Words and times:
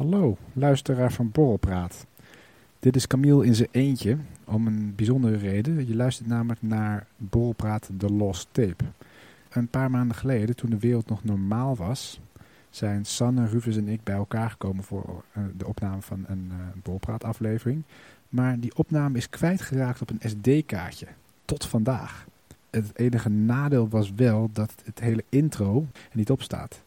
Hallo, 0.00 0.36
luisteraar 0.52 1.12
van 1.12 1.30
Borrelpraat. 1.30 2.06
Dit 2.78 2.96
is 2.96 3.06
Camille 3.06 3.46
in 3.46 3.54
zijn 3.54 3.68
eentje, 3.70 4.16
om 4.44 4.66
een 4.66 4.94
bijzondere 4.94 5.36
reden. 5.36 5.86
Je 5.86 5.94
luistert 5.96 6.28
namelijk 6.28 6.62
naar 6.62 7.06
Borrelpraat 7.16 7.90
The 7.96 8.12
Lost 8.12 8.48
Tape. 8.52 8.84
Een 9.50 9.68
paar 9.68 9.90
maanden 9.90 10.16
geleden, 10.16 10.56
toen 10.56 10.70
de 10.70 10.78
wereld 10.78 11.08
nog 11.08 11.24
normaal 11.24 11.76
was, 11.76 12.20
zijn 12.70 13.04
Sanne, 13.04 13.46
Rufus 13.46 13.76
en 13.76 13.88
ik 13.88 14.04
bij 14.04 14.14
elkaar 14.14 14.50
gekomen 14.50 14.84
voor 14.84 15.24
uh, 15.36 15.44
de 15.56 15.66
opname 15.66 16.02
van 16.02 16.24
een 16.28 16.50
uh, 16.52 16.56
Borrelpraat 16.82 17.24
aflevering. 17.24 17.82
Maar 18.28 18.60
die 18.60 18.76
opname 18.76 19.16
is 19.16 19.28
kwijtgeraakt 19.28 20.00
op 20.00 20.10
een 20.10 20.30
SD-kaartje. 20.30 21.06
Tot 21.44 21.66
vandaag. 21.66 22.26
Het 22.70 22.98
enige 22.98 23.28
nadeel 23.28 23.88
was 23.88 24.12
wel 24.14 24.50
dat 24.52 24.72
het 24.84 25.00
hele 25.00 25.24
intro 25.28 25.86
er 25.92 26.16
niet 26.16 26.30
op 26.30 26.42
staat. 26.42 26.82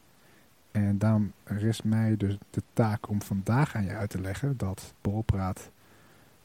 En 0.73 0.97
daarom 0.97 1.31
rest 1.43 1.83
mij 1.83 2.17
dus 2.17 2.37
de 2.49 2.61
taak 2.73 3.09
om 3.09 3.21
vandaag 3.21 3.75
aan 3.75 3.83
je 3.83 3.95
uit 3.95 4.09
te 4.09 4.21
leggen 4.21 4.57
dat 4.57 4.93
Borrelpraat 5.01 5.71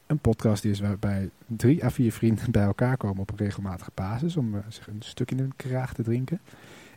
een 0.07 0.19
podcast 0.19 0.65
is 0.65 0.81
waarbij 0.81 1.31
drie 1.47 1.85
à 1.85 1.91
vier 1.91 2.13
vrienden 2.13 2.51
bij 2.51 2.63
elkaar 2.63 2.97
komen 2.97 3.21
op 3.21 3.31
een 3.31 3.37
regelmatige 3.37 3.91
basis 3.95 4.37
om 4.37 4.55
uh, 4.55 4.61
zich 4.69 4.87
een 4.87 5.03
stuk 5.03 5.31
in 5.31 5.39
hun 5.39 5.53
kraag 5.57 5.95
te 5.95 6.03
drinken. 6.03 6.41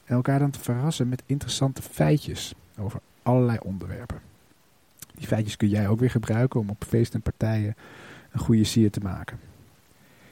En 0.05 0.15
elkaar 0.15 0.39
dan 0.39 0.51
te 0.51 0.59
verrassen 0.59 1.09
met 1.09 1.23
interessante 1.25 1.81
feitjes 1.81 2.53
over 2.77 2.99
allerlei 3.23 3.57
onderwerpen. 3.63 4.20
Die 5.15 5.27
feitjes 5.27 5.57
kun 5.57 5.67
jij 5.67 5.87
ook 5.87 5.99
weer 5.99 6.09
gebruiken 6.09 6.59
om 6.59 6.70
op 6.70 6.84
feesten 6.87 7.15
en 7.15 7.21
partijen 7.21 7.75
een 8.31 8.39
goede 8.39 8.63
sier 8.63 8.91
te 8.91 8.99
maken. 8.99 9.39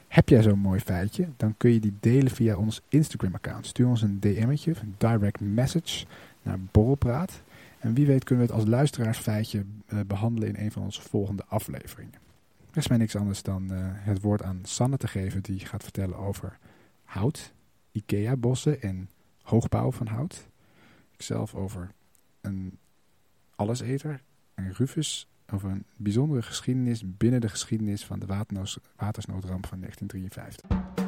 Heb 0.07 0.29
jij 0.29 0.41
zo'n 0.41 0.59
mooi 0.59 0.79
feitje, 0.79 1.27
dan 1.37 1.53
kun 1.57 1.73
je 1.73 1.79
die 1.79 1.97
delen 1.99 2.31
via 2.31 2.55
ons 2.55 2.81
Instagram-account. 2.87 3.65
Stuur 3.65 3.87
ons 3.87 4.01
een 4.01 4.19
DM'tje, 4.19 4.73
een 4.81 4.95
direct 4.97 5.39
message 5.39 6.05
naar 6.41 6.59
Borrelpraat. 6.71 7.41
En 7.79 7.93
wie 7.93 8.05
weet 8.05 8.23
kunnen 8.23 8.45
we 8.45 8.51
het 8.51 8.61
als 8.61 8.69
luisteraarsfeitje 8.69 9.63
uh, 9.87 9.99
behandelen 10.07 10.49
in 10.49 10.63
een 10.63 10.71
van 10.71 10.83
onze 10.83 11.01
volgende 11.01 11.43
afleveringen. 11.47 12.19
Er 12.71 12.77
is 12.77 12.87
mij 12.87 12.97
niks 12.97 13.15
anders 13.15 13.43
dan 13.43 13.71
uh, 13.71 13.77
het 13.81 14.21
woord 14.21 14.41
aan 14.41 14.59
Sanne 14.63 14.97
te 14.97 15.07
geven 15.07 15.41
die 15.41 15.59
gaat 15.59 15.83
vertellen 15.83 16.17
over 16.17 16.57
hout, 17.03 17.53
Ikea-bossen 17.91 18.81
en 18.81 19.09
hoogbouw 19.41 19.91
van 19.91 20.07
hout. 20.07 20.47
Ikzelf 21.11 21.55
over 21.55 21.91
een 22.41 22.77
alleseter 23.55 24.21
en 24.53 24.73
Rufus 24.73 25.27
over 25.51 25.69
een 25.69 25.85
bijzondere 25.95 26.41
geschiedenis 26.41 27.03
binnen 27.05 27.41
de 27.41 27.49
geschiedenis 27.49 28.05
van 28.05 28.19
de 28.19 28.25
watersnoodramp 28.95 29.65
van 29.65 29.79
1953. 29.79 30.98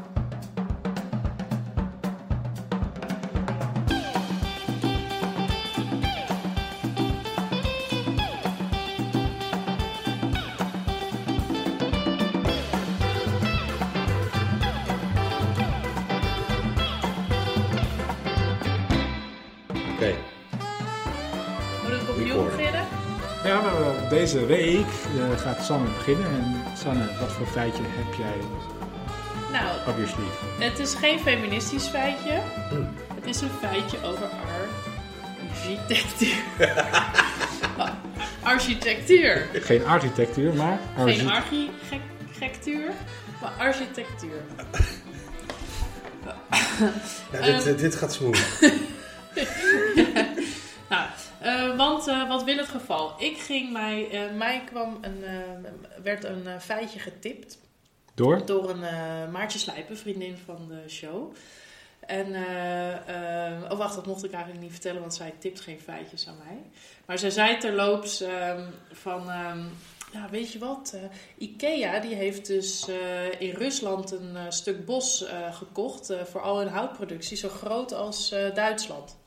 Deze 24.21 24.45
week 24.45 24.85
uh, 25.15 25.39
gaat 25.39 25.65
Sanne 25.65 25.87
beginnen. 25.97 26.25
En 26.25 26.63
Sanne, 26.77 27.07
wat 27.19 27.31
voor 27.31 27.47
feitje 27.47 27.81
heb 27.85 28.13
jij 28.17 28.37
nou, 29.51 29.77
op 29.87 29.97
je 29.97 30.07
sleeve? 30.07 30.69
Het 30.69 30.79
is 30.79 30.93
geen 30.93 31.19
feministisch 31.19 31.87
feitje. 31.87 32.41
Hmm. 32.69 32.89
Het 33.15 33.25
is 33.25 33.41
een 33.41 33.49
feitje 33.61 33.97
over 34.03 34.29
architectuur. 35.49 36.43
architectuur. 38.53 39.47
Geen 39.53 39.85
architectuur, 39.85 40.53
maar... 40.53 40.79
Geen 40.97 41.29
architectuur, 41.29 42.91
maar 43.41 43.51
architectuur. 43.57 44.41
nou, 47.31 47.45
dit, 47.45 47.67
um, 47.67 47.77
dit 47.77 47.95
gaat 47.95 48.13
smooth. 48.13 48.59
nou, 50.89 51.05
uh, 51.43 51.77
want 51.77 52.07
uh, 52.07 52.27
wat 52.27 52.43
wil 52.43 52.57
het 52.57 52.67
geval? 52.67 53.13
Ik 53.17 53.37
ging 53.37 53.71
mij, 53.71 54.25
uh, 54.27 54.37
mij 54.37 54.63
kwam 54.65 54.97
een, 55.01 55.23
werd 56.03 56.23
een 56.23 56.61
feitje 56.61 56.99
getipt. 56.99 57.57
Door? 58.15 58.45
Door 58.45 58.69
een 58.69 59.31
Maartje 59.31 59.59
Slijpen, 59.59 59.97
vriendin 59.97 60.37
van 60.45 60.67
de 60.67 60.89
show. 60.89 61.33
En, 61.99 62.35
oh 63.71 63.77
wacht, 63.77 63.95
dat 63.95 64.05
mocht 64.05 64.23
ik 64.23 64.31
eigenlijk 64.31 64.63
niet 64.63 64.71
vertellen, 64.71 65.01
want 65.01 65.13
zij 65.13 65.33
tipt 65.39 65.61
geen 65.61 65.79
feitjes 65.79 66.27
aan 66.27 66.37
mij. 66.45 66.57
Maar 67.05 67.17
zij 67.17 67.29
zei 67.29 67.57
terloops 67.57 68.21
um, 68.21 68.67
van, 68.91 69.21
um, 69.21 69.69
ja 70.13 70.29
weet 70.29 70.51
je 70.51 70.59
wat, 70.59 70.95
Ikea 71.37 71.99
die 71.99 72.15
heeft 72.15 72.47
dus 72.47 72.87
in 73.39 73.51
Rusland 73.51 74.11
een 74.11 74.51
stuk 74.51 74.85
bos 74.85 75.25
gekocht 75.51 76.13
voor 76.23 76.41
al 76.41 76.57
hun 76.57 76.67
houtproductie, 76.67 77.37
zo 77.37 77.49
groot 77.49 77.93
als 77.93 78.29
Duitsland. 78.53 79.19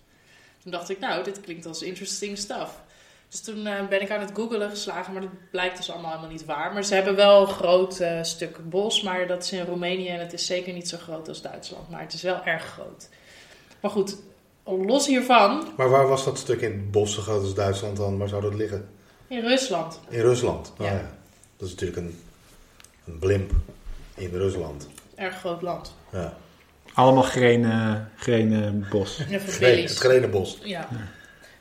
Toen 0.65 0.73
dacht 0.73 0.91
ik, 0.91 0.99
nou, 0.99 1.25
dit 1.25 1.41
klinkt 1.41 1.67
als 1.67 1.83
interesting 1.83 2.39
stuff. 2.39 2.83
Dus 3.29 3.41
toen 3.41 3.67
uh, 3.67 3.89
ben 3.89 4.01
ik 4.01 4.11
aan 4.11 4.21
het 4.21 4.31
googelen 4.35 4.71
geslagen, 4.71 5.13
maar 5.13 5.23
dat 5.23 5.51
blijkt 5.51 5.77
dus 5.77 5.91
allemaal 5.91 6.11
helemaal 6.11 6.31
niet 6.31 6.45
waar. 6.45 6.73
Maar 6.73 6.85
ze 6.85 6.95
hebben 6.95 7.17
wel 7.17 7.41
een 7.41 7.55
groot 7.55 8.01
uh, 8.01 8.23
stuk 8.23 8.71
bos, 8.71 9.03
maar 9.03 9.27
dat 9.27 9.43
is 9.43 9.53
in 9.53 9.65
Roemenië 9.65 10.09
en 10.09 10.21
het 10.21 10.33
is 10.33 10.47
zeker 10.47 10.73
niet 10.73 10.89
zo 10.89 10.97
groot 10.99 11.29
als 11.29 11.43
Duitsland. 11.43 11.91
Maar 11.91 12.01
het 12.01 12.13
is 12.13 12.23
wel 12.23 12.45
erg 12.45 12.65
groot. 12.65 13.09
Maar 13.81 13.91
goed, 13.91 14.17
los 14.65 15.07
hiervan... 15.07 15.69
Maar 15.77 15.89
waar 15.89 16.09
was 16.09 16.25
dat 16.25 16.39
stuk 16.39 16.61
in 16.61 16.71
het 16.71 16.91
bos 16.91 17.15
zo 17.15 17.23
groot 17.23 17.43
als 17.43 17.55
Duitsland 17.55 17.97
dan? 17.97 18.19
Waar 18.19 18.29
zou 18.29 18.43
dat 18.43 18.55
liggen? 18.55 18.89
In 19.27 19.41
Rusland. 19.41 20.01
In 20.09 20.21
Rusland, 20.21 20.73
oh, 20.79 20.87
Ja. 20.87 20.93
ja. 20.93 21.11
Dat 21.57 21.69
is 21.69 21.75
natuurlijk 21.75 22.01
een, 22.01 22.23
een 23.07 23.19
blimp 23.19 23.51
in 24.15 24.31
Rusland. 24.31 24.89
Erg 25.15 25.39
groot 25.39 25.63
land. 25.63 25.95
Ja. 26.13 26.37
Allemaal 26.95 27.23
grenen, 27.23 28.11
grenen 28.17 28.87
bos. 28.91 29.21
Ja, 29.29 29.39
voor 29.41 29.53
Green, 29.53 29.75
Billy's. 29.75 29.91
het 29.91 29.99
grenen 29.99 30.31
bos. 30.31 30.59
Ja. 30.63 30.89
Maar, 30.91 31.09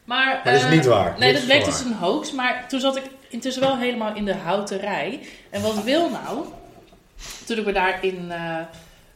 Maar 0.06 0.42
dat 0.44 0.54
is 0.54 0.64
eh, 0.64 0.72
niet 0.72 0.86
waar. 0.86 1.16
Nee, 1.20 1.32
Niks 1.32 1.34
dat 1.46 1.46
bleek 1.56 1.66
dus 1.66 1.80
een 1.84 1.94
hoax. 1.94 2.32
Maar 2.32 2.66
toen 2.68 2.80
zat 2.80 2.96
ik 2.98 3.04
intussen 3.30 3.62
wel 3.64 3.78
helemaal 3.78 4.16
in 4.16 4.26
de 4.26 4.34
houterij. 4.36 5.20
En 5.50 5.62
wat 5.62 5.84
wil 5.84 6.10
nou, 6.10 6.46
toen 7.46 7.58
ik 7.58 7.66
me 7.66 7.72
daarin 7.72 8.32
eh 8.32 8.58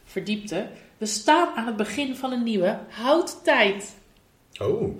verdiepte... 0.04 0.66
We 0.98 1.06
staan 1.06 1.48
aan 1.56 1.66
het 1.66 1.76
begin 1.76 2.16
van 2.16 2.32
een 2.32 2.42
nieuwe 2.42 2.78
houttijd. 2.88 3.94
Oh, 4.62 4.98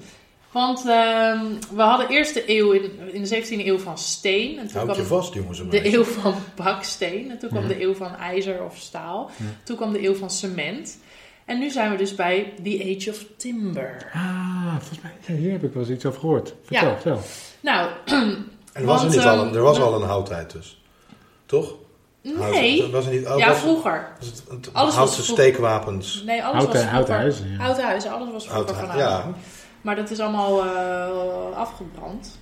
Want 0.53 0.79
ehm, 0.87 1.45
we 1.75 1.83
hadden 1.83 2.09
eerst 2.09 2.35
de 2.35 2.43
eeuw 2.47 2.73
in, 2.73 2.91
in 3.13 3.23
de 3.23 3.29
17e 3.43 3.67
eeuw 3.67 3.79
van 3.79 3.99
steen. 3.99 4.59
En 4.59 4.67
toen 4.67 4.77
houd 4.77 4.97
je 4.97 5.03
kwam 5.03 5.21
vast 5.21 5.35
jongens 5.35 5.61
en 5.61 5.69
de 5.69 5.95
eeuw 5.95 6.05
van 6.05 6.35
baksteen. 6.57 7.31
En 7.31 7.39
toen 7.39 7.49
kwam 7.49 7.63
Mhm. 7.65 7.73
de 7.73 7.83
eeuw 7.83 7.95
van 7.95 8.17
ijzer 8.17 8.65
of 8.65 8.77
staal. 8.77 9.31
Toen 9.65 9.77
kwam 9.77 9.93
de 9.93 10.05
eeuw 10.05 10.15
van 10.15 10.31
cement. 10.31 10.99
En 11.49 11.59
nu 11.59 11.71
zijn 11.71 11.91
we 11.91 11.97
dus 11.97 12.15
bij 12.15 12.53
the 12.63 12.95
age 12.97 13.11
of 13.11 13.25
timber. 13.37 14.11
Ah, 14.15 14.71
volgens 14.79 15.01
mij, 15.03 15.11
ja, 15.27 15.35
hier 15.35 15.51
heb 15.53 15.63
ik 15.63 15.73
wel 15.73 15.83
eens 15.83 15.93
iets 15.93 16.07
over 16.07 16.21
gehoord. 16.21 16.55
Vertel, 16.65 16.89
Ja. 16.89 16.95
vertel. 16.95 17.21
Nou, 17.61 17.91
En 18.73 18.85
was 18.85 19.03
er, 19.03 19.09
Want, 19.09 19.11
niet 19.11 19.19
al 19.25 19.39
ehm, 19.39 19.49
een, 19.49 19.55
er 19.55 19.63
was 19.63 19.79
we- 19.79 19.85
al 19.85 19.95
een 20.03 20.09
houttijd 20.09 20.53
dus. 20.53 20.83
Toch? 21.47 21.75
Hout- 22.39 22.51
nee. 22.51 22.91
was 22.91 23.07
er 23.07 23.13
niet, 23.13 23.27
oh, 23.27 23.39
Ja, 23.39 23.49
was, 23.49 23.59
vroeger. 23.59 24.09
was 24.19 24.27
het, 24.29 24.43
het 24.51 24.75
Alles 24.75 24.95
was 24.97 25.15
vroeger. 25.15 25.33
steekwapens. 25.35 26.23
Nee, 26.27 26.43
alles 26.45 26.55
Houten, 26.55 26.63
was 26.63 26.71
vroeger. 26.73 26.91
houten 26.93 27.15
huizen. 27.15 27.51
Ja. 27.51 27.57
Houten 27.59 27.85
huizen, 27.85 28.11
alles 28.11 28.33
was 28.33 28.47
vroeger 28.49 28.75
Hout, 28.75 28.89
van 28.91 28.99
ja. 28.99 29.09
hout. 29.21 29.35
Maar 29.81 29.97
dat 29.97 30.11
is 30.11 30.21
allemaal 30.21 30.65
eh, 30.65 31.57
afgebrand. 31.57 32.39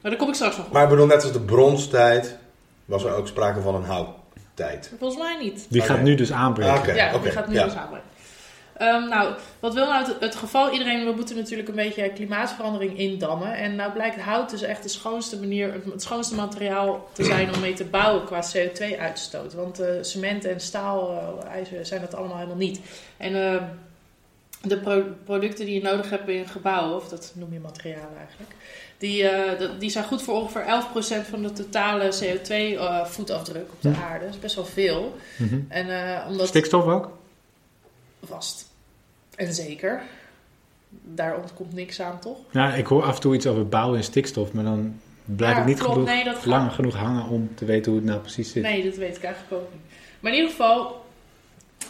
Maar 0.00 0.10
daar 0.10 0.20
kom 0.20 0.28
ik 0.28 0.34
straks 0.34 0.56
nog 0.56 0.66
op. 0.66 0.72
Maar 0.72 0.82
ik 0.82 0.88
bedoel, 0.88 1.06
net 1.06 1.22
als 1.22 1.32
de 1.32 1.40
bronstijd 1.40 2.36
was 2.84 3.04
er 3.04 3.14
ook 3.14 3.26
sprake 3.28 3.60
van 3.60 3.74
een 3.74 3.84
houttijd. 3.84 4.92
Volgens 4.98 5.20
mij 5.22 5.36
niet. 5.42 5.66
Die 5.68 5.80
gaat 5.82 6.02
nu 6.02 6.14
dus 6.14 6.32
aanbreken. 6.32 6.76
Oké. 6.78 6.92
ja, 6.92 7.18
die 7.18 7.30
gaat 7.30 7.48
nu 7.48 7.54
ja. 7.54 7.64
dus 7.64 7.74
aanbrengen. 7.74 8.06
Ehm, 8.76 9.08
nou, 9.08 9.34
wat 9.60 9.74
wil 9.74 9.86
nou 9.86 10.04
het, 10.06 10.16
het 10.20 10.34
geval? 10.34 10.70
Iedereen, 10.72 11.04
we 11.06 11.12
moeten 11.12 11.36
natuurlijk 11.36 11.68
een 11.68 11.74
beetje 11.74 12.08
klimaatverandering 12.12 12.98
indammen. 12.98 13.54
En 13.56 13.74
nou 13.74 13.92
blijkt 13.92 14.20
hout 14.20 14.50
dus 14.50 14.62
echt 14.62 14.82
de 14.82 14.88
schoonste 14.88 15.38
manier, 15.40 15.72
het, 15.72 16.02
schoonste 16.02 16.34
materiaal 16.34 17.08
te 17.12 17.24
zijn 17.24 17.54
om 17.54 17.60
mee 17.60 17.72
te 17.74 17.84
bouwen 17.84 18.24
qua 18.24 18.42
CO2-uitstoot. 18.56 19.54
Want 19.54 19.80
eh, 19.80 19.88
cement 20.00 20.44
en 20.44 20.60
staal, 20.60 21.10
eh, 21.42 21.50
ijzer 21.50 21.86
zijn 21.86 22.00
dat 22.00 22.14
allemaal 22.14 22.36
helemaal 22.36 22.56
niet. 22.56 22.80
En 23.16 23.34
eh, 23.52 23.62
de 24.62 24.78
pro- 24.78 25.04
producten 25.24 25.64
die 25.66 25.74
je 25.74 25.82
nodig 25.82 26.10
hebt 26.10 26.28
in 26.28 26.46
gebouwen, 26.48 26.96
of 26.96 27.08
dat 27.08 27.32
noem 27.34 27.52
je 27.52 27.60
materialen 27.60 28.16
eigenlijk, 28.18 28.50
die, 28.98 29.28
eh, 29.28 29.68
die 29.78 29.90
zijn 29.90 30.04
goed 30.04 30.22
voor 30.22 30.34
ongeveer 30.34 30.64
11% 30.66 31.26
van 31.30 31.42
de 31.42 31.52
totale 31.52 32.08
CO2-voetafdruk 32.20 33.66
op 33.72 33.82
de 33.82 33.88
Hm. 33.88 34.02
aarde. 34.02 34.24
Dat 34.24 34.34
is 34.34 34.40
best 34.40 34.54
wel 34.54 34.64
veel. 34.64 35.16
Mhm. 35.36 35.58
En 35.68 35.86
omdat 36.28 36.46
Stikstof 36.48 36.84
ook? 36.84 37.10
Vast. 38.26 38.68
En 39.34 39.54
zeker. 39.54 40.02
Daar 40.88 41.36
ontkomt 41.36 41.72
niks 41.72 42.00
aan, 42.00 42.18
toch? 42.20 42.38
Ja, 42.50 42.74
ik 42.74 42.86
hoor 42.86 43.02
af 43.04 43.14
en 43.14 43.20
toe 43.20 43.34
iets 43.34 43.46
over 43.46 43.68
bouwen 43.68 43.98
en 43.98 44.04
stikstof, 44.04 44.52
maar 44.52 44.64
dan 44.64 45.00
blijf 45.24 45.54
Ja, 45.54 45.60
ik 45.60 45.66
niet 45.66 45.78
klopt. 45.78 45.92
genoeg, 45.92 46.08
Nee, 46.08 46.24
dat 46.24 46.34
gaat- 46.34 46.44
lang 46.46 46.72
genoeg 46.72 46.94
hangen 46.96 47.28
om 47.28 47.54
te 47.54 47.64
weten 47.64 47.92
hoe 47.92 48.00
het 48.00 48.10
nou 48.10 48.20
precies 48.20 48.52
zit. 48.52 48.62
Nee, 48.62 48.84
dat 48.84 48.96
weet 48.96 49.16
ik 49.16 49.22
eigenlijk 49.24 49.62
ook 49.62 49.72
niet. 49.72 49.82
Maar 50.20 50.30
in 50.32 50.36
ieder 50.36 50.50
geval, 50.50 51.04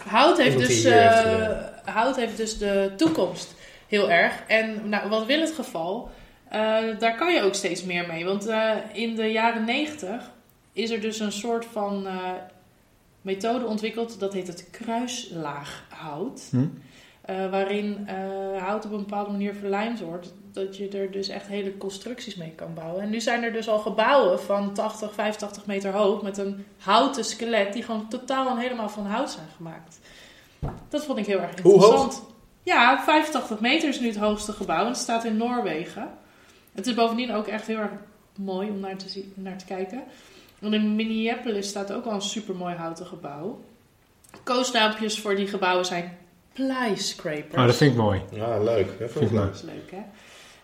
hout 0.06 0.38
heeft, 0.38 0.58
dus, 0.58 0.84
eh, 0.84 1.58
hout 1.84 2.16
heeft 2.16 2.37
dus 2.37 2.58
de 2.58 2.92
toekomst 2.96 3.54
heel 3.88 4.10
erg. 4.10 4.42
En 4.46 4.88
nou, 4.88 5.08
wat 5.08 5.26
wil 5.26 5.40
het 5.40 5.52
geval? 5.52 6.10
Eh, 6.48 6.60
daar 6.98 7.16
kan 7.16 7.32
je 7.34 7.42
ook 7.42 7.54
steeds 7.54 7.84
meer 7.84 8.06
mee. 8.06 8.25
Want 8.25 8.46
eh, 8.46 8.70
in 8.92 9.14
de 9.14 9.26
jaren 9.26 9.64
90 9.64 10.30
is 10.72 10.90
er 10.90 11.00
dus 11.00 11.20
een 11.20 11.32
soort 11.32 11.64
van 11.72 12.06
eh, 12.06 12.30
methode 13.25 13.67
ontwikkeld. 13.67 14.21
Dat 14.21 14.32
heet 14.32 14.47
het 14.47 14.69
kruislaaghout. 14.71 16.49
Hm? 16.50 16.67
Eh, 17.21 17.50
waarin 17.50 18.06
eh, 18.06 18.62
hout 18.62 18.85
op 18.85 18.93
een 18.93 18.99
bepaalde 18.99 19.31
manier 19.31 19.55
verlijmd 19.55 20.00
wordt. 20.00 20.35
Dat 20.53 20.76
je 20.76 20.88
er 20.88 21.11
dus 21.11 21.29
echt 21.29 21.47
hele 21.47 21.76
constructies 21.76 22.35
mee 22.35 22.50
kan 22.50 22.75
bouwen. 22.75 23.03
En 23.03 23.11
nu 23.11 23.21
zijn 23.21 23.43
er 23.43 23.53
dus 23.53 23.69
al 23.69 23.79
gebouwen 23.79 24.41
van 24.41 24.75
80, 24.75 25.15
85 25.15 25.67
meter 25.67 25.93
hoog. 25.93 26.23
Met 26.23 26.38
een 26.38 26.65
houten 26.79 27.25
skelet. 27.25 27.73
Die 27.73 27.82
gewoon 27.82 28.09
totaal 28.09 28.49
en 28.49 28.59
helemaal 28.59 28.88
van 28.88 29.06
hout 29.06 29.31
zijn 29.31 29.47
gemaakt. 29.56 29.99
Dat 30.88 31.05
vond 31.05 31.19
ik 31.19 31.26
heel 31.26 31.41
erg 31.41 31.61
Hoe 31.62 31.73
hoog? 31.73 31.82
interessant. 31.82 32.32
Ja, 32.62 33.03
85 33.05 33.61
meter 33.61 33.88
is 33.88 34.00
nu 34.00 34.06
het 34.06 34.17
hoogste 34.17 34.53
gebouw. 34.53 34.81
En 34.81 34.87
het 34.87 34.97
staat 34.97 35.25
in 35.25 35.37
Noorwegen. 35.37 36.09
Het 36.75 36.87
is 36.87 36.94
bovendien 36.94 37.32
ook 37.32 37.47
echt 37.47 37.67
heel 37.67 37.79
erg 37.79 37.91
mooi 38.38 38.71
om 38.71 38.81
naar 38.81 38.97
te, 38.97 39.09
zien, 39.09 39.32
naar 39.37 39.59
te 39.59 39.65
kijken. 39.65 40.03
En 40.64 40.75
in 40.75 40.94
Minneapolis 40.96 41.69
staat 41.69 41.93
ook 41.93 42.05
wel 42.05 42.14
een 42.14 42.22
supermooi 42.22 42.75
houten 42.75 43.06
gebouw. 43.06 43.64
Koosnaampjes 44.43 45.20
voor 45.20 45.37
die 45.37 45.46
gebouwen 45.46 45.84
zijn 45.87 46.19
plyscrapers. 46.52 47.55
Oh, 47.55 47.66
dat 47.66 47.76
vind 47.76 47.90
ik 47.90 47.96
mooi. 47.96 48.22
Ja, 48.31 48.58
leuk. 48.58 48.99
Dat 48.99 49.11
Vind 49.11 49.25
ik 49.25 49.31
leuk. 49.31 49.44
Dat 49.46 49.55
is 49.55 49.62
leuk, 49.62 49.90
hè? 49.90 50.02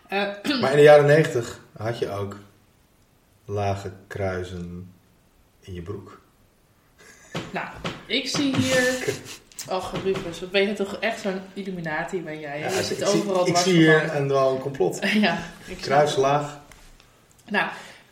Eh, 0.07 0.59
Maar 0.61 0.69
in 0.71 0.77
de 0.77 0.83
jaren 0.83 1.05
90 1.05 1.59
had 1.77 1.99
je 1.99 2.09
ook 2.09 2.37
lage 3.45 3.91
kruisen 4.07 4.93
in 5.59 5.73
je 5.73 5.81
broek. 5.81 6.21
nou, 7.53 7.67
ik 8.05 8.27
zie 8.27 8.55
hier... 8.55 9.13
Och, 9.69 9.93
Rufus, 10.03 10.39
wat 10.39 10.51
ben 10.51 10.67
je 10.67 10.73
toch 10.73 10.95
echt 10.95 11.21
zo'n 11.21 11.41
illuminatie 11.53 12.21
ben 12.21 12.39
jij? 12.39 12.59
hè? 12.59 12.69
je 12.69 12.79
ik, 12.79 12.85
zit 12.85 12.97
zie- 12.97 13.19
overal 13.19 13.39
ik 13.41 13.53
dwars 13.53 13.63
zie 13.63 13.73
hier 13.73 14.15
een, 14.15 14.27
wel 14.27 14.51
een 14.55 14.59
complot. 14.61 14.99
ja, 15.13 15.37
ik 15.65 15.77
Kruislaag. 15.77 16.59
Nou, 17.49 17.69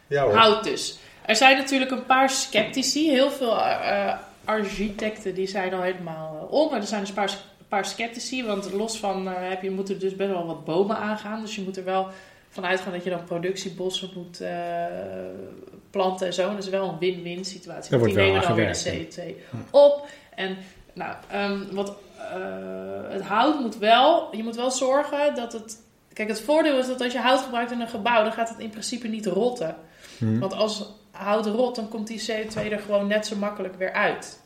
Ja 0.08 0.24
hoor. 0.24 0.36
Hout 0.36 0.64
dus. 0.64 0.99
Er 1.30 1.36
zijn 1.36 1.58
natuurlijk 1.58 1.92
een 1.92 2.06
paar 2.06 2.30
sceptici. 2.30 3.10
Heel 3.10 3.32
veel 3.32 3.58
eh, 3.58 4.14
architecten 4.46 5.36
die 5.36 5.48
zijn 5.48 5.74
al 5.74 5.82
helemaal 5.82 6.38
eh, 6.38 6.54
om. 6.54 6.70
Maar 6.70 6.80
er 6.80 6.88
zijn 6.88 7.00
dus 7.00 7.10
een 7.10 7.16
paar, 7.16 7.30
een 7.30 7.68
paar 7.68 7.86
sceptici. 7.86 8.46
Want 8.46 8.74
los 8.74 9.00
van 9.00 9.28
eh, 9.28 9.34
heb 9.38 9.62
je, 9.62 9.72
moet 9.72 9.90
er 9.90 10.00
dus 10.00 10.16
best 10.16 10.30
wel 10.30 10.46
wat 10.46 10.66
bomen 10.66 10.98
aangaan. 10.98 11.42
Dus 11.42 11.56
je 11.56 11.62
moet 11.62 11.78
er 11.78 11.84
wel 11.84 12.08
van 12.50 12.66
uitgaan 12.66 12.92
dat 12.92 13.04
je 13.04 13.10
dan 13.10 13.24
productiebossen 13.24 14.10
moet 14.16 14.42
eh, 14.42 14.86
planten 15.90 16.28
en 16.28 16.34
zo. 16.34 16.48
En 16.48 16.56
dat 16.56 16.64
is 16.64 16.70
wel 16.70 16.90
een 16.90 16.98
win-win 17.00 17.46
situatie. 17.46 17.90
Daar 17.90 18.00
wordt 18.00 18.14
die 18.16 18.24
wel 18.24 18.34
nemen 18.34 18.48
dan 18.48 18.56
weer 18.56 18.68
de 18.68 18.74
gewerkt, 18.74 19.20
CO2 19.20 19.70
op. 19.72 20.08
En 20.36 20.58
nou, 20.94 21.16
ehm, 21.28 21.60
wat, 21.72 21.98
eh, 22.18 23.12
het 23.12 23.22
hout 23.22 23.60
moet 23.60 23.78
wel... 23.78 24.36
Je 24.36 24.44
moet 24.44 24.56
wel 24.56 24.72
zorgen 24.72 25.36
dat 25.36 25.54
het... 25.54 25.82
Kijk, 26.14 26.30
het 26.30 26.42
voordeel 26.42 26.78
is 26.78 26.88
dat 26.88 27.02
als 27.02 27.14
je 27.14 27.20
hout 27.20 27.42
gebruikt 27.42 27.72
in 27.72 27.82
een 27.82 27.88
gebouw... 27.88 28.24
dan 28.24 28.32
gaat 28.32 28.50
het 28.50 28.60
in 28.60 28.70
principe 28.70 29.08
niet 29.08 29.26
rotten. 29.26 29.76
Hm. 30.18 30.40
Want 30.40 30.54
als 30.54 30.98
hout 31.24 31.46
rot, 31.46 31.76
dan 31.76 31.90
komt 31.90 32.08
die 32.08 32.22
CO2 32.22 32.72
er 32.72 32.80
gewoon 32.80 33.08
net 33.08 33.28
zo 33.28 33.36
makkelijk 33.36 33.76
weer 33.76 33.92
uit. 33.94 34.40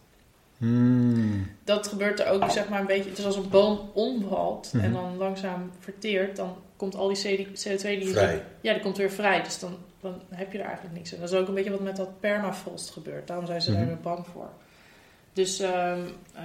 Hmm. 0.58 1.52
Dat 1.64 1.88
gebeurt 1.88 2.20
er 2.20 2.28
ook, 2.30 2.52
zeg 2.52 2.70
maar, 2.70 2.80
een 2.80 2.86
beetje. 2.86 3.10
Het 3.10 3.18
is 3.18 3.26
als 3.26 3.36
een 3.36 3.50
boom 3.50 3.80
omvalt 3.94 4.70
en 4.74 4.80
Mhm. 4.80 4.94
dan 4.94 5.18
langzaam 5.18 5.72
verteert, 5.80 6.36
dan 6.36 6.56
komt 6.76 6.96
al 6.96 7.08
die 7.08 7.18
CO2 7.54 8.00
die 8.00 8.08
Vrij. 8.08 8.44
Ja, 8.62 8.74
die 8.74 8.82
komt 8.82 8.98
weer 8.98 9.12
vrij. 9.12 9.44
Dus 9.44 9.60
dan, 9.60 9.78
dan 10.02 10.22
heb 10.30 10.52
je 10.52 10.58
er 10.60 10.66
eigenlijk 10.66 10.96
niks 10.96 11.14
aan. 11.14 11.20
Dat 11.20 11.32
is 11.32 11.38
ook 11.38 11.48
een 11.48 11.54
beetje 11.54 11.72
wat 11.72 11.80
met 11.80 11.96
dat 11.96 12.20
permafrost 12.20 12.90
gebeurt. 12.90 13.28
Daarom 13.28 13.46
zijn 13.46 13.62
ze 13.62 13.72
daar 13.74 13.86
Mhm. 13.86 14.02
bang 14.02 14.26
voor. 14.34 14.50
Dus, 15.34 15.60
ehm, 15.60 16.00
eh, 16.36 16.44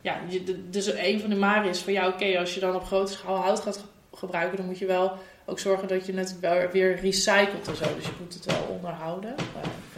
ja, 0.00 0.16
je, 0.28 0.44
de- 0.44 0.68
dus 0.70 0.92
een 0.92 1.20
van 1.20 1.30
de 1.30 1.36
maren 1.36 1.68
is 1.70 1.78
van 1.78 1.92
ja, 1.92 2.08
oké, 2.08 2.38
als 2.38 2.54
je 2.54 2.60
dan 2.60 2.74
op 2.74 2.84
grote 2.84 3.12
schaal 3.12 3.36
hout 3.36 3.60
gaat 3.60 3.76
ge- 3.76 4.16
gebruiken, 4.16 4.56
dan 4.56 4.66
moet 4.66 4.78
je 4.78 4.86
wel 4.86 5.12
ook 5.44 5.58
zorgen 5.58 5.88
dat 5.88 6.06
je 6.06 6.12
het 6.12 6.40
wel 6.40 6.70
weer 6.72 7.00
recycelt 7.00 7.68
en 7.68 7.76
zo. 7.76 7.84
Dus 7.96 8.04
je 8.04 8.12
moet 8.20 8.34
het 8.34 8.44
wel 8.44 8.62
onderhouden. 8.76 9.34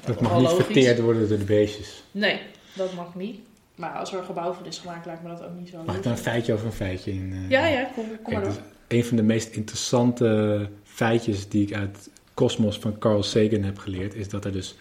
Dat 0.07 0.21
mag 0.21 0.33
niet 0.33 0.43
logisch. 0.43 0.65
verteerd 0.65 1.01
worden 1.01 1.29
door 1.29 1.39
de 1.39 1.45
beestjes. 1.45 2.03
Nee, 2.11 2.41
dat 2.75 2.95
mag 2.95 3.15
niet. 3.15 3.39
Maar 3.75 3.91
als 3.91 4.13
er 4.13 4.19
een 4.19 4.25
gebouw 4.25 4.53
van 4.53 4.67
is 4.67 4.79
gemaakt, 4.79 5.07
lijkt 5.07 5.23
me 5.23 5.29
dat 5.29 5.43
ook 5.43 5.59
niet 5.59 5.69
zo 5.69 5.83
Mag 5.87 5.97
ik 5.97 6.03
daar 6.03 6.13
een 6.13 6.19
feitje 6.19 6.53
over 6.53 6.67
een 6.67 6.73
feitje 6.73 7.13
in? 7.13 7.33
eh, 7.33 7.51
Ja, 7.51 7.67
ja, 7.67 7.91
kom, 7.95 8.05
kom 8.23 8.33
maar 8.33 8.43
door. 8.43 8.53
een 8.89 9.05
van 9.05 9.17
de 9.17 9.23
meest 9.23 9.49
interessante 9.55 10.69
feitjes 10.85 11.49
die 11.49 11.67
ik 11.67 11.75
uit 11.75 12.11
Cosmos 12.35 12.79
van 12.79 12.99
Carl 12.99 13.23
Sagan 13.23 13.63
heb 13.63 13.79
geleerd, 13.79 14.15
is 14.15 14.29
dat 14.29 14.45
er 14.45 14.53
dus 14.53 14.75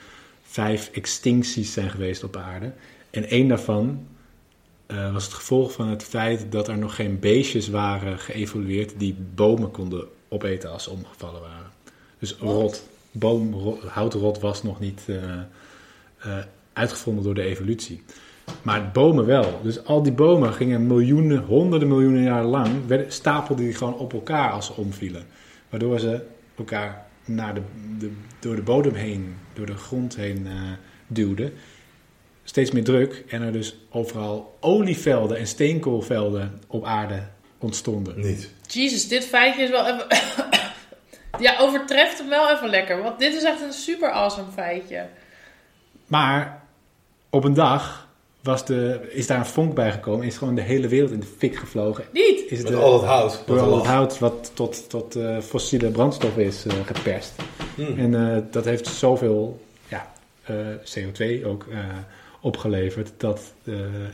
vijf 0.44 0.90
extincties 0.94 1.74
zijn 1.74 1.90
geweest 1.90 2.24
op 2.24 2.36
aarde. 2.36 2.72
En 3.10 3.28
één 3.30 3.48
daarvan 3.48 4.08
eh, 4.86 5.14
was 5.14 5.24
het 5.24 5.34
gevolg 5.34 5.72
van 5.72 5.88
het 5.88 6.04
feit 6.04 6.46
dat 6.52 6.68
er 6.68 6.78
nog 6.78 6.96
geen 6.96 7.20
beestjes 7.20 7.70
waren 7.70 8.20
geëvolueerd 8.20 8.94
die 8.98 9.16
bomen 9.36 9.72
konden 9.72 10.08
opeten 10.34 10.72
als 10.72 10.84
ze 10.84 10.90
omgevallen 10.90 11.42
waren. 11.42 11.72
Dus 12.20 12.38
Wat? 12.38 12.54
rot, 12.54 12.88
boom, 13.12 13.54
ro- 13.54 13.80
houtrot 13.88 14.40
was 14.40 14.64
nog 14.64 14.80
niet 14.80 15.04
eh, 15.08 15.16
eh, 16.20 16.44
uitgevonden 16.74 17.24
door 17.24 17.34
de 17.36 17.42
evolutie. 17.44 18.04
Maar 18.62 18.92
bomen 18.92 19.26
wel. 19.26 19.60
Dus 19.64 19.86
al 19.86 20.04
die 20.04 20.12
bomen 20.12 20.54
gingen 20.54 20.88
miljoenen, 20.88 21.44
honderden 21.44 21.88
miljoenen 21.88 22.24
jaar 22.24 22.44
lang, 22.44 22.88
werden, 22.88 23.12
stapelden 23.12 23.66
die 23.66 23.74
gewoon 23.74 23.98
op 23.98 24.14
elkaar 24.14 24.52
als 24.52 24.66
ze 24.66 24.74
omvielen. 24.74 25.26
Waardoor 25.70 26.00
ze 26.00 26.22
elkaar 26.58 27.06
naar 27.26 27.54
de, 27.54 27.62
de, 28.00 28.12
door 28.40 28.56
de 28.56 28.62
bodem 28.62 28.94
heen, 28.94 29.36
door 29.54 29.66
de 29.66 29.76
grond 29.78 30.16
heen 30.16 30.48
eh, 30.48 30.54
duwden. 31.08 31.54
Steeds 32.44 32.72
meer 32.72 32.84
druk 32.84 33.24
en 33.28 33.42
er 33.42 33.52
dus 33.52 33.76
overal 33.90 34.58
olievelden 34.60 35.38
en 35.38 35.48
steenkoolvelden 35.48 36.60
op 36.68 36.84
aarde 36.86 37.24
ontstonden. 37.64 38.20
Niet. 38.20 38.50
Jezus, 38.68 39.08
dit 39.08 39.26
feitje 39.26 39.62
is 39.64 39.70
wel 39.70 39.88
even... 39.88 40.06
ja, 41.46 41.58
overtreft 41.60 42.18
hem 42.18 42.30
wel 42.30 42.52
even 42.52 42.70
lekker. 42.70 43.02
Want 43.04 43.20
dit 43.20 43.34
is 43.34 43.44
echt 43.44 43.62
een 43.62 43.74
super 43.74 44.12
awesome 44.12 44.52
feitje. 44.54 45.06
Maar 46.08 46.64
op 47.30 47.44
een 47.44 47.54
dag 47.54 48.08
was 48.42 48.66
de, 48.66 49.10
is 49.10 49.28
daar 49.28 49.38
een 49.38 49.46
vonk 49.46 49.74
bijgekomen 49.74 50.22
en 50.22 50.28
is 50.28 50.38
gewoon 50.38 50.56
de 50.56 50.62
hele 50.62 50.88
wereld 50.88 51.12
in 51.12 51.20
de 51.20 51.34
fik 51.38 51.56
gevlogen. 51.56 52.04
Niet! 52.12 52.44
Is 52.48 52.58
Met 52.62 52.68
de, 52.68 52.78
al 52.78 52.94
het 52.94 53.04
hout. 53.10 53.44
door 53.46 53.58
dat 53.58 53.66
al 53.66 53.76
het 53.78 53.86
hout 53.86 54.20
wat 54.20 54.52
tot, 54.54 54.90
tot 54.90 55.16
eh, 55.16 55.40
fossiele 55.40 55.90
brandstof 55.92 56.38
is 56.38 56.66
eh, 56.66 56.74
geperst. 56.86 57.34
Hmm. 57.76 57.98
En 58.00 58.36
eh, 58.36 58.42
dat 58.52 58.66
heeft 58.66 58.88
zoveel 58.88 59.62
ja, 59.88 60.12
eh, 60.44 60.56
CO2 60.84 61.46
ook 61.46 61.66
eh, 61.72 61.78
opgeleverd 62.42 63.12
dat 63.18 63.54
eh, 63.64 63.74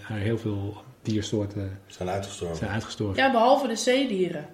er 0.09 0.15
heel 0.15 0.37
veel 0.37 0.81
diersoorten 1.09 1.79
Zijn 1.87 2.09
uitgestorven. 2.09 2.57
zijn 2.57 2.71
uitgestorven. 2.71 3.23
Ja, 3.23 3.31
behalve 3.31 3.67
de 3.67 3.75
zeedieren. 3.75 4.47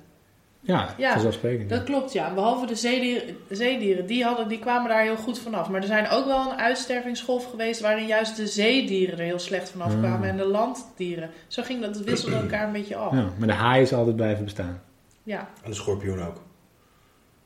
Ja, 0.62 0.94
Ja, 0.98 1.12
vanzelfsprekend. 1.12 1.70
Dat 1.70 1.84
klopt, 1.84 2.14
ja. 2.14 2.34
Behalve 2.34 2.66
de 2.66 2.76
zeedieren, 2.76 3.38
zeedieren 3.50 4.06
die, 4.06 4.24
hadden, 4.24 4.48
die 4.48 4.60
kwamen 4.60 4.90
daar 4.90 5.02
heel 5.04 5.16
goed 5.16 5.40
vanaf. 5.40 5.70
Maar 5.70 5.82
er 5.82 5.88
zijn 5.88 6.10
ook 6.10 6.26
wel 6.26 6.52
een 6.52 6.58
uitstervingsgolf 6.58 7.50
geweest... 7.50 7.82
waarin 7.82 8.08
juist 8.08 8.36
de 8.36 8.48
zeedieren 8.48 9.18
er 9.20 9.26
heel 9.26 9.40
slecht 9.40 9.70
vanaf 9.70 9.92
Hmm. 9.92 10.00
kwamen... 10.02 10.30
en 10.30 10.38
de 10.38 10.46
landdieren. 10.46 11.30
Zo 11.48 11.64
ging 11.64 11.82
dat, 11.82 11.96
het 11.96 12.04
wisselde 12.04 12.36
elkaar 12.36 12.66
een 12.66 12.72
beetje 12.72 12.96
af. 12.96 13.14
Ja, 13.14 13.30
maar 13.38 13.48
de 13.48 13.54
haai 13.54 13.82
is 13.82 13.94
altijd 13.94 14.16
blijven 14.16 14.44
bestaan. 14.44 14.82
Ja. 15.24 15.50
En 15.64 15.70
de 15.70 15.76
schorpioen 15.76 16.22
ook. 16.22 16.42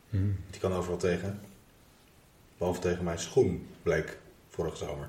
Hmm. 0.09 0.37
Die 0.49 0.59
kan 0.59 0.73
overal 0.73 0.97
tegen. 0.97 1.39
Behalve 2.57 2.79
tegen 2.79 3.03
mijn 3.03 3.19
schoen, 3.19 3.67
bleek 3.83 4.17
vorige 4.49 4.77
zomer. 4.77 5.07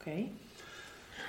Oké. 0.00 0.24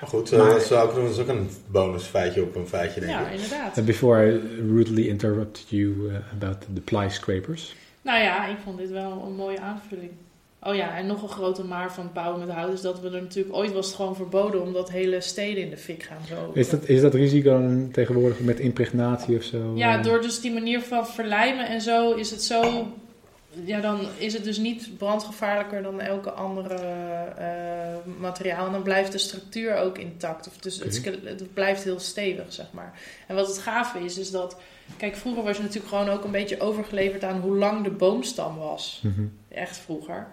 Maar 0.01 0.09
goed, 0.09 0.31
eh, 0.31 0.39
Maar- 0.39 0.49
dat, 0.49 0.63
zou 0.63 0.89
ook, 0.89 0.95
dat 0.95 1.09
is 1.09 1.17
ook 1.19 1.27
een 1.27 1.49
bonusfeitje 1.67 2.41
op 2.41 2.55
een 2.55 2.67
feitje, 2.67 2.99
denk 2.99 3.11
Ja, 3.11 3.27
ik. 3.27 3.33
inderdaad. 3.33 3.77
And 3.77 3.85
before 3.85 4.31
I 4.33 4.39
rudely 4.73 5.07
interrupt 5.07 5.65
you 5.67 5.85
uh, 5.85 6.15
about 6.33 6.57
the 6.73 6.81
ply 6.81 7.09
scrapers. 7.09 7.75
Nou 8.01 8.19
ja, 8.23 8.47
ik 8.47 8.57
vond 8.63 8.77
dit 8.77 8.89
wel 8.89 9.23
een 9.27 9.35
mooie 9.35 9.59
aanvulling. 9.59 10.11
Oh 10.63 10.75
ja, 10.75 10.97
en 10.97 11.05
nog 11.05 11.21
een 11.21 11.29
grote 11.29 11.63
maar 11.63 11.93
van 11.93 12.09
bouwen 12.13 12.39
met 12.39 12.55
hout 12.55 12.73
is 12.73 12.81
dat 12.81 12.99
we 12.99 13.09
er 13.09 13.21
natuurlijk 13.21 13.55
ooit 13.55 13.73
was 13.73 13.85
het 13.85 13.95
gewoon 13.95 14.15
verboden 14.15 14.61
omdat 14.61 14.91
hele 14.91 15.21
steden 15.21 15.63
in 15.63 15.69
de 15.69 15.77
fik 15.77 16.03
gaan. 16.03 16.17
Zo. 16.27 16.51
Is 16.53 16.69
dat, 16.69 16.87
is 16.89 17.01
dat 17.01 17.13
risico 17.13 17.49
dan 17.51 17.89
tegenwoordig 17.91 18.39
met 18.39 18.59
impregnatie 18.59 19.37
of 19.37 19.43
zo? 19.43 19.71
Ja, 19.75 19.97
eh? 19.97 20.03
door 20.03 20.21
dus 20.21 20.41
die 20.41 20.51
manier 20.51 20.81
van 20.81 21.07
verlijmen 21.07 21.67
en 21.67 21.81
zo 21.81 22.13
is 22.13 22.31
het 22.31 22.43
zo. 22.43 22.87
Ja, 23.65 23.79
dan 23.79 23.99
is 24.17 24.33
het 24.33 24.43
dus 24.43 24.57
niet 24.57 24.97
brandgevaarlijker 24.97 25.83
dan 25.83 26.01
elke 26.01 26.31
andere 26.31 26.75
eh, 26.75 28.11
materiaal. 28.19 28.65
En 28.65 28.71
dan 28.71 28.81
blijft 28.81 29.11
de 29.11 29.17
structuur 29.17 29.75
ook 29.75 29.97
intact. 29.97 30.47
Of 30.47 30.57
dus 30.57 30.79
het, 30.79 31.53
blijft 31.53 31.83
heel 31.83 31.99
stevig, 31.99 32.53
zeg 32.53 32.71
maar. 32.71 32.99
En 33.27 33.35
wat 33.35 33.47
het 33.47 33.57
gave 33.57 33.99
is, 33.99 34.17
is 34.17 34.31
dat. 34.31 34.57
Kijk, 34.97 35.15
vroeger 35.15 35.43
was 35.43 35.57
je 35.57 35.63
natuurlijk 35.63 35.89
gewoon 35.89 36.09
ook 36.09 36.23
een 36.23 36.31
beetje 36.31 36.59
overgeleverd 36.59 37.23
aan 37.23 37.39
hoe 37.39 37.55
lang 37.55 37.83
de 37.83 37.89
boomstam 37.89 38.57
was. 38.57 39.01
Mhm. 39.03 39.25
Echt 39.49 39.77
vroeger. 39.77 40.27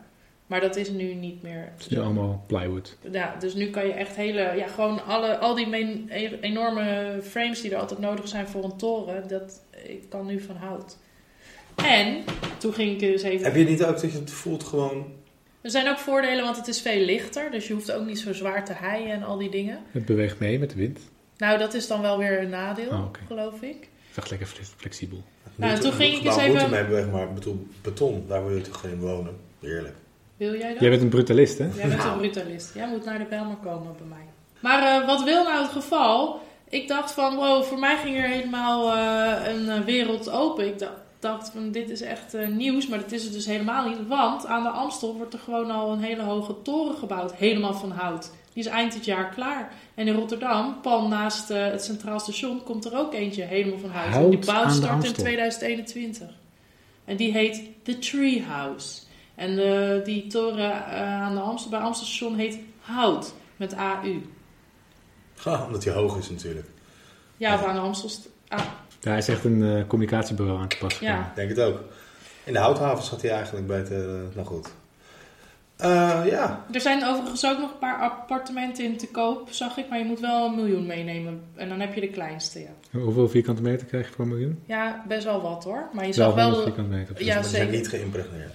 Maar 0.47 0.61
dat 0.61 0.77
is 0.77 0.91
nu 0.91 1.15
niet 1.15 1.43
meer. 1.43 1.73
Het 1.73 1.81
is 1.81 1.89
nu 1.89 1.99
allemaal 1.99 2.45
plywood. 2.47 2.97
Ja, 3.13 3.37
dus 3.39 3.55
nu 3.55 3.71
kan 3.71 3.87
je 3.87 3.93
echt 3.93 4.17
hele, 4.17 4.53
ja, 4.57 4.67
gewoon 4.67 5.05
alle, 5.05 5.39
al 5.39 5.55
die 5.55 5.77
e- 6.09 6.39
enorme 6.41 7.19
frames 7.23 7.61
die 7.61 7.71
er 7.71 7.79
altijd 7.79 8.01
nodig 8.01 8.29
zijn 8.29 8.49
voor 8.49 8.65
een 8.65 8.77
toren, 8.77 9.29
dat 9.29 9.63
ik 9.85 10.09
kan 10.09 10.27
nu 10.27 10.41
van 10.41 10.57
hout. 10.57 10.97
En 11.85 12.25
toen 12.59 12.73
ging 12.73 12.93
ik 12.93 12.99
dus 12.99 13.23
even. 13.23 13.45
Heb 13.47 13.55
je 13.57 13.65
niet 13.65 13.85
ook 13.85 14.01
dat 14.01 14.13
je 14.13 14.19
het 14.19 14.31
voelt 14.31 14.65
gewoon... 14.65 15.07
Er 15.61 15.71
zijn 15.71 15.89
ook 15.89 15.99
voordelen, 15.99 16.45
want 16.45 16.57
het 16.57 16.69
is 16.69 16.81
veel 16.81 17.01
lichter, 17.05 17.51
dus 17.51 17.67
je 17.67 17.73
hoeft 17.73 17.93
ook 17.93 18.07
niet 18.07 18.19
zo 18.19 18.33
zwaar 18.33 18.65
te 18.65 18.73
heien 18.77 19.11
en 19.13 19.23
al 19.23 19.39
die 19.39 19.51
dingen. 19.51 19.79
Het 19.91 20.05
beweegt 20.05 20.39
mee 20.39 20.59
met 20.59 20.71
de 20.71 20.77
wind. 20.77 20.99
Nou, 21.37 21.59
dat 21.59 21.75
is 21.75 21.87
dan 21.87 22.01
wel 22.01 22.19
weer 22.19 22.43
een 22.43 22.49
nadeel, 22.49 22.89
Oh, 22.91 23.05
geloof 23.27 23.63
ik. 23.63 23.77
Het 23.81 24.11
is 24.11 24.17
echt 24.17 24.31
lekker 24.31 24.47
fle- 24.49 24.65
flexibel. 24.77 25.23
Nou, 25.55 25.71
Moeten- 25.73 25.91
toen 25.91 25.99
ging 26.01 26.17
ik 26.19 26.25
eens 26.25 26.37
even- 26.37 26.51
moeten 26.51 26.71
mee 26.71 26.83
weg, 26.85 27.11
maar 27.11 27.33
bedoel, 27.33 27.67
beton, 27.83 28.25
daar 28.29 28.47
wil 28.47 28.57
je 28.57 28.63
toch 28.63 28.81
geen 28.81 28.99
wonen. 29.01 29.37
Heerlijk. 29.61 29.95
Wil 30.37 30.55
jij 30.57 30.71
dat? 30.73 30.81
Jij 30.81 30.91
bent 30.91 31.03
een 31.03 31.09
brutalist, 31.09 31.59
hè? 31.59 31.69
Jij 31.77 31.89
bent 31.89 32.05
een 32.05 32.17
brutalist. 32.19 32.75
Jij 32.75 32.89
moet 32.89 33.05
naar 33.05 33.19
de 33.19 33.25
Bijlmer 33.25 33.57
komen 33.57 33.95
bij 33.99 34.07
mij. 34.09 34.27
Maar 34.61 35.01
eh, 35.01 35.07
wat 35.07 35.23
wil 35.25 35.45
nou 35.45 35.63
het 35.63 35.71
geval? 35.73 36.41
Ik 36.69 36.89
dacht 36.89 37.13
van, 37.13 37.37
wow, 37.37 37.63
voor 37.65 37.79
mij 37.79 37.97
ging 37.97 38.17
er 38.17 38.29
helemaal 38.29 38.93
eh, 38.95 39.53
een 39.55 39.69
eh, 39.69 39.81
wereld 39.81 40.31
open. 40.31 40.67
Ik 40.67 40.79
dacht, 40.79 40.93
dacht 41.19 41.51
van, 41.51 41.71
dit 41.71 41.91
is 41.91 42.01
echt 42.01 42.35
eh, 42.35 42.49
nieuws, 42.49 42.87
maar 42.87 42.99
dat 42.99 43.13
is 43.13 43.25
het 43.25 43.33
dus 43.33 43.47
helemaal 43.47 43.89
niet. 43.89 44.07
Want 44.07 44.47
aan 44.47 44.63
de 44.63 44.69
Amstel 44.69 45.15
wordt 45.17 45.33
er 45.35 45.39
gewoon 45.41 45.71
al 45.71 45.93
een 45.93 46.01
hele 46.03 46.23
hoge 46.23 46.63
toren 46.63 46.97
gebouwd, 46.99 47.35
helemaal 47.35 47.75
van 47.75 47.91
hout. 47.91 48.31
Die 48.53 48.65
is 48.65 48.71
eind 48.71 48.93
dit 48.93 49.05
jaar 49.05 49.29
klaar. 49.29 49.73
En 49.95 50.07
in 50.09 50.15
Rotterdam, 50.15 50.81
pal 50.81 51.09
naast 51.09 51.51
eh, 51.51 51.65
het 51.65 51.85
Centraal 51.85 52.21
Station, 52.21 52.63
komt 52.63 52.85
er 52.85 52.97
ook 52.99 53.15
eentje 53.15 53.43
helemaal 53.43 53.79
van 53.79 53.91
hout. 53.91 54.13
Hout 54.13 54.25
en 54.25 54.31
die 54.31 54.39
bouw 54.47 54.69
start 54.69 54.83
in 54.83 54.89
Amstel. 54.89 55.13
2021. 55.25 56.29
En 57.05 57.17
die 57.17 57.33
heet 57.33 57.63
The 57.83 57.99
Tree 57.99 58.43
House. 58.43 59.01
En 59.35 59.59
eh, 59.59 60.05
die 60.05 60.27
toren 60.27 60.85
aan 60.97 61.35
de 61.35 61.41
Amstel, 61.41 61.71
bij 61.71 61.81
Amstel 61.81 62.07
Station 62.07 62.37
heet 62.37 62.59
Hout 62.81 63.33
met 63.57 63.75
AU. 63.75 64.21
Ha, 65.43 65.65
omdat 65.67 65.85
hij 65.85 65.93
hoog 65.95 66.19
is 66.19 66.31
natuurlijk. 66.31 66.67
Ja, 67.37 67.55
of 67.55 67.65
aan 67.65 67.75
de 67.75 67.81
Amstel. 67.81 68.09
st- 68.09 68.29
Ah, 68.49 68.61
Daar 69.00 69.17
is 69.17 69.28
echt 69.28 69.45
een 69.45 69.62
eh, 69.62 69.87
communicatiebureau 69.87 70.61
aan 70.61 70.69
te 70.69 70.78
passen. 70.78 71.07
Ja. 71.07 71.21
Ik 71.21 71.35
denk 71.35 71.49
het 71.49 71.61
ook. 71.61 71.81
In 72.45 72.52
de 72.52 72.59
houthaven 72.59 73.05
zat 73.05 73.23
hij 73.23 73.31
eigenlijk 73.31 73.67
beter, 73.67 74.09
eh, 74.09 74.35
nou 74.35 74.47
goed. 74.47 74.69
Eh, 75.76 76.21
ja, 76.26 76.64
er 76.73 76.81
zijn 76.81 77.05
overigens 77.05 77.47
ook 77.47 77.59
nog 77.59 77.71
een 77.71 77.78
paar 77.78 77.99
appartementen 77.99 78.85
in 78.85 78.97
te 78.97 79.07
koop, 79.07 79.49
zag 79.50 79.76
ik. 79.76 79.88
Maar 79.88 79.99
je 79.99 80.05
moet 80.05 80.21
wel 80.21 80.47
een 80.47 80.55
miljoen 80.55 80.87
meenemen. 80.87 81.43
En 81.55 81.69
dan 81.69 81.81
heb 81.81 81.95
je 81.95 82.00
de 82.00 82.09
kleinste, 82.09 82.61
ja. 82.61 83.00
Hoeveel 83.00 83.28
vierkante 83.28 83.62
meter 83.62 83.87
krijg 83.87 84.09
je 84.09 84.12
voor 84.12 84.25
een 84.25 84.31
miljoen? 84.31 84.62
Ja, 84.67 85.05
best 85.09 85.25
wel 85.25 85.40
wat 85.43 85.64
hoor. 85.64 85.88
Maar 85.93 86.07
je 86.07 86.14
Wel 86.14 86.31
zag 86.31 86.43
100 86.43 86.55
wel... 86.55 86.62
vierkante 86.62 86.97
meter. 86.97 87.25
Ja, 87.25 87.35
maar 87.35 87.45
ze 87.45 87.50
zijn 87.50 87.62
zeker. 87.62 87.78
niet 87.78 87.88
geïmpregneerd. 87.88 88.55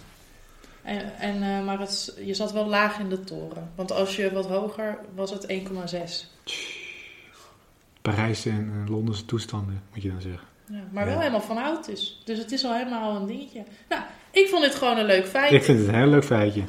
En, 0.82 1.18
en, 1.20 1.44
eh, 1.44 1.66
maar 1.66 1.80
het, 1.80 2.18
je 2.26 2.34
zat 2.34 2.52
wel 2.52 2.68
laag 2.68 3.00
in 3.00 3.10
de 3.10 3.20
toren. 3.20 3.72
Want 3.76 3.92
als 3.92 4.16
je 4.16 4.34
wat 4.34 4.48
hoger, 4.48 4.98
was 5.16 5.32
het 5.32 5.46
1,6. 5.48 6.28
Parijse 8.04 8.50
en 8.50 8.74
eh, 8.86 8.92
Londense 8.92 9.26
toestanden, 9.26 9.82
moet 9.94 10.04
je 10.04 10.10
dan 10.12 10.22
zeggen. 10.22 10.48
Ja, 10.70 10.80
maar 10.92 11.06
wel 11.06 11.14
Ja. 11.14 11.20
helemaal 11.20 11.42
van 11.42 11.58
oud 11.58 11.88
is. 11.88 12.22
Dus 12.26 12.38
het 12.38 12.52
is 12.52 12.66
al 12.66 12.74
helemaal 12.74 13.16
een 13.16 13.26
dingetje. 13.26 13.64
Nou, 13.90 14.02
ik 14.32 14.48
vond 14.48 14.64
dit 14.64 14.76
gewoon 14.76 14.98
een 14.98 15.06
leuk 15.06 15.28
feit. 15.28 15.52
Ik 15.52 15.64
vind 15.64 15.80
het 15.80 15.88
een 15.88 15.96
heel 15.96 16.08
leuk 16.08 16.26
feitje. 16.26 16.62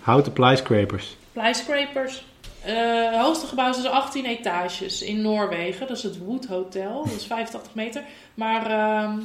Houten 0.00 0.32
plyscrapers. 0.32 1.16
Plyscrapers. 1.32 2.24
Eh, 2.64 3.10
het 3.10 3.20
hoogste 3.20 3.46
gebouw 3.46 3.70
is 3.70 3.76
dus 3.76 3.86
18 3.86 4.24
etages 4.26 5.02
in 5.02 5.20
Noorwegen. 5.22 5.86
Dat 5.86 5.96
is 5.96 6.02
het 6.02 6.18
Wood 6.18 6.46
Hotel. 6.46 7.04
Dat 7.04 7.14
is 7.14 7.26
85 7.26 7.74
meter. 7.74 8.02
Maar 8.34 8.66
ehm, 8.70 9.18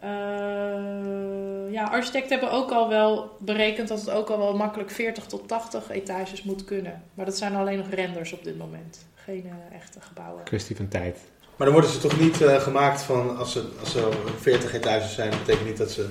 eh, 0.00 1.72
ja, 1.72 1.84
architecten 1.84 2.30
hebben 2.38 2.50
ook 2.58 2.70
al 2.70 2.88
wel 2.88 3.36
berekend 3.40 3.88
dat 3.88 4.00
het 4.00 4.10
ook 4.10 4.28
al 4.28 4.38
wel 4.38 4.56
makkelijk 4.56 4.90
40 4.90 5.24
tot 5.26 5.48
80 5.48 5.90
etages 5.90 6.42
moet 6.42 6.64
kunnen. 6.64 7.02
Maar 7.14 7.24
dat 7.24 7.36
zijn 7.36 7.54
alleen 7.56 7.78
nog 7.78 7.90
renders 7.90 8.32
op 8.32 8.44
dit 8.44 8.58
moment. 8.58 9.06
Geen 9.28 9.46
eh, 9.46 9.76
echte 9.76 10.00
gebouwen. 10.00 10.44
Kwestie 10.44 10.76
van 10.76 10.88
tijd. 10.88 11.18
Maar 11.56 11.66
dan 11.66 11.72
worden 11.72 11.90
ze 11.90 11.98
toch 11.98 12.20
niet 12.20 12.40
eh, 12.40 12.60
gemaakt 12.60 13.02
van, 13.02 13.36
als 13.36 13.52
ze, 13.52 13.64
als 13.80 13.92
ze 13.92 14.08
40 14.38 14.72
etages 14.72 15.14
zijn, 15.14 15.30
dat 15.30 15.38
betekent 15.38 15.66
niet 15.66 15.76
dat 15.76 15.90
ze 15.90 16.08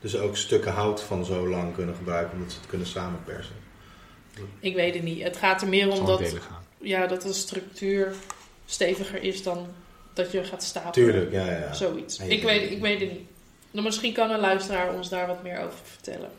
dus 0.00 0.16
ook 0.16 0.36
stukken 0.36 0.72
hout 0.72 1.02
van 1.02 1.24
zo 1.24 1.48
lang 1.48 1.74
kunnen 1.74 1.94
gebruiken, 1.94 2.36
omdat 2.36 2.52
ze 2.52 2.58
het 2.58 2.68
kunnen 2.68 2.86
samenpersen. 2.86 3.54
Ik 4.58 4.74
weet 4.74 4.94
het 4.94 5.02
niet. 5.02 5.22
Het 5.22 5.36
gaat 5.36 5.62
er 5.62 5.68
meer 5.68 5.90
Het 5.90 5.98
om 5.98 6.06
dat, 6.06 6.36
ja, 6.78 7.06
dat 7.06 7.22
de 7.22 7.32
structuur 7.32 8.14
steviger 8.66 9.22
is 9.22 9.42
dan 9.42 9.66
dat 10.12 10.32
je 10.32 10.44
gaat 10.44 10.62
stapelen. 10.62 10.92
Tuurlijk, 10.92 11.32
ja, 11.32 11.44
ja. 11.44 11.58
ja. 11.58 11.72
Zoiets. 11.72 12.18
Ik 12.18 12.42
weet, 12.42 12.70
ik 12.70 12.80
weet 12.80 13.00
het 13.00 13.10
niet. 13.10 13.28
Nou, 13.70 13.84
misschien 13.84 14.12
kan 14.12 14.30
een 14.30 14.40
luisteraar 14.40 14.94
ons 14.94 15.08
daar 15.08 15.26
wat 15.26 15.42
meer 15.42 15.58
over 15.58 15.78
vertellen. 15.82 16.30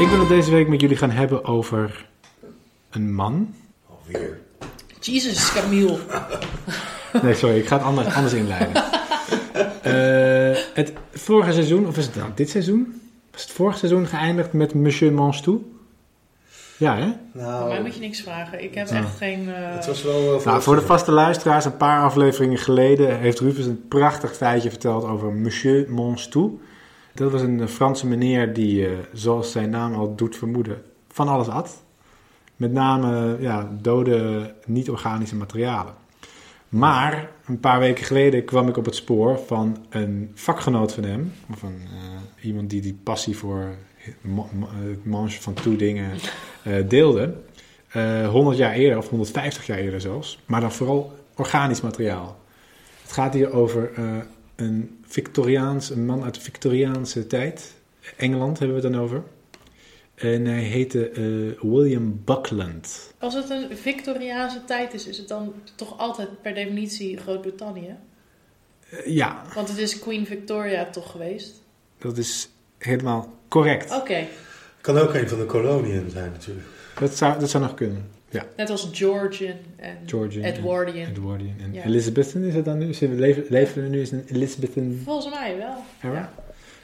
Ik 0.00 0.08
wil 0.08 0.18
het 0.18 0.28
deze 0.28 0.50
week 0.50 0.68
met 0.68 0.80
jullie 0.80 0.96
gaan 0.96 1.10
hebben 1.10 1.44
over 1.44 2.08
een 2.90 3.14
man. 3.14 3.54
Alweer. 3.86 4.40
Jezus, 5.06 5.52
Camille. 5.52 5.98
Nee, 7.22 7.34
sorry, 7.34 7.56
ik 7.58 7.66
ga 7.66 7.76
het 7.76 7.84
anders, 7.86 8.14
anders 8.14 8.32
inleiden. 8.34 8.82
Eh, 9.82 10.56
het 10.74 10.92
vorige 11.12 11.52
seizoen, 11.52 11.86
of 11.86 11.96
is 11.96 12.04
het 12.04 12.14
dan 12.14 12.32
dit 12.34 12.50
seizoen? 12.50 13.00
Was 13.32 13.42
het 13.42 13.50
vorige 13.50 13.78
seizoen 13.78 14.06
geëindigd 14.06 14.52
met 14.52 14.74
Monsieur 14.74 15.12
Manchetou? 15.12 15.62
Ja, 16.76 16.96
hè? 16.96 17.02
Voor 17.32 17.42
mij 17.42 17.42
Nou, 17.44 17.82
moet 17.82 17.94
je 17.94 18.00
niks 18.00 18.20
vragen. 18.20 18.62
Ik 18.62 18.74
heb 18.74 18.88
Ja. 18.88 18.96
echt 18.96 19.16
geen... 19.16 19.48
eh, 19.48 19.74
het 19.74 19.86
was 19.86 20.02
wel... 20.02 20.38
eh, 20.38 20.44
Nou, 20.44 20.62
voor 20.62 20.74
de 20.74 20.80
vaste 20.82 21.12
luisteraars, 21.12 21.64
een 21.64 21.76
paar 21.76 22.02
afleveringen 22.02 22.58
geleden 22.58 23.18
heeft 23.18 23.40
Rufus 23.40 23.66
een 23.66 23.88
prachtig 23.88 24.36
feitje 24.36 24.68
verteld 24.70 25.04
over 25.04 25.32
Monsieur 25.32 25.86
Manchetou. 25.92 26.60
Dat 27.14 27.30
was 27.32 27.42
een 27.42 27.68
Franse 27.68 28.06
meneer 28.06 28.52
die, 28.54 28.86
eh, 28.86 28.92
zoals 29.12 29.52
zijn 29.52 29.70
naam 29.70 29.94
al 29.94 30.14
doet 30.14 30.36
vermoeden, 30.36 30.82
van 31.12 31.28
alles 31.28 31.48
at. 31.48 31.81
Met 32.62 32.72
name 32.72 33.36
ja, 33.40 33.70
dode, 33.80 34.54
niet-organische 34.66 35.36
materialen. 35.36 35.94
Maar 36.68 37.30
een 37.46 37.60
paar 37.60 37.78
weken 37.78 38.04
geleden 38.04 38.44
kwam 38.44 38.68
ik 38.68 38.76
op 38.76 38.84
het 38.84 38.94
spoor 38.94 39.38
van 39.46 39.86
een 39.90 40.30
vakgenoot 40.34 40.92
van 40.92 41.04
hem. 41.04 41.32
Of 41.52 41.62
een, 41.62 41.80
eh, 41.84 42.44
iemand 42.44 42.70
die 42.70 42.80
die 42.80 42.98
passie 43.02 43.36
voor 43.36 43.74
het 43.98 45.04
manchen 45.04 45.42
van 45.42 45.54
toe 45.54 45.76
dingen 45.76 46.10
eh, 46.64 46.88
deelde. 46.88 47.34
Eh 47.88 48.28
100 48.28 48.56
jaar 48.56 48.72
eerder, 48.72 48.98
of 48.98 49.08
150 49.08 49.66
jaar 49.66 49.78
eerder 49.78 50.00
zelfs. 50.00 50.38
Maar 50.46 50.60
dan 50.60 50.72
vooral 50.72 51.12
organisch 51.36 51.80
materiaal. 51.80 52.40
Het 53.02 53.12
gaat 53.12 53.34
hier 53.34 53.52
over 53.52 53.92
eh, 53.94 54.04
een 54.56 54.98
Victoriaans, 55.06 55.90
een 55.90 56.06
man 56.06 56.24
uit 56.24 56.34
de 56.34 56.40
Victoriaanse 56.40 57.26
tijd. 57.26 57.74
Engeland 58.16 58.58
hebben 58.58 58.76
we 58.76 58.82
het 58.82 58.92
dan 58.92 59.02
over. 59.02 59.22
En 60.14 60.46
hij 60.46 60.60
heette 60.62 61.08
eh, 61.10 61.22
William 61.70 62.20
Buckland. 62.24 63.12
Als 63.18 63.34
het 63.34 63.50
een 63.50 63.76
Victoriaanse 63.76 64.64
tijd 64.64 64.94
is, 64.94 65.06
is 65.06 65.18
het 65.18 65.28
dan 65.28 65.52
toch 65.74 65.98
altijd 65.98 66.42
per 66.42 66.54
definitie 66.54 67.16
Groot-Brittannië? 67.16 67.94
Eh, 68.90 69.06
ja, 69.06 69.42
Want 69.54 69.68
het 69.68 69.78
is 69.78 69.98
Queen 69.98 70.26
Victoria 70.26 70.90
toch 70.90 71.10
geweest? 71.10 71.60
dat 71.98 72.18
is 72.18 72.48
helemaal 72.78 73.38
correct. 73.48 73.92
Oké, 73.94 74.26
Kan 74.80 74.98
ook 74.98 75.14
een 75.14 75.28
van 75.28 75.38
de 75.38 75.46
koloniën 75.46 76.10
zijn 76.10 76.30
natuurlijk. 76.32 76.66
Dat, 76.98 77.16
zou, 77.16 77.38
dat 77.38 77.50
zou 77.50 77.62
nog 77.62 77.74
kunnen. 77.74 78.08
Ja, 78.28 78.46
net 78.56 78.70
als 78.70 78.88
Georgian 78.92 79.56
en 79.76 79.96
Georgian. 80.06 80.44
en 80.44 80.54
Edwardian. 80.54 81.06
Edwardian. 81.08 81.54
En 81.60 81.72
Ja. 81.72 81.84
Elizabethan 81.84 82.42
is 82.42 82.54
het 82.54 82.64
dan 82.64 82.78
nu? 82.78 82.92
Leven, 83.00 83.44
leven 83.48 83.82
we 83.82 83.88
nu 83.88 84.00
in 84.00 84.08
een 84.12 84.24
Elizabethan 84.36 85.00
Volgens 85.04 85.34
mij 85.34 85.56
wel. 85.56 85.74
era? 86.02 86.14
Ja. 86.14 86.32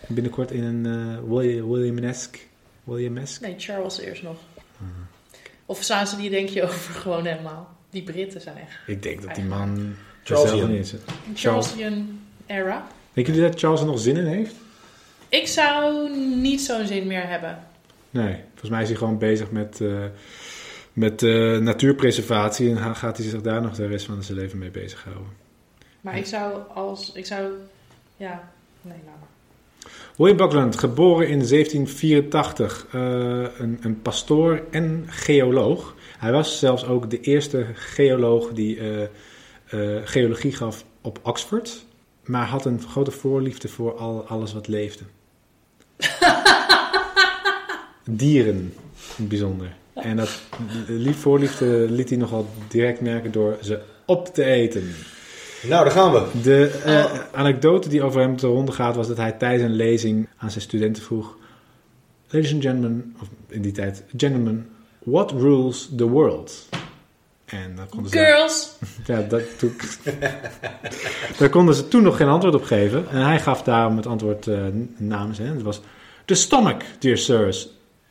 Binnenkort 0.08 0.50
in 0.50 0.62
een 0.64 0.86
eh 0.86 1.30
William, 1.30 1.68
William-esque. 1.70 2.40
William-esque? 2.88 3.46
Nee, 3.46 3.54
Charles 3.58 3.98
eerst 4.00 4.22
nog. 4.22 4.36
Mhm. 4.76 4.90
Of 5.66 5.82
staan 5.82 6.06
ze 6.06 6.16
die 6.16 6.30
denk 6.30 6.48
je 6.48 6.62
over 6.62 6.94
gewoon 7.02 7.24
helemaal? 7.26 7.76
Die 7.90 8.02
Britten 8.02 8.40
zijn 8.40 8.56
echt. 8.56 8.76
Ik 8.86 9.02
denk 9.02 9.22
dat 9.22 9.34
die 9.34 9.44
man 9.44 9.94
Charlesian. 10.24 10.58
zelf 10.58 10.70
niet 10.70 10.78
is. 10.80 10.94
Charlesian 11.42 12.20
era. 12.46 12.86
Denken 13.12 13.34
jullie 13.34 13.50
dat 13.50 13.60
Charles 13.60 13.80
er 13.80 13.86
nog 13.86 13.98
zin 14.00 14.16
in 14.16 14.26
heeft? 14.26 14.54
Ik 15.28 15.46
zou 15.46 16.10
niet 16.36 16.60
zo'n 16.60 16.86
zin 16.86 17.06
meer 17.06 17.28
hebben. 17.28 17.58
Nee, 18.10 18.34
volgens 18.50 18.70
mij 18.70 18.82
is 18.82 18.88
hij 18.88 18.96
gewoon 18.96 19.18
bezig 19.18 19.50
met, 19.50 19.80
eh, 19.80 20.04
met 20.92 21.22
eh, 21.22 21.56
natuurpreservatie 21.58 22.70
en 22.70 22.76
ga- 22.78 22.94
gaat 22.94 23.16
hij 23.16 23.26
zich 23.28 23.40
daar 23.40 23.62
nog 23.62 23.74
de 23.74 23.86
rest 23.86 24.06
van 24.06 24.22
zijn 24.22 24.38
leven 24.38 24.58
mee 24.58 24.70
bezighouden. 24.70 25.26
Maar 26.00 26.16
ik 26.18 26.26
zou 26.26 26.60
als... 26.74 27.12
Ik 27.12 27.26
zou... 27.26 27.42
Ja, 28.16 28.50
nee, 28.82 28.96
nou 29.04 29.16
maar. 29.20 29.27
William 30.16 30.36
Buckland, 30.36 30.78
geboren 30.78 31.28
in 31.28 31.46
1784, 31.46 32.86
eh, 32.90 33.00
een, 33.58 33.78
een 33.80 34.02
pastoor 34.02 34.62
en 34.70 35.04
geoloog. 35.06 35.94
Hij 36.18 36.32
was 36.32 36.58
zelfs 36.58 36.86
ook 36.86 37.10
de 37.10 37.20
eerste 37.20 37.66
geoloog 37.74 38.52
die 38.52 38.78
eh, 38.78 39.02
eh, 39.02 40.02
geologie 40.04 40.52
gaf 40.52 40.84
op 41.00 41.20
Oxford, 41.22 41.84
maar 42.24 42.46
had 42.46 42.64
een 42.64 42.80
grote 42.88 43.10
voorliefde 43.10 43.68
voor 43.68 43.96
al, 43.96 44.24
alles 44.26 44.52
wat 44.52 44.68
leefde. 44.68 45.04
Dieren 48.04 48.54
in 48.54 48.74
het 49.16 49.28
bijzonder. 49.28 49.76
En 49.94 50.16
dat 50.16 50.40
lief 50.86 51.20
voorliefde 51.20 51.66
liet 51.90 52.08
hij 52.08 52.18
nogal 52.18 52.48
direct 52.68 53.00
merken 53.00 53.32
door 53.32 53.58
ze 53.62 53.80
op 54.06 54.34
te 54.34 54.44
eten. 54.44 54.94
Nou, 55.62 55.84
daar 55.84 55.92
gaan 55.92 56.12
we. 56.12 56.40
De 56.42 56.80
eh, 56.84 57.04
anekdote 57.32 57.88
die 57.88 58.02
over 58.02 58.20
hem 58.20 58.36
te 58.36 58.46
ronde 58.46 58.72
gaat 58.72 58.96
was 58.96 59.08
dat 59.08 59.16
hij 59.16 59.32
tijdens 59.32 59.62
een 59.62 59.76
lezing 59.76 60.28
aan 60.36 60.50
zijn 60.50 60.62
studenten 60.62 61.02
vroeg: 61.02 61.36
Ladies 62.28 62.52
and 62.52 62.62
gentlemen, 62.62 63.16
of 63.20 63.28
in 63.48 63.62
die 63.62 63.72
tijd, 63.72 64.04
gentlemen, 64.16 64.68
what 65.04 65.30
rules 65.30 65.88
the 65.96 66.08
world? 66.08 66.68
En 67.44 67.76
dan 67.76 67.88
konden 67.88 68.10
ze, 68.10 68.18
Girls! 68.18 68.76
ja, 69.06 69.20
dat, 69.20 69.58
toen, 69.58 69.76
daar 71.38 71.48
konden 71.48 71.74
ze 71.74 71.88
toen 71.88 72.02
nog 72.02 72.16
geen 72.16 72.28
antwoord 72.28 72.54
op 72.54 72.64
geven. 72.64 73.08
En 73.10 73.22
hij 73.22 73.40
gaf 73.40 73.62
daarom 73.62 73.96
het 73.96 74.06
antwoord 74.06 74.46
eh, 74.46 74.64
namens 74.96 75.38
hen. 75.38 75.54
Het 75.54 75.62
was: 75.62 75.80
The 76.24 76.34
stomach, 76.34 76.82
dear 76.98 77.16
sirs. 77.16 77.68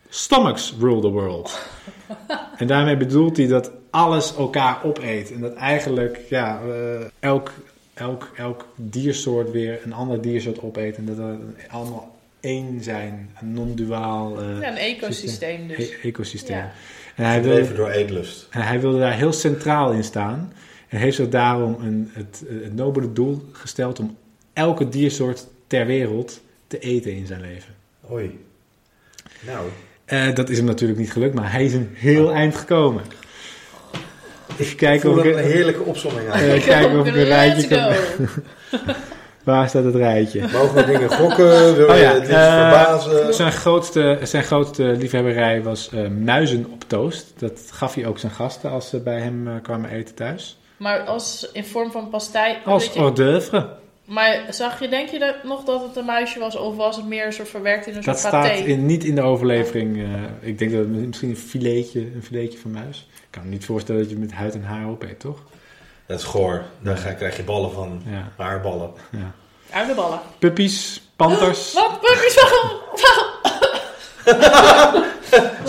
Stomachs 0.09 0.73
rule 0.79 1.01
the 1.01 1.09
world. 1.09 1.59
En 2.57 2.67
daarmee 2.67 2.97
bedoelt 2.97 3.37
hij 3.37 3.47
dat 3.47 3.71
alles 3.89 4.35
elkaar 4.35 4.79
opeet. 4.83 5.31
En 5.31 5.41
dat 5.41 5.53
eigenlijk 5.55 6.19
ja, 6.29 6.61
eh, 6.61 7.05
elk 7.19 7.51
elk, 7.93 8.31
elk 8.35 8.65
diersoort 8.75 9.51
weer 9.51 9.79
een 9.83 9.93
ander 9.93 10.21
diersoort 10.21 10.61
opeet. 10.61 10.95
En 10.95 11.05
dat 11.05 11.17
er 11.17 11.37
allemaal 11.69 12.15
één 12.39 12.83
zijn, 12.83 13.29
een 13.41 13.53
non-duaal 13.53 14.39
eh, 14.41 14.59
Ja, 14.61 14.69
een 14.69 14.77
ecosysteem 14.77 15.67
dus. 15.67 15.77
e- 15.77 15.95
ecosysteem. 16.03 16.57
Ja. 16.57 16.71
En 17.15 17.25
hij 17.25 17.43
wilde, 17.43 17.73
door 17.73 17.89
eetlust. 17.89 18.47
en 18.49 18.61
hij 18.61 18.79
wilde 18.79 18.99
daar 18.99 19.13
heel 19.13 19.33
centraal 19.33 19.91
in 19.91 20.03
staan. 20.03 20.53
En 20.87 20.97
heeft 20.99 21.15
zich 21.15 21.29
daarom 21.29 21.75
een, 21.81 22.09
het, 22.13 22.43
het 22.63 22.75
nobele 22.75 23.13
doel 23.13 23.41
gesteld 23.51 23.99
om 23.99 24.17
elke 24.53 24.89
diersoort 24.89 25.47
ter 25.67 25.85
wereld 25.85 26.41
te 26.67 26.79
eten 26.79 27.13
in 27.15 27.25
zijn 27.25 27.41
leven. 27.41 27.73
Oei. 28.11 28.39
Nou, 29.45 29.67
Eh, 30.05 30.35
dat 30.35 30.49
is 30.49 30.57
hem 30.57 30.65
natuurlijk 30.65 30.99
niet 30.99 31.11
gelukt, 31.11 31.33
maar 31.33 31.51
hij 31.51 31.65
is 31.65 31.73
een 31.73 31.89
heel 31.93 32.31
eind 32.33 32.55
gekomen. 32.55 33.03
Ik 34.57 34.77
kijken 34.77 35.09
voel 35.09 35.19
of 35.19 35.25
een 35.25 35.37
ik, 35.37 35.45
heerlijke 35.45 35.83
opzomming 35.83 36.29
aan. 36.29 36.39
Eh, 36.39 36.63
kijken 36.63 36.99
of 36.99 37.07
ik 37.07 37.15
een 37.15 37.23
rijtje 37.23 37.67
kan... 37.67 37.85
Waar 39.43 39.69
staat 39.69 39.83
het 39.83 39.95
rijtje? 39.95 40.41
Mogen 40.41 40.75
we 40.75 40.85
dingen 40.85 41.09
gokken? 41.09 41.75
Wil 41.77 41.87
Oh 41.87 41.97
je 41.97 42.03
het 42.03 42.27
eh, 42.27 42.61
verbazen? 42.61 43.33
Zijn 43.33 43.51
grootste, 43.51 44.19
zijn 44.23 44.43
grootste 44.43 44.83
liefhebberij 44.83 45.63
was 45.63 45.89
eh, 45.89 46.07
muizen 46.07 46.65
op 46.71 46.83
toast. 46.87 47.33
Dat 47.37 47.61
gaf 47.71 47.93
hij 47.93 48.05
ook 48.05 48.19
zijn 48.19 48.31
gasten 48.31 48.71
als 48.71 48.89
ze 48.89 48.99
bij 48.99 49.19
hem 49.19 49.61
kwamen 49.61 49.89
eten 49.89 50.15
thuis. 50.15 50.57
Maar 50.77 50.99
als 50.99 51.49
in 51.53 51.65
vorm 51.65 51.91
van 51.91 52.09
pastei. 52.09 52.57
Als 52.65 52.87
hors 52.87 53.13
d'oeuvre. 53.15 53.67
Maar 54.07 54.45
zag 54.49 54.79
je, 54.79 54.87
denk 54.87 55.09
je 55.09 55.19
dat, 55.19 55.43
nog 55.43 55.63
dat 55.63 55.81
het 55.81 55.95
een 55.95 56.05
muisje 56.05 56.39
was? 56.39 56.55
Of 56.55 56.75
was 56.75 56.95
het 56.95 57.05
meer 57.07 57.25
een 57.25 57.33
soort 57.33 57.49
verwerkt 57.49 57.87
in 57.87 57.95
een 57.95 58.01
Dat 58.03 58.19
soort 58.19 58.31
paté? 58.33 58.55
staat 58.55 58.65
in, 58.67 58.85
niet 58.85 59.03
in 59.03 59.15
de 59.15 59.21
overlevering. 59.21 59.97
eh, 60.03 60.47
ik 60.47 60.59
denk 60.59 60.71
dat 60.71 60.79
het 60.79 60.89
misschien 60.89 61.29
een 61.29 61.37
filetje, 61.37 61.99
een 61.99 62.23
filetje 62.23 62.57
van 62.57 62.71
muis. 62.71 63.07
Ik 63.15 63.27
kan 63.29 63.43
me 63.43 63.49
niet 63.49 63.65
voorstellen 63.65 64.01
dat 64.01 64.09
je 64.09 64.17
met 64.17 64.31
huid 64.31 64.53
en 64.53 64.63
haar 64.63 64.87
opeet, 64.87 65.19
toch? 65.19 65.39
Dat 66.05 66.19
is 66.19 66.25
goor. 66.25 66.63
Daar 66.81 66.97
ga- 66.97 67.11
krijg 67.13 67.37
je 67.37 67.43
ballen 67.43 67.71
van. 67.71 68.01
Ja, 68.05 68.31
Haarballen. 68.37 68.91
ja. 69.11 69.31
Uilenballen. 69.71 70.19
Puppies, 70.39 71.01
panters. 71.15 71.73
Wat? 71.79 71.99
Puppies? 72.01 72.35
Waarom? 72.41 72.71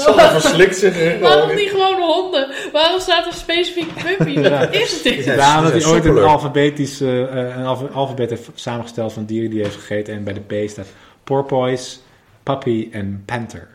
Sander 0.04 0.30
verslikt 0.30 0.76
zich. 0.76 0.94
hè? 0.94 1.18
Waarom 1.18 1.54
niet 1.56 1.70
gewoon 1.70 2.00
honden? 2.00 2.48
Waarom 2.72 3.00
staat 3.00 3.26
er 3.26 3.32
specifiek 3.32 3.94
puppy? 4.04 4.30
Ja. 4.40 4.58
Wat 4.58 4.74
is 4.74 5.02
dit? 5.02 5.24
Ja. 5.24 5.58
Omdat 5.58 5.72
die 5.72 5.82
hij 5.82 5.90
ooit 5.92 6.04
een 6.04 6.18
alfabetisch 6.18 7.00
eh, 7.00 7.22
eh, 7.22 7.56
een 7.56 7.64
alfa- 7.66 7.86
alfabet 7.92 8.30
heeft 8.30 8.50
samengesteld 8.54 9.12
van 9.12 9.24
dieren 9.24 9.50
die 9.50 9.60
hij 9.60 9.68
heeft 9.68 9.80
gegeten. 9.80 10.14
En 10.14 10.24
bij 10.24 10.34
de 10.34 10.64
P 10.64 10.68
staat 10.70 10.86
porpoise, 11.24 11.96
puppy 12.42 12.88
en 12.92 13.22
panther. 13.26 13.68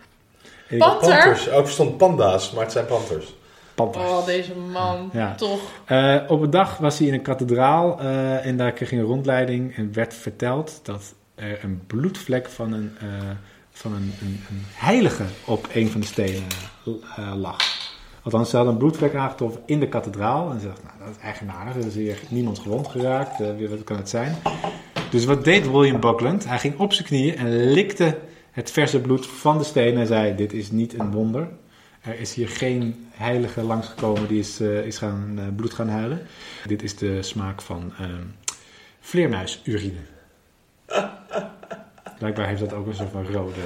En. 0.68 0.82
Ook 1.54 1.68
stond 1.68 1.98
panda's, 1.98 2.52
maar 2.52 2.64
het 2.64 2.72
zijn 2.72 2.86
panthers. 2.86 3.34
Panthers. 3.76 4.04
Oh, 4.10 4.26
deze 4.26 4.52
man. 4.56 5.10
Ja. 5.14 5.36
Toch. 5.36 5.60
Eh, 5.86 6.16
op 6.28 6.42
een 6.42 6.50
dag 6.50 6.78
was 6.78 6.98
hij 6.98 7.08
in 7.08 7.14
een 7.14 7.22
kathedraal 7.22 8.00
eh, 8.00 8.46
en 8.46 8.58
daar 8.58 8.72
kreeg 8.72 8.90
hij 8.90 9.00
een 9.00 9.06
rondleiding 9.06 9.76
en 9.76 9.90
werd 9.94 10.14
verteld 10.14 10.80
dat 10.84 11.14
er 11.36 11.60
een 11.64 11.84
bloedvlek 11.88 12.50
van 12.50 12.74
een, 12.74 12.96
eh, 13.00 13.08
van 13.74 13.94
een, 13.94 14.14
een, 14.22 14.40
heilige 14.74 15.24
op 15.46 15.68
een 15.74 15.90
van 15.90 16.02
de 16.02 16.08
stenen 16.08 16.44
eh, 17.16 17.34
lag. 17.36 17.58
Althans, 18.24 18.50
ze 18.50 18.56
hadden 18.56 18.74
een 18.74 18.80
bloedvlek 18.80 19.16
aangetroffen 19.16 19.62
in 19.66 19.80
de 19.80 19.88
kathedraal. 19.88 20.52
En 20.52 20.60
ze 20.60 20.68
dachten, 20.68 20.86
nou, 20.86 21.00
dat 21.00 21.16
is 21.16 21.22
eigenaardig. 21.22 21.76
Er 21.76 21.86
is 21.88 21.96
hier 21.96 22.20
niemand 22.30 22.60
gewond 22.60 22.88
geraakt. 22.88 23.38
Wie- 23.58 23.70
wat 23.70 23.84
kan 23.84 23.98
het 23.98 24.10
zijn? 24.10 24.36
Dus 25.10 25.26
wat 25.26 25.44
deed 25.44 25.72
William 25.72 26.00
Buckland? 26.00 26.48
Hij 26.48 26.60
ging 26.60 26.78
op 26.80 26.94
zijn 26.94 27.08
knieën 27.08 27.36
en 27.38 27.72
likte 27.72 28.20
het 28.52 28.72
verse 28.72 29.00
bloed 29.00 29.28
van 29.28 29.58
de 29.58 29.64
steen 29.64 29.98
en 29.98 30.08
zei, 30.08 30.36
dit 30.36 30.54
is 30.54 30.72
niet 30.72 31.00
een 31.00 31.12
wonder. 31.12 31.48
Er 32.02 32.20
is 32.20 32.34
hier 32.34 32.50
geen 32.50 33.08
heilige 33.12 33.62
langsgekomen 33.62 34.28
die 34.28 34.40
is, 34.40 34.60
eh, 34.60 34.86
is 34.86 34.98
gaan, 34.98 35.54
bloed 35.56 35.74
gaan 35.74 35.90
huilen. 35.90 36.22
Dit 36.68 36.84
is 36.84 36.96
de 36.96 37.22
smaak 37.22 37.62
van 37.62 37.94
ehm 38.00 38.24
vleermuisurine. 39.00 40.00
Blijkbaar 42.24 42.48
heeft 42.48 42.60
dat 42.60 42.74
ook 42.74 42.88
een 42.88 42.96
soort 42.96 43.10
van 43.12 43.26
rode... 43.34 43.60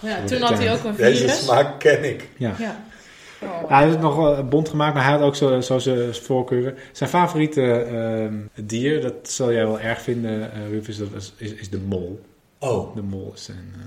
Ja, 0.00 0.24
toen 0.24 0.40
had 0.40 0.58
hij 0.58 0.72
ook 0.72 0.84
een 0.84 0.94
Deze 0.96 1.20
virus. 1.20 1.42
smaak 1.44 1.78
ken 1.80 2.04
ik. 2.04 2.28
Ja. 2.36 2.54
Ja. 2.58 2.84
Oh. 3.42 3.68
Hij 3.68 3.78
heeft 3.80 3.92
het 3.92 4.00
nog 4.02 4.16
wel 4.16 4.44
bond 4.48 4.68
gemaakt, 4.68 4.94
maar 4.94 5.02
hij 5.02 5.12
had 5.12 5.20
ook 5.22 5.36
zo, 5.36 5.60
zo 5.60 5.78
zijn 5.78 6.14
voorkeuren. 6.14 6.76
Zijn 6.92 7.10
favoriete 7.10 7.62
ehm, 7.72 8.34
dier, 8.66 9.00
dat 9.00 9.14
zal 9.22 9.52
jij 9.52 9.66
wel 9.66 9.80
erg 9.80 10.00
vinden, 10.02 10.52
eh 10.52 10.68
Rufus, 10.68 10.96
dat 10.98 11.08
is, 11.16 11.32
is, 11.36 11.52
is 11.54 11.70
de 11.70 11.78
mol. 11.78 12.20
Oh, 12.58 12.94
De 12.96 13.02
mol 13.02 13.32
is 13.34 13.48
een... 13.48 13.72
eh, 13.76 13.80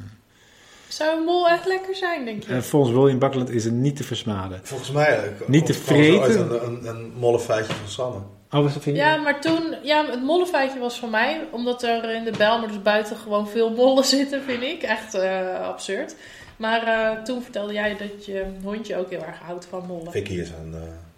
Zou 0.88 1.18
een 1.18 1.24
mol 1.26 1.50
echt 1.50 1.66
lekker 1.68 1.96
zijn, 1.96 2.26
denk 2.26 2.44
je? 2.44 2.54
en 2.54 2.64
volgens 2.64 2.96
William 2.96 3.20
Buckland 3.20 3.50
is 3.50 3.64
het 3.64 3.74
niet 3.74 3.96
te 3.96 4.04
versmaden. 4.04 4.60
volgens 4.64 4.92
mij... 4.92 5.18
eh, 5.18 5.48
Niet 5.48 5.66
te 5.66 5.74
er 5.74 5.80
ooit 5.80 5.86
vreten. 5.88 6.40
Een, 6.52 6.66
een, 6.68 6.88
een 6.96 7.12
mollefeitje 7.20 7.74
van 7.74 7.88
Sanne. 7.88 8.18
Oh, 8.52 8.64
was 8.64 8.74
dat? 8.74 8.84
Ja, 8.84 9.16
maar 9.16 9.42
toen, 9.42 9.76
ja, 9.84 10.06
het 10.06 10.24
mollenfeitje 10.24 10.80
was 10.80 11.00
van 11.00 11.10
mij, 11.10 11.42
omdat 11.52 11.84
er 11.84 12.10
in 12.16 12.24
de 12.24 12.32
Bijlmer 12.38 12.68
dus 12.68 12.82
buiten 12.82 13.18
gewoon 13.18 13.48
veel 13.50 13.70
mollen 13.70 14.04
zitten, 14.16 14.42
vind 14.44 14.62
ik. 14.64 14.84
Echt 14.84 15.14
eh, 15.14 15.60
absurd. 15.62 16.16
Maar 16.58 16.84
eh, 16.84 17.24
toen 17.24 17.42
vertelde 17.42 17.74
jij 17.74 17.98
dat 17.98 18.26
je 18.26 18.46
hondje 18.64 18.96
ook 18.98 19.10
heel 19.10 19.24
erg 19.24 19.40
houdt 19.40 19.66
van 19.66 19.86
mollen. 19.88 20.12
Vicky 20.12 20.34
is 20.34 20.50
een... 20.50 20.74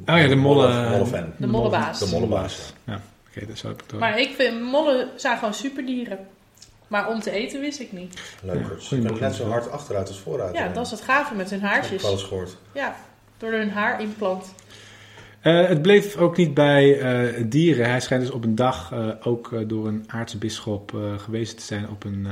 eh, 0.06 0.14
Oh 0.16 0.22
ja, 0.22 0.28
de 0.28 0.36
molle... 0.36 0.90
molle-fan. 0.90 1.34
De 1.38 1.48
mollenbaas. 1.48 2.00
De 2.00 2.08
mollenbaas. 2.12 2.74
Ja, 2.84 3.02
oké, 3.30 3.46
dat 3.46 3.58
zou 3.58 3.74
ik 3.74 3.80
het 3.88 4.00
Maar 4.00 4.20
ik 4.20 4.34
vind 4.36 4.62
mollen 4.62 5.10
zijn 5.16 5.38
gewoon 5.38 5.54
superdieren. 5.54 6.20
Maar 6.88 7.08
om 7.10 7.20
te 7.20 7.32
eten 7.32 7.60
wist 7.60 7.80
ik 7.80 7.92
niet. 7.92 8.22
Leukers. 8.44 8.84
Ja, 8.84 8.90
Ze 8.90 8.96
kunnen 9.02 9.20
net 9.22 9.36
zo 9.36 9.50
hard 9.50 9.72
achteruit 9.72 10.08
als 10.08 10.20
vooruit. 10.20 10.54
Ja, 10.56 10.66
eh. 10.68 10.74
dat 10.74 10.86
is 10.86 10.92
het 10.92 11.02
gave 11.02 11.36
met 11.36 11.50
hun 11.50 11.62
Heb 11.62 11.70
ik 11.70 11.76
haartjes. 11.76 12.02
wel 12.02 12.12
eens 12.12 12.24
gehoord. 12.24 12.56
Ja, 12.74 12.96
door 13.38 13.52
hun 13.52 13.72
haarimplant. 13.72 14.46
Eh, 15.42 15.68
het 15.68 15.82
bleef 15.82 16.18
ook 16.18 16.38
niet 16.38 16.54
bij 16.54 17.00
eh, 17.00 17.44
dieren. 17.46 17.90
Hij 17.90 18.00
schijnt 18.00 18.24
dus 18.24 18.34
op 18.34 18.44
een 18.44 18.56
dag 18.56 18.92
eh, 18.92 19.08
ook 19.24 19.70
door 19.70 19.88
een 19.88 20.04
aartsbisschop 20.08 20.94
eh, 20.94 21.20
gewezen 21.20 21.56
te 21.56 21.64
zijn 21.64 21.90
op 21.90 22.04
een, 22.04 22.28
eh, 22.28 22.32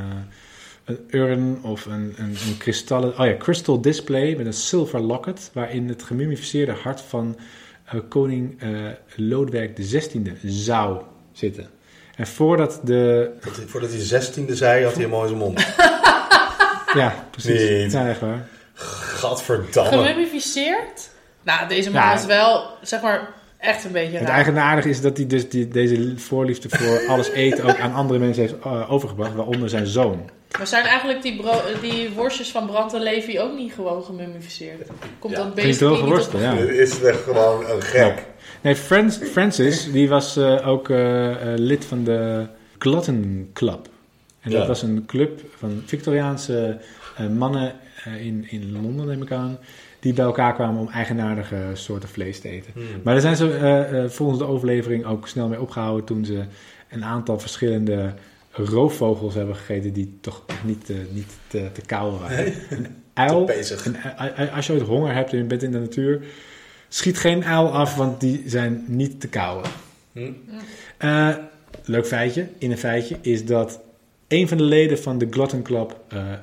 een 0.86 1.00
urn 1.20 1.60
of 1.64 1.86
een, 1.86 2.14
een, 2.18 2.36
een 2.48 2.58
kristallen, 2.58 3.20
oh 3.20 3.26
ja, 3.26 3.38
crystal 3.38 3.82
display 3.82 4.36
met 4.36 4.46
een 4.46 4.54
silver 4.54 5.00
locket 5.00 5.50
waarin 5.54 5.88
het 5.88 6.04
gemummificeerde 6.04 6.72
hart 6.72 7.02
van 7.02 7.38
eh, 7.86 8.00
koning 8.10 8.62
eh, 8.62 8.70
Lodewijk 9.16 9.76
XVI 9.76 10.34
zou 10.44 11.02
zitten. 11.32 11.70
En 12.16 12.28
voordat 12.28 12.80
de... 12.84 13.32
Dat 13.44 13.54
Voordat 13.66 13.90
hij 13.90 14.00
zestiende 14.00 14.56
zei, 14.56 14.84
had 14.84 14.96
hij 14.96 15.04
in 15.04 15.28
zijn 15.28 15.38
mond. 15.38 15.66
Ja, 16.94 17.28
precies. 17.32 17.84
Niet. 17.84 17.92
Ja, 17.92 18.08
echt 18.10 18.20
waar. 18.20 18.48
Gadverdamme. 18.74 19.92
Gemummificeerd? 19.92 21.10
Nou, 21.48 21.68
deze 21.68 21.92
man 21.92 22.02
Ja. 22.02 22.14
is 22.14 22.26
wel, 22.26 22.64
zeg 22.82 23.02
maar, 23.02 23.30
echt 23.58 23.84
een 23.86 23.92
beetje 23.92 24.18
Het 24.18 24.28
raar. 24.28 24.36
eigenaardige 24.36 24.90
is 24.90 25.02
dat 25.02 25.18
hij 25.18 25.28
dus 25.28 25.50
die, 25.50 25.68
deze 25.68 26.14
voorliefde 26.18 26.70
voor 26.70 27.08
alles 27.08 27.30
eten 27.30 27.64
ook 27.64 27.80
aan 27.80 27.94
andere 27.94 28.20
mensen 28.20 28.42
heeft 28.42 28.56
eh, 28.64 28.92
overgebracht, 28.92 29.34
waaronder 29.34 29.70
zijn 29.70 29.88
zoon. 29.88 30.30
Maar 30.58 30.68
zijn 30.68 30.86
eigenlijk 30.86 31.22
die, 31.22 31.36
bro- 31.36 31.62
die 31.82 32.10
worstjes 32.10 32.52
van 32.52 32.66
Brand 32.66 32.94
en 32.94 33.02
Levi 33.02 33.40
ook 33.40 33.56
niet 33.56 33.74
gewoon 33.74 34.04
gemummificeerd? 34.04 34.88
Komt 35.20 35.34
Ja, 35.34 35.44
dat 35.44 35.78
droge 35.78 36.04
niet 36.04 36.28
op... 36.34 36.40
ja. 36.42 36.54
Dit 36.56 36.70
is 36.70 37.02
echt 37.02 37.24
gewoon 37.24 37.66
een 37.70 37.82
gek. 37.82 38.24
Nee, 38.62 38.76
Frans, 38.76 39.18
Francis, 39.32 39.92
die 39.92 40.10
was 40.10 40.38
eh, 40.38 40.68
ook 40.68 40.90
eh, 40.90 41.36
lid 41.56 41.86
van 41.86 42.04
de 42.04 42.48
Glutton 42.78 43.50
Club. 43.54 43.88
En 44.42 44.52
dat 44.52 44.68
was 44.68 44.82
een 44.82 45.04
club 45.08 45.42
van 45.58 45.84
Victoriaanse 45.86 46.78
eh, 47.18 47.28
mannen 47.28 47.74
eh, 48.04 48.26
in, 48.26 48.46
in 48.50 48.72
Londen, 48.72 49.06
neem 49.08 49.22
ik 49.22 49.32
aan, 49.32 49.60
die 50.00 50.14
bij 50.14 50.26
elkaar 50.26 50.54
kwamen 50.54 50.82
om 50.82 50.90
eigenaardige 50.90 51.58
soorten 51.74 52.10
vlees 52.10 52.40
te 52.40 52.50
eten. 52.50 52.72
Hmm. 52.74 52.84
Maar 53.04 53.14
daar 53.14 53.22
zijn 53.22 53.36
ze 53.36 53.54
eh, 53.54 54.04
eh, 54.04 54.10
volgens 54.10 54.40
de 54.40 54.46
overlevering 54.46 55.06
ook 55.06 55.28
snel 55.28 55.48
mee 55.48 55.62
opgehouden 55.62 56.06
toen 56.06 56.26
ze 56.26 56.44
een 56.90 57.04
aantal 57.04 57.40
verschillende 57.40 58.14
roofvogels 58.52 59.34
hebben 59.34 59.56
gegeten 59.56 59.94
die 59.94 60.18
toch 60.22 60.46
niet, 60.64 60.90
eh, 60.90 60.96
niet 61.12 61.32
te, 61.48 61.70
te 61.74 61.82
kauwen 61.82 62.20
waren. 62.20 62.38
Nee, 62.38 62.54
Een 62.70 62.88
uil, 63.14 63.46
te 63.46 63.96
een 64.38 64.52
als 64.52 64.68
je 64.68 64.74
ooit 64.74 64.82
honger 64.82 65.14
hebt 65.14 65.32
en 65.32 65.38
je 65.38 65.44
bent 65.44 65.64
in 65.64 65.72
de 65.72 65.80
natuur, 65.80 66.22
schiet 66.88 67.18
geen 67.18 67.46
uil 67.46 67.72
af, 67.72 67.96
want 67.96 68.20
die 68.20 68.44
zijn 68.46 68.86
niet 68.88 69.20
te 69.20 69.28
kauwen. 69.28 69.70
Hm? 70.12 70.32
Eh, 70.98 71.36
leuk 71.84 72.08
feitje, 72.08 72.48
in 72.58 72.72
een 72.72 72.78
feitje, 72.78 73.18
is 73.22 73.46
dat 73.46 73.80
een 74.28 74.48
van 74.48 74.58
de 74.58 74.64
leden 74.64 75.00
van 75.00 75.18
de 75.18 75.28
Glutton 75.30 75.62
Club 75.62 76.00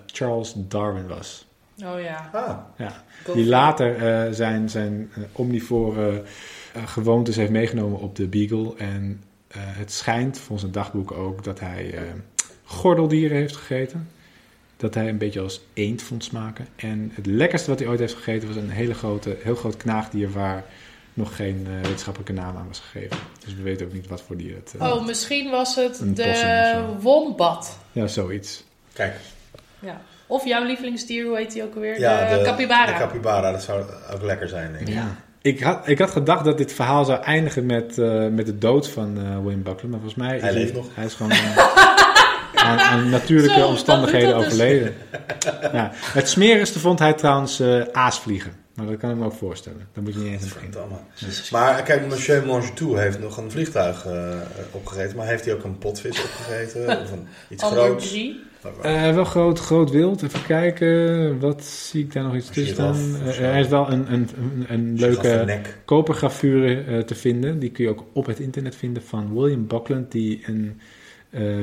Charles 0.07 0.55
Darwin 0.57 1.07
was. 1.07 1.47
Oh 1.83 2.01
ja. 2.01 2.31
Ah, 2.33 2.59
Ja. 2.79 3.03
Die 3.35 3.47
later 3.47 3.97
eh, 4.27 4.33
zijn, 4.33 4.69
zijn 4.71 5.11
eh, 5.15 5.23
omnivore 5.33 6.23
eh, 6.75 6.87
gewoontes 6.87 7.37
heeft 7.37 7.51
meegenomen 7.51 7.99
op 8.01 8.17
de 8.17 8.27
Beagle. 8.27 8.75
En 8.77 9.23
eh, 9.49 9.61
het 9.65 9.93
schijnt, 9.93 10.39
volgens 10.39 10.63
het 10.63 10.73
dagboek 10.73 11.13
ook, 11.13 11.45
dat 11.45 11.61
hij 11.61 11.95
eh, 11.95 12.03
gordeldieren 12.65 13.37
heeft 13.37 13.57
gegeten. 13.57 14.09
Dat 14.77 14.95
hij 14.95 15.09
een 15.09 15.19
beetje 15.19 15.41
als 15.41 15.61
eend 15.73 16.03
vond 16.03 16.25
smaken. 16.25 16.67
En 16.77 17.11
het 17.15 17.27
lekkerste 17.27 17.71
wat 17.71 17.79
hij 17.79 17.89
ooit 17.89 17.99
heeft 17.99 18.15
gegeten 18.15 18.49
was 18.49 18.57
een 18.57 18.71
hele 18.71 18.95
grote, 18.95 19.37
heel 19.43 19.55
groot 19.55 19.77
knaagdier 19.77 20.31
waar 20.31 20.65
nog 21.15 21.37
geen 21.37 21.67
eh, 21.67 21.75
wetenschappelijke 21.83 22.33
naam 22.33 22.57
aan 22.57 22.67
was 22.69 22.79
gegeven. 22.81 23.17
Dus 23.45 23.55
we 23.55 23.63
weten 23.63 23.87
ook 23.87 23.93
niet 23.93 24.09
wat 24.09 24.23
voor 24.23 24.37
dier 24.37 24.55
het... 24.55 24.75
eh, 24.79 24.93
Oh, 24.93 25.07
misschien 25.07 25.51
was 25.51 25.75
het 25.75 26.01
Een 26.01 26.15
de 26.15 26.85
wombat. 27.01 27.79
Ja, 27.93 28.07
zoiets. 28.07 28.65
kijk. 28.93 29.17
Ja. 29.79 30.01
Of 30.27 30.45
jouw 30.45 30.65
lievelingsdier, 30.65 31.25
hoe 31.27 31.37
heet 31.37 31.53
die 31.53 31.63
ook 31.63 31.75
alweer? 31.75 31.99
Ja, 32.01 32.37
de, 32.39 32.43
capybara. 32.45 32.93
De 32.93 32.99
capybara, 32.99 33.53
dat 33.53 33.63
zou 33.63 33.85
ook 34.15 34.23
lekker 34.23 34.49
zijn, 34.49 34.73
denk 34.73 34.89
ik. 34.89 34.95
Ja. 34.95 35.17
Ik, 35.43 35.61
had, 35.61 35.89
ik 35.89 35.99
had 35.99 36.11
gedacht 36.11 36.45
dat 36.45 36.59
dit 36.59 36.73
verhaal 36.73 37.05
zou 37.05 37.23
eindigen 37.23 37.67
met, 37.67 37.99
eh, 37.99 38.27
met 38.29 38.47
de 38.47 38.59
dood 38.59 38.89
van 38.89 39.17
eh 39.19 39.23
William 39.43 39.63
Buckland. 39.63 39.83
Maar 39.91 40.01
volgens 40.01 40.15
mij 40.15 40.39
Hij 40.39 40.49
is 40.49 40.55
leeft 40.55 40.73
nog. 40.73 40.87
hij 40.95 41.05
is 41.05 41.15
gewoon 41.15 41.33
eh, 41.33 41.59
aan, 42.55 42.79
aan 42.79 43.09
natuurlijke 43.11 43.59
Zo, 43.61 43.67
omstandigheden 43.67 44.29
dat 44.29 44.39
dus. 44.39 44.47
overleden. 44.47 44.95
Ja. 45.73 45.91
Het 45.95 46.29
smerigste 46.29 46.79
vond 46.79 46.99
hij 46.99 47.13
trouwens 47.13 47.61
eh, 47.61 47.81
aasvliegen. 47.93 48.53
Maar 48.75 48.87
dat 48.87 48.97
kan 48.97 49.11
ik 49.11 49.17
me 49.17 49.25
ook 49.25 49.33
voorstellen. 49.33 49.89
Daar 49.93 50.05
moet 50.05 50.15
je 50.15 50.19
niet 50.21 50.33
eens 50.33 50.43
aan 50.43 50.49
beginnen. 50.71 50.99
Maar 51.51 51.83
kijk, 51.83 52.07
Monsieur 52.09 52.47
Mangetou 52.47 52.99
heeft 52.99 53.19
nog 53.21 53.37
een 53.37 53.51
vliegtuig 53.51 54.07
eh, 54.07 54.29
opgegeten. 54.71 55.17
Maar 55.17 55.27
heeft 55.27 55.45
hij 55.45 55.55
ook 55.55 55.65
een 55.65 55.79
potvis 55.79 56.23
opgegeten? 56.23 57.01
Of 57.03 57.11
een, 57.13 57.27
iets 57.49 57.65
groots? 57.65 58.13
Eh, 58.83 59.14
wel 59.14 59.24
groot, 59.24 59.59
groot 59.59 59.90
wild. 59.90 60.22
Even 60.22 60.42
kijken. 60.42 61.38
Wat 61.40 61.64
zie 61.64 62.05
ik 62.05 62.12
daar 62.12 62.22
nog 62.24 62.37
iets 62.37 62.48
tussen 62.50 62.74
staan? 62.74 63.16
Eh, 63.27 63.40
er 63.40 63.57
is 63.61 63.68
wel 63.68 63.90
een, 63.90 64.12
een, 64.12 64.29
een, 64.37 64.64
een 64.68 64.98
leuke 64.98 65.61
kopergravure 65.85 66.81
eh, 66.83 66.98
te 66.98 67.14
vinden. 67.14 67.59
Die 67.59 67.70
kun 67.70 67.85
je 67.85 67.90
ook 67.90 68.05
op 68.12 68.27
het 68.27 68.38
internet 68.38 68.77
vinden 68.77 69.03
van 69.03 69.35
William 69.35 69.66
Buckland. 69.66 70.12
Die 70.12 70.42
een 70.46 70.81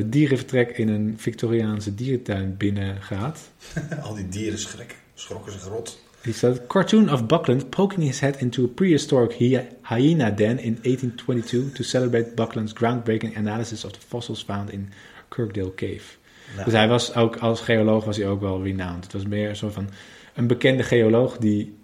dierenvertrek 0.05 0.77
in 0.77 0.89
een 0.89 1.13
Victoriaanse 1.17 1.95
dierentuin 1.95 2.57
binnengaat. 2.57 3.49
Al 4.03 4.15
die 4.15 4.27
dieren 4.29 4.59
schrik, 4.59 4.95
schrokken 5.13 5.51
zich 5.51 5.63
rot. 5.67 5.99
Die 6.21 6.33
staat, 6.33 6.67
cartoon 6.67 7.11
of 7.11 7.25
Buckland 7.25 7.69
poking 7.69 8.03
his 8.03 8.19
head 8.19 8.35
into 8.41 8.63
a 8.63 8.67
prehistoric 8.67 9.31
hy- 9.33 9.67
hyena 9.81 10.29
den 10.31 10.59
in 10.59 10.77
1822 10.81 11.71
to 11.73 11.83
celebrate 11.83 12.31
Buckland's 12.35 12.73
groundbreaking 12.73 13.37
analysis 13.37 13.85
of 13.85 13.91
the 13.91 13.99
fossils 14.07 14.43
found 14.43 14.71
in 14.71 14.89
Kirkdale 15.29 15.73
Cave. 15.75 16.19
Nou, 16.51 16.63
Dus 16.65 16.73
hij 16.73 16.87
was 16.87 17.15
ook 17.15 17.35
als 17.35 17.61
geoloog 17.61 18.05
was 18.05 18.17
hij 18.17 18.27
ook 18.27 18.41
wel 18.41 18.63
renowned. 18.63 19.03
Het 19.03 19.13
was 19.13 19.25
meer 19.25 19.49
een 19.49 19.55
soort 19.55 19.73
van 19.73 19.89
een 20.33 20.47
bekende 20.47 20.83
geoloog 20.83 21.37
die 21.37 21.77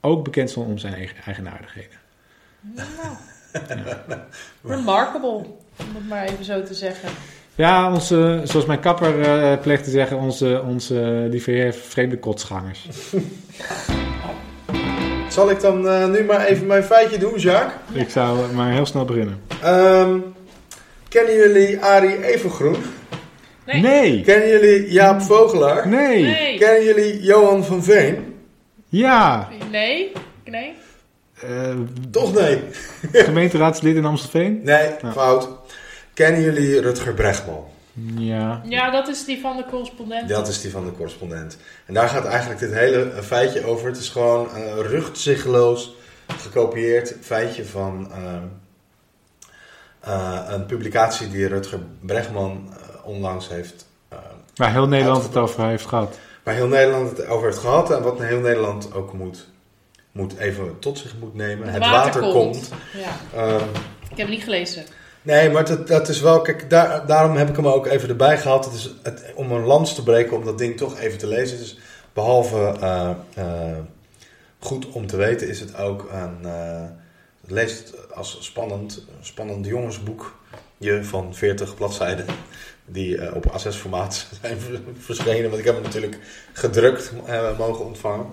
ook 0.00 0.24
bekend 0.24 0.50
stond 0.50 0.68
om 0.68 0.78
zijn 0.78 0.94
eigen, 0.94 1.16
eigenaardigheden. 1.24 1.96
Nou, 2.60 4.20
remarkable, 4.62 5.28
om 5.28 5.94
het 5.94 6.08
maar 6.08 6.24
even 6.24 6.44
zo 6.44 6.62
te 6.62 6.74
zeggen. 6.74 7.08
Ja, 7.54 7.92
onze, 7.92 8.40
zoals 8.44 8.66
mijn 8.66 8.80
kapper 8.80 9.20
eh 9.20 9.60
pleegt 9.60 9.84
te 9.84 9.90
zeggen, 9.90 10.18
onze, 10.18 10.62
onze 10.66 11.26
die 11.30 11.42
vreemde 11.72 12.18
kotsgangers. 12.18 12.88
Zal 15.28 15.50
ik 15.50 15.60
dan 15.60 15.88
eh, 15.88 16.06
nu 16.06 16.24
maar 16.24 16.44
even 16.44 16.66
mijn 16.66 16.84
feitje 16.84 17.18
doen, 17.18 17.38
Jacques? 17.38 17.72
Ik 17.92 18.10
zou 18.10 18.52
maar 18.52 18.72
heel 18.72 18.86
snel 18.86 19.04
beginnen. 19.04 19.40
Ehm, 19.62 20.18
kennen 21.08 21.34
jullie 21.34 21.80
Arie 21.80 22.24
Evengroen? 22.24 22.76
Nee. 23.66 23.80
Nee! 23.80 24.22
Kennen 24.22 24.48
jullie 24.48 24.92
Jaap 24.92 25.22
Vogelaar? 25.22 25.88
Nee! 25.88 26.22
Nee. 26.22 26.58
Kennen 26.58 26.84
jullie 26.84 27.22
Johan 27.22 27.64
van 27.64 27.82
Veen? 27.82 28.36
Ja! 28.88 29.48
Nee. 29.70 30.12
Nee. 30.44 30.74
Eh, 31.42 31.74
Toch 32.10 32.34
nee. 32.34 32.62
gemeenteraadslid 33.24 33.96
in 33.96 34.04
Amstelveen? 34.04 34.60
Nee, 34.64 34.90
fout. 35.12 35.48
Kennen 36.14 36.42
jullie 36.42 36.80
Rutger 36.80 37.14
Bregman? 37.14 37.64
Ja. 38.16 38.62
Ja, 38.64 38.90
dat 38.90 39.08
is 39.08 39.24
die 39.24 39.40
van 39.40 39.56
de 39.56 39.64
correspondent. 39.64 40.28
Dat 40.28 40.48
is 40.48 40.60
die 40.60 40.70
van 40.70 40.84
de 40.84 40.92
correspondent. 40.92 41.58
En 41.86 41.94
daar 41.94 42.08
gaat 42.08 42.24
eigenlijk 42.24 42.60
dit 42.60 42.72
hele 42.72 43.12
feitje 43.22 43.64
over. 43.64 43.86
Het 43.86 43.96
is 43.96 44.08
gewoon 44.08 44.48
uh, 44.56 44.74
ruchtzichtloos 44.76 45.94
gekopieerd 46.26 47.16
feitje 47.20 47.64
van 47.64 48.12
ehm, 48.12 48.44
eh, 50.00 50.44
een 50.48 50.66
publicatie 50.66 51.28
die 51.30 51.46
Rutger 51.46 51.80
Bregman 52.00 52.74
onlangs 53.04 53.48
heeft 53.48 53.86
eh, 54.08 54.18
Waar 54.54 54.72
heel 54.72 54.88
Nederland 54.88 55.22
het 55.22 55.36
over 55.36 55.66
heeft 55.66 55.86
gehad. 55.86 56.18
waar 56.42 56.54
heel 56.54 56.66
Nederland 56.66 57.16
het 57.16 57.26
over 57.26 57.46
heeft 57.46 57.58
gehad 57.58 57.90
en 57.90 58.02
wat 58.02 58.18
heel 58.18 58.40
Nederland 58.40 58.94
ook 58.94 59.12
moet, 59.12 59.48
moet 60.12 60.36
even 60.36 60.78
tot 60.78 60.98
zich 60.98 61.14
moet 61.20 61.34
nemen. 61.34 61.68
Het, 61.68 61.82
water, 61.82 62.20
komt. 62.20 62.70
Ja. 62.92 63.40
Ehm, 63.40 63.68
Ik 64.10 64.16
heb 64.16 64.18
het 64.18 64.28
niet 64.28 64.42
gelezen. 64.42 64.84
nee, 65.22 65.50
maar 65.50 65.64
dat, 65.64 65.88
dat 65.88 66.08
is 66.08 66.20
wel, 66.20 66.40
kijk, 66.40 66.70
daar, 66.70 67.06
daarom 67.06 67.36
heb 67.36 67.48
ik 67.48 67.56
hem 67.56 67.66
ook 67.66 67.86
even 67.86 68.08
erbij 68.08 68.38
gehaald. 68.38 68.64
Het 68.64 68.74
is 68.74 68.90
het, 69.02 69.24
om 69.34 69.52
een 69.52 69.64
lans 69.64 69.94
te 69.94 70.02
breken, 70.02 70.36
om 70.36 70.44
dat 70.44 70.58
ding 70.58 70.76
toch 70.76 70.98
even 70.98 71.18
te 71.18 71.26
lezen. 71.26 71.58
Dus 71.58 71.78
behalve 72.12 72.76
eh, 72.80 73.10
eh, 73.34 73.78
goed 74.58 74.88
om 74.88 75.06
te 75.06 75.16
weten, 75.16 75.48
is 75.48 75.60
het 75.60 75.76
ook 75.76 76.08
een, 76.12 76.38
eh, 76.44 76.84
het 77.40 77.50
leest 77.50 77.78
het 77.78 78.14
als 78.14 78.36
spannend, 78.40 79.06
spannend 79.20 79.66
jongensboek 79.66 80.34
je 80.82 81.04
van 81.04 81.34
40 81.34 81.74
bladzijden. 81.74 82.26
Die 82.84 83.18
eh, 83.18 83.34
op 83.34 83.44
A6-formaat 83.60 84.26
zijn 84.40 84.58
verschenen. 84.98 85.48
Want 85.48 85.58
ik 85.58 85.64
heb 85.64 85.74
hem 85.74 85.82
natuurlijk 85.84 86.18
gedrukt 86.52 87.12
eh, 87.26 87.58
mogen 87.58 87.84
ontvangen. 87.84 88.26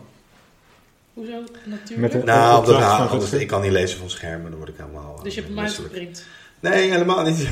Hoezo? 1.14 1.44
Natuurlijk. 1.66 1.98
Met 2.00 2.14
een- 2.14 2.26
Nou, 2.26 2.60
omdat, 2.60 2.82
anders, 3.10 3.34
ik 3.34 3.48
kan 3.48 3.62
niet 3.62 3.72
lezen 3.72 4.00
van 4.00 4.10
schermen, 4.10 4.50
dan 4.50 4.58
word 4.60 4.70
ik 4.70 4.78
helemaal. 4.78 5.16
eh, 5.18 5.24
dus 5.24 5.34
je 5.36 5.42
hebt 5.42 5.54
hem 5.56 5.64
uitgeprint. 5.66 6.26
Nee, 6.62 6.92
helemaal 6.92 7.24
niet. 7.24 7.48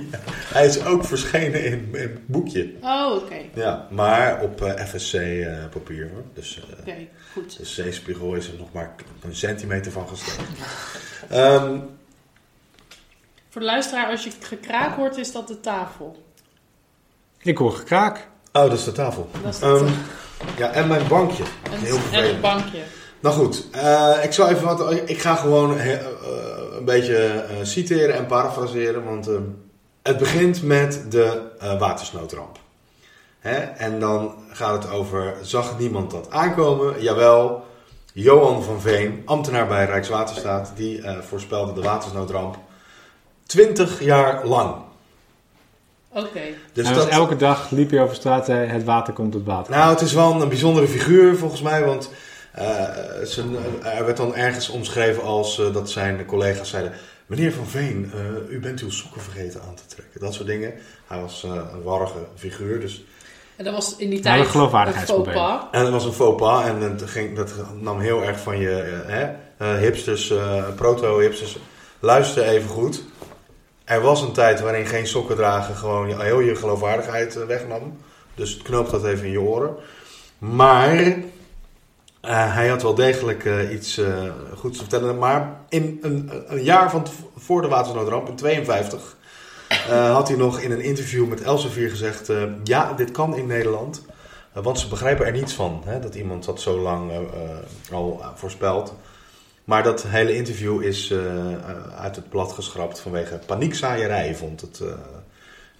Hij 0.54 0.66
is 0.66 0.84
ook 0.84 1.04
verschenen 1.04 1.64
in 1.64 1.72
in 1.72 1.94
een 2.02 2.24
boekje. 2.26 2.72
Oh, 2.82 3.14
oké. 3.16 3.34
Ja, 3.54 3.86
maar 3.90 4.40
op 4.42 4.60
eh, 4.62 4.84
FSC-papier. 4.84 6.10
hoor. 6.12 6.22
dus 6.34 6.56
eh, 6.70 6.78
Oké, 6.80 7.06
goed. 7.32 7.56
de 7.56 7.64
zeespiegel 7.64 8.34
is 8.34 8.48
er 8.48 8.54
nog 8.58 8.72
maar 8.72 8.94
een 9.22 9.34
centimeter 9.36 9.92
van 9.92 10.08
gestegen. 10.08 10.44
Ehm, 11.28 11.78
Voor 13.48 13.60
de 13.60 13.66
luisteraar, 13.66 14.10
als 14.10 14.24
je 14.24 14.30
gekraak 14.40 14.96
hoort, 14.96 15.16
is 15.16 15.32
dat 15.32 15.48
de 15.48 15.60
tafel. 15.60 16.22
Ik 17.42 17.58
hoor 17.58 17.72
gekraak. 17.72 18.16
oh, 18.52 18.62
dat 18.62 18.72
is 18.72 18.84
de 18.84 18.92
tafel. 18.92 19.28
Dat 19.42 19.54
is 19.54 19.60
dat, 19.60 19.80
Ehm, 19.80 19.90
ja, 20.56 20.70
en 20.70 20.88
mijn 20.88 21.08
bankje. 21.08 21.42
en, 21.62 21.78
Heel 21.78 21.94
en 21.96 22.00
vervelend. 22.02 22.30
het 22.32 22.40
bankje. 22.40 22.78
Nou 23.20 23.34
goed, 23.34 23.66
eh, 23.72 24.10
ik 24.22 24.32
zal 24.32 24.48
even 24.48 24.64
wat. 24.64 24.92
Ik 25.04 25.18
ga 25.20 25.34
gewoon 25.34 25.78
eh, 25.78 25.92
eh, 25.92 26.00
een 26.78 26.84
beetje 26.84 27.16
eh, 27.26 27.56
citeren 27.62 28.14
en 28.14 28.26
parafraseren, 28.26 29.04
want 29.04 29.28
eh, 29.28 29.34
het 30.02 30.18
begint 30.18 30.62
met 30.62 31.04
de 31.08 31.42
eh, 31.58 31.78
watersnoodramp. 31.78 32.58
Hè? 33.40 33.56
En 33.56 34.00
dan 34.00 34.34
gaat 34.50 34.82
het 34.82 34.92
over: 34.92 35.34
zag 35.42 35.78
niemand 35.78 36.10
dat 36.10 36.30
aankomen? 36.30 37.02
Jawel, 37.02 37.64
Johan 38.12 38.62
van 38.62 38.80
Veen, 38.80 39.22
ambtenaar 39.24 39.66
bij 39.66 39.84
Rijkswaterstaat, 39.84 40.72
die 40.76 41.02
eh, 41.02 41.18
voorspelde 41.28 41.72
de 41.72 41.82
watersnoodramp 41.82 42.56
20 43.46 44.02
jaar 44.02 44.46
lang. 44.46 44.74
Oké. 46.14 46.40
Dus 46.72 47.08
elke 47.08 47.36
dag 47.36 47.70
liep 47.70 47.90
je 47.90 48.00
over 48.00 48.16
straat 48.16 48.38
en 48.38 48.44
zei 48.44 48.68
het 48.68 48.84
water 48.84 49.12
komt, 49.12 49.34
het 49.34 49.44
water 49.44 49.72
Nou, 49.72 49.92
het 49.92 50.00
is 50.00 50.12
wel 50.12 50.42
een 50.42 50.48
bijzondere 50.48 50.88
figuur 50.88 51.36
volgens 51.36 51.62
mij, 51.62 51.84
want 51.84 52.10
eh, 52.52 52.84
zijn, 53.22 53.56
er 53.82 54.04
werd 54.04 54.16
dan 54.16 54.34
ergens 54.34 54.68
omschreven 54.68 55.22
als 55.22 55.58
eh, 55.58 55.72
dat 55.72 55.90
zijn 55.90 56.26
collega's 56.26 56.68
zeiden: 56.68 56.92
Meneer 57.26 57.52
Van 57.52 57.66
Veen, 57.66 58.12
eh, 58.14 58.54
u 58.54 58.60
bent 58.60 58.80
uw 58.80 58.90
sokken 58.90 59.20
vergeten 59.20 59.60
aan 59.68 59.74
te 59.74 59.86
trekken. 59.86 60.20
Dat 60.20 60.34
soort 60.34 60.46
dingen. 60.46 60.72
Hij 61.06 61.20
was 61.20 61.44
eh, 61.44 61.50
een 61.50 61.82
warrige 61.82 62.18
figuur, 62.34 62.80
dus. 62.80 63.04
En 63.56 63.64
dat 63.64 63.74
was 63.74 63.96
in 63.96 64.10
die 64.10 64.20
tijd 64.20 64.40
een 64.40 64.46
faux 64.46 65.32
pas. 65.32 65.60
En 65.70 65.82
dat 65.82 65.92
was 65.92 66.04
een 66.04 66.12
faux 66.12 66.36
pas 66.36 66.64
en 66.64 66.96
dat, 66.96 67.10
ging, 67.10 67.36
dat 67.36 67.52
nam 67.80 68.00
heel 68.00 68.22
erg 68.22 68.40
van 68.40 68.58
je 68.58 68.80
eh, 68.80 69.14
hè, 69.14 69.30
eh, 69.56 69.78
hipsters, 69.78 70.30
eh, 70.30 70.64
proto-hipsters. 70.76 71.58
Luister 71.98 72.44
even 72.44 72.68
goed. 72.68 73.02
Er 73.84 74.00
was 74.00 74.22
een 74.22 74.32
tijd 74.32 74.60
waarin 74.60 74.86
geen 74.86 75.06
sokken 75.06 75.36
dragen 75.36 75.74
gewoon 75.74 76.20
heel 76.20 76.40
je 76.40 76.56
geloofwaardigheid 76.56 77.36
eh, 77.36 77.44
wegnam. 77.46 77.96
Dus 78.34 78.56
knoop 78.56 78.90
dat 78.90 79.04
even 79.04 79.26
in 79.26 79.32
je 79.32 79.40
oren. 79.40 79.76
Maar 80.38 81.16
eh, 82.22 82.54
hij 82.54 82.68
had 82.68 82.82
wel 82.82 82.94
degelijk 82.94 83.44
eh, 83.44 83.72
iets 83.72 83.98
eh, 83.98 84.30
goeds 84.56 84.78
te 84.78 84.84
vertellen. 84.84 85.18
Maar 85.18 85.60
in 85.68 85.98
een, 86.02 86.30
een 86.46 86.62
jaar 86.62 86.90
van 86.90 87.06
voor 87.36 87.62
de 87.62 87.68
watersnoodramp, 87.68 88.28
in 88.28 88.36
52, 88.36 89.16
eh, 89.68 90.12
had 90.12 90.28
hij 90.28 90.36
nog 90.36 90.60
in 90.60 90.70
een 90.70 90.80
interview 90.80 91.28
met 91.28 91.42
Elsevier 91.42 91.90
gezegd... 91.90 92.32
ja, 92.64 92.92
dit 92.92 93.10
kan 93.10 93.36
in 93.36 93.46
Nederland. 93.46 94.02
Want 94.52 94.78
ze 94.78 94.88
begrijpen 94.88 95.26
er 95.26 95.32
niets 95.32 95.52
van, 95.52 95.82
hè, 95.84 96.00
dat 96.00 96.14
iemand 96.14 96.44
dat 96.44 96.60
zo 96.60 96.78
lang 96.78 97.10
al 97.92 98.22
voorspelt. 98.34 98.94
Maar 99.64 99.82
dat 99.82 100.02
hele 100.06 100.34
interview 100.36 100.82
is 100.82 101.10
eh, 101.10 101.18
eh, 101.52 101.58
uit 101.96 102.16
het 102.16 102.28
blad 102.28 102.52
geschrapt 102.52 103.00
vanwege 103.00 103.38
paniekzaaierij, 103.46 104.34
vond 104.34 104.60
het. 104.60 104.80
eh, 104.80 104.86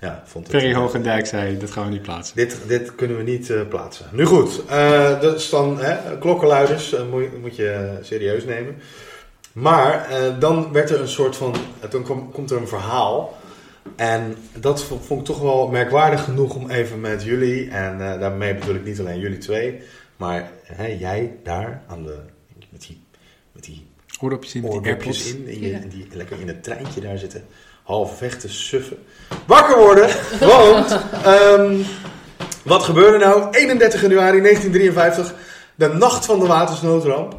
ja, 0.00 0.22
vond 0.26 0.46
het 0.46 0.56
Ferry 0.56 0.74
Hogendijk 0.74 1.26
zei, 1.26 1.58
dat 1.58 1.70
gaan 1.70 1.84
we 1.84 1.90
niet 1.90 2.02
plaatsen. 2.02 2.36
dit, 2.36 2.56
dit 2.66 2.94
kunnen 2.94 3.16
we 3.16 3.22
niet 3.22 3.50
eh, 3.50 3.60
plaatsen. 3.68 4.06
Nu 4.12 4.24
goed, 4.24 4.62
eh 4.68 5.20
dus 5.20 5.50
dan 5.50 5.78
hè, 5.80 6.18
klokkenluiders 6.18 6.92
eh, 6.94 7.00
moet, 7.10 7.22
je- 7.22 7.38
moet 7.40 7.56
je 7.56 7.70
eh, 7.70 7.90
serieus 8.04 8.44
nemen. 8.44 8.76
Maar 9.52 10.08
eh, 10.10 10.18
dan 10.38 10.72
werd 10.72 10.90
er 10.90 11.00
een 11.00 11.08
soort 11.08 11.36
van, 11.36 11.54
eh, 11.80 11.90
dan 11.90 12.02
kom- 12.02 12.30
komt 12.32 12.50
er 12.50 12.56
een 12.56 12.68
verhaal. 12.68 13.36
En 13.96 14.36
dat 14.54 14.82
vo- 14.84 14.98
vond 15.06 15.20
ik 15.20 15.26
toch 15.26 15.40
wel 15.40 15.68
merkwaardig 15.68 16.24
genoeg 16.24 16.54
om 16.54 16.70
even 16.70 17.00
met 17.00 17.22
jullie, 17.22 17.70
en 17.70 18.12
eh, 18.12 18.20
daarmee 18.20 18.54
bedoel 18.54 18.74
ik 18.74 18.84
niet 18.84 19.00
alleen 19.00 19.18
jullie 19.18 19.38
twee, 19.38 19.82
maar 20.16 20.50
hè, 20.62 20.86
jij 20.86 21.36
daar 21.42 21.82
aan 21.88 22.02
de, 22.04 22.16
met 23.52 23.64
die 23.64 23.86
Oordopjes 24.20 24.54
in, 24.54 24.62
die 24.62 24.70
in, 25.34 25.46
in 25.46 25.60
je, 25.60 25.68
Ja. 25.68 25.78
in 25.78 25.88
die, 25.88 26.06
lekker 26.12 26.40
in 26.40 26.48
het 26.48 26.62
treintje 26.62 27.00
daar 27.00 27.18
zitten, 27.18 27.44
half 27.82 28.16
vechten, 28.16 28.50
suffen. 28.50 28.98
Wakker 29.46 29.78
worden, 29.78 30.08
want 30.56 30.98
ehm, 31.24 31.76
wat 32.64 32.82
gebeurde 32.82 33.18
nou? 33.18 33.48
31 33.50 34.00
januari 34.00 34.40
1953, 34.40 35.34
de 35.74 35.88
nacht 35.88 36.24
van 36.24 36.38
de 36.38 36.46
watersnoodramp. 36.46 37.36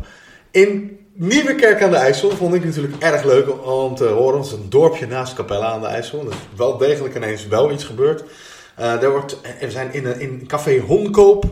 In 0.52 0.98
Nieuwe 1.14 1.56
Kerk 1.56 1.82
aan 1.82 1.90
de 1.90 1.96
IJssel 1.96 2.30
vond 2.30 2.54
ik 2.54 2.66
natuurlijk 2.66 2.96
erg 3.04 3.24
leuk 3.24 3.66
om 3.66 3.96
te 3.96 4.06
horen. 4.06 4.38
Het 4.38 4.46
is 4.46 4.52
een 4.52 4.70
dorpje 4.70 5.08
naast 5.08 5.34
Capella 5.34 5.66
aan 5.72 5.82
de 5.82 5.88
IJssel. 5.88 6.20
Er 6.20 6.32
is 6.32 6.38
wel 6.56 6.78
degelijk 6.78 7.16
ineens 7.16 7.48
wel 7.48 7.72
iets 7.72 7.84
gebeurd. 7.84 8.24
Uh, 8.80 9.04
er, 9.04 9.12
wordt, 9.12 9.38
er 9.60 9.72
zijn 9.72 9.94
in, 9.94 10.20
in 10.20 10.48
café 10.48 10.80
Honkoop, 10.80 11.44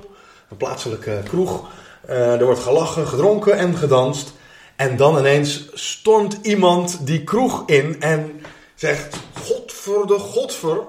een 0.50 0.58
plaatselijke 0.58 1.22
kroeg, 1.24 1.70
uh, 2.10 2.40
er 2.40 2.46
wordt 2.46 2.60
gelachen, 2.60 3.08
gedronken 3.08 3.58
en 3.58 3.76
gedanst. 3.78 4.34
En 4.82 4.96
dan 4.98 5.18
ineens 5.18 5.70
stormt 5.74 6.40
iemand 6.42 7.06
die 7.06 7.24
kroeg 7.24 7.64
in 7.66 8.02
en 8.02 8.42
zegt: 8.76 9.18
Godver 9.44 10.08
de 10.08 10.20
Godver, 10.20 10.84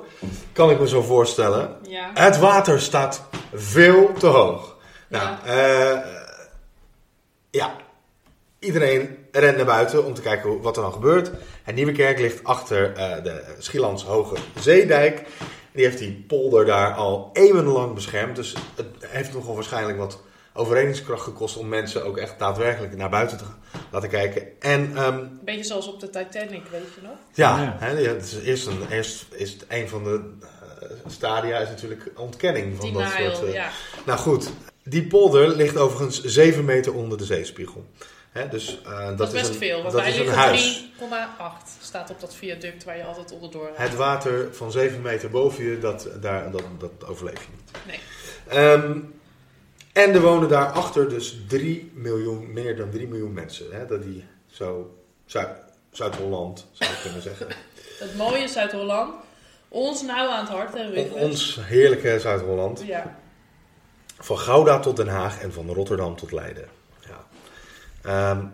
kan 0.52 0.70
ik 0.70 0.81
me 0.81 0.88
zo 0.88 1.02
voorstellen. 1.02 1.76
Ja. 1.88 2.11
Het 2.14 2.38
water 2.38 2.81
staat 2.81 3.24
veel 3.52 4.12
te 4.12 4.26
hoog. 4.26 4.76
Nou, 5.09 5.24
Ja. 5.24 5.40
eh, 5.44 5.98
ja, 7.50 7.76
iedereen 8.59 9.16
rent 9.33 9.57
naar 9.57 9.66
buiten 9.66 10.05
om 10.05 10.14
te 10.14 10.20
kijken 10.20 10.61
wat 10.61 10.76
er 10.76 10.83
dan 10.83 10.92
gebeurt. 10.92 11.31
Het 11.62 11.74
Nieuwe 11.74 11.92
Kerk 11.92 12.18
ligt 12.18 12.44
achter 12.44 12.92
eh, 12.96 13.22
de 13.24 13.44
Schielands 13.59 14.05
Hoge 14.05 14.37
Zeedijk. 14.61 15.26
Die 15.72 15.85
heeft 15.85 15.98
die 15.98 16.24
polder 16.28 16.64
daar 16.66 16.94
al 16.94 17.31
eeuwenlang 17.33 17.94
beschermd. 17.94 18.37
Dus 18.37 18.55
het 18.76 18.87
heeft 19.00 19.33
nogal 19.33 19.55
waarschijnlijk 19.55 19.98
wat 19.98 20.20
overredingskracht 20.55 21.22
gekost 21.22 21.57
om 21.57 21.68
mensen 21.68 22.05
ook 22.05 22.16
echt 22.16 22.38
daadwerkelijk 22.38 22.96
naar 22.96 23.11
buiten 23.11 23.38
te 23.38 23.44
laten 23.92 24.09
kijken. 24.09 24.61
En 24.61 24.96
ehm, 24.96 25.18
Een 25.18 25.40
beetje 25.44 25.64
zoals 25.64 25.88
op 25.88 26.00
de 26.00 26.07
Titanic, 26.11 26.62
weet 26.70 26.83
je 26.94 27.00
nog? 27.02 27.16
ja, 27.35 27.62
Ja. 27.62 27.76
Hè, 27.78 27.90
ja, 27.98 28.09
het 28.09 28.22
is 28.24 28.38
eerst, 28.44 28.66
een, 28.66 28.87
eerst 28.90 29.24
is 29.31 29.50
het 29.52 29.64
een 29.68 29.88
van 29.88 30.05
de 30.05 30.20
eh, 30.81 30.88
stadia 31.07 31.59
is 31.59 31.68
natuurlijk 31.68 32.11
ontkenning 32.16 32.76
van 32.76 32.92
dat 32.92 33.02
Denial, 33.12 33.35
soort. 33.35 33.46
eh, 33.48 33.55
ja. 33.55 33.70
Nou 34.07 34.18
goed, 34.18 34.50
die 34.85 35.07
polder 35.07 35.48
ligt 35.48 35.76
overigens 35.76 36.22
7 36.24 36.64
meter 36.64 36.94
onder 36.94 37.18
de 37.18 37.24
zeespiegel. 37.24 37.85
Hè, 38.31 38.48
dus, 38.48 38.81
eh, 38.85 39.07
dat, 39.07 39.18
Dat 39.18 39.26
is 39.26 39.40
best 39.40 39.48
een, 39.48 39.55
veel, 39.59 39.83
want 39.83 39.92
dat 39.92 40.00
wij 40.00 40.11
is 40.11 40.16
een 40.16 40.22
liggen 40.24 40.42
huis. 40.42 40.85
3,8 40.98 41.76
staat 41.81 42.11
op 42.11 42.20
dat 42.20 42.35
viaduct 42.35 42.85
waar 42.85 42.96
je 42.96 43.05
altijd 43.05 43.33
onderdoor 43.33 43.64
rijdt. 43.64 43.78
Het 43.78 43.94
water 43.94 44.48
van 44.55 44.72
7 44.72 45.00
meter 45.02 45.31
boven 45.31 45.64
je, 45.64 45.78
dat, 45.78 46.09
daar, 46.20 46.50
dat, 46.50 46.62
dat 46.78 46.90
overleef 47.07 47.38
je 47.40 47.48
niet. 47.57 47.70
Nee. 47.87 47.98
Ehm, 48.48 48.98
en 49.92 50.14
er 50.14 50.20
wonen 50.20 50.48
daarachter 50.48 51.09
dus 51.09 51.37
3 51.48 51.90
miljoen, 51.94 52.52
meer 52.52 52.76
dan 52.76 52.90
3 52.90 53.07
miljoen 53.09 53.33
mensen. 53.33 53.66
Hè, 53.70 53.87
dat 53.87 54.02
die 54.02 54.24
zo 54.46 54.96
Zuid- 55.26 55.59
Zuid-Holland 55.90 56.66
zou 56.72 56.90
je 56.90 57.00
kunnen 57.02 57.22
zeggen. 57.22 57.46
Het 57.98 58.16
mooie 58.16 58.48
Zuid-Holland. 58.48 59.14
Ons 59.68 60.02
nauw 60.02 60.28
aan 60.31 60.44
het 60.44 60.48
hart, 60.55 60.74
ons 61.12 61.59
heerlijke 61.61 62.20
Zuid-Holland. 62.20 62.83
Ja. 62.87 63.18
Van 64.18 64.38
Gouda 64.38 64.78
tot 64.78 64.96
Den 64.96 65.09
Haag 65.09 65.40
en 65.40 65.52
van 65.52 65.68
Rotterdam 65.68 66.16
tot 66.16 66.33
Leiden. 66.33 66.68
Ja. 67.00 67.26
Ehm, 68.02 68.44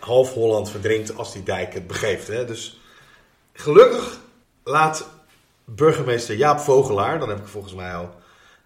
half 0.00 0.32
Holland 0.32 0.70
verdrinkt 0.70 1.16
als 1.16 1.32
die 1.32 1.42
dijk 1.42 1.74
het 1.74 1.86
begeeft. 1.86 2.26
Hè? 2.26 2.44
Dus 2.44 2.80
gelukkig 3.52 4.20
laat 4.64 5.08
burgemeester 5.64 6.34
Jaap 6.34 6.58
Vogelaar, 6.58 7.18
dan 7.18 7.28
heb 7.28 7.38
ik 7.38 7.46
volgens 7.46 7.74
mij 7.74 7.94
al 7.94 8.14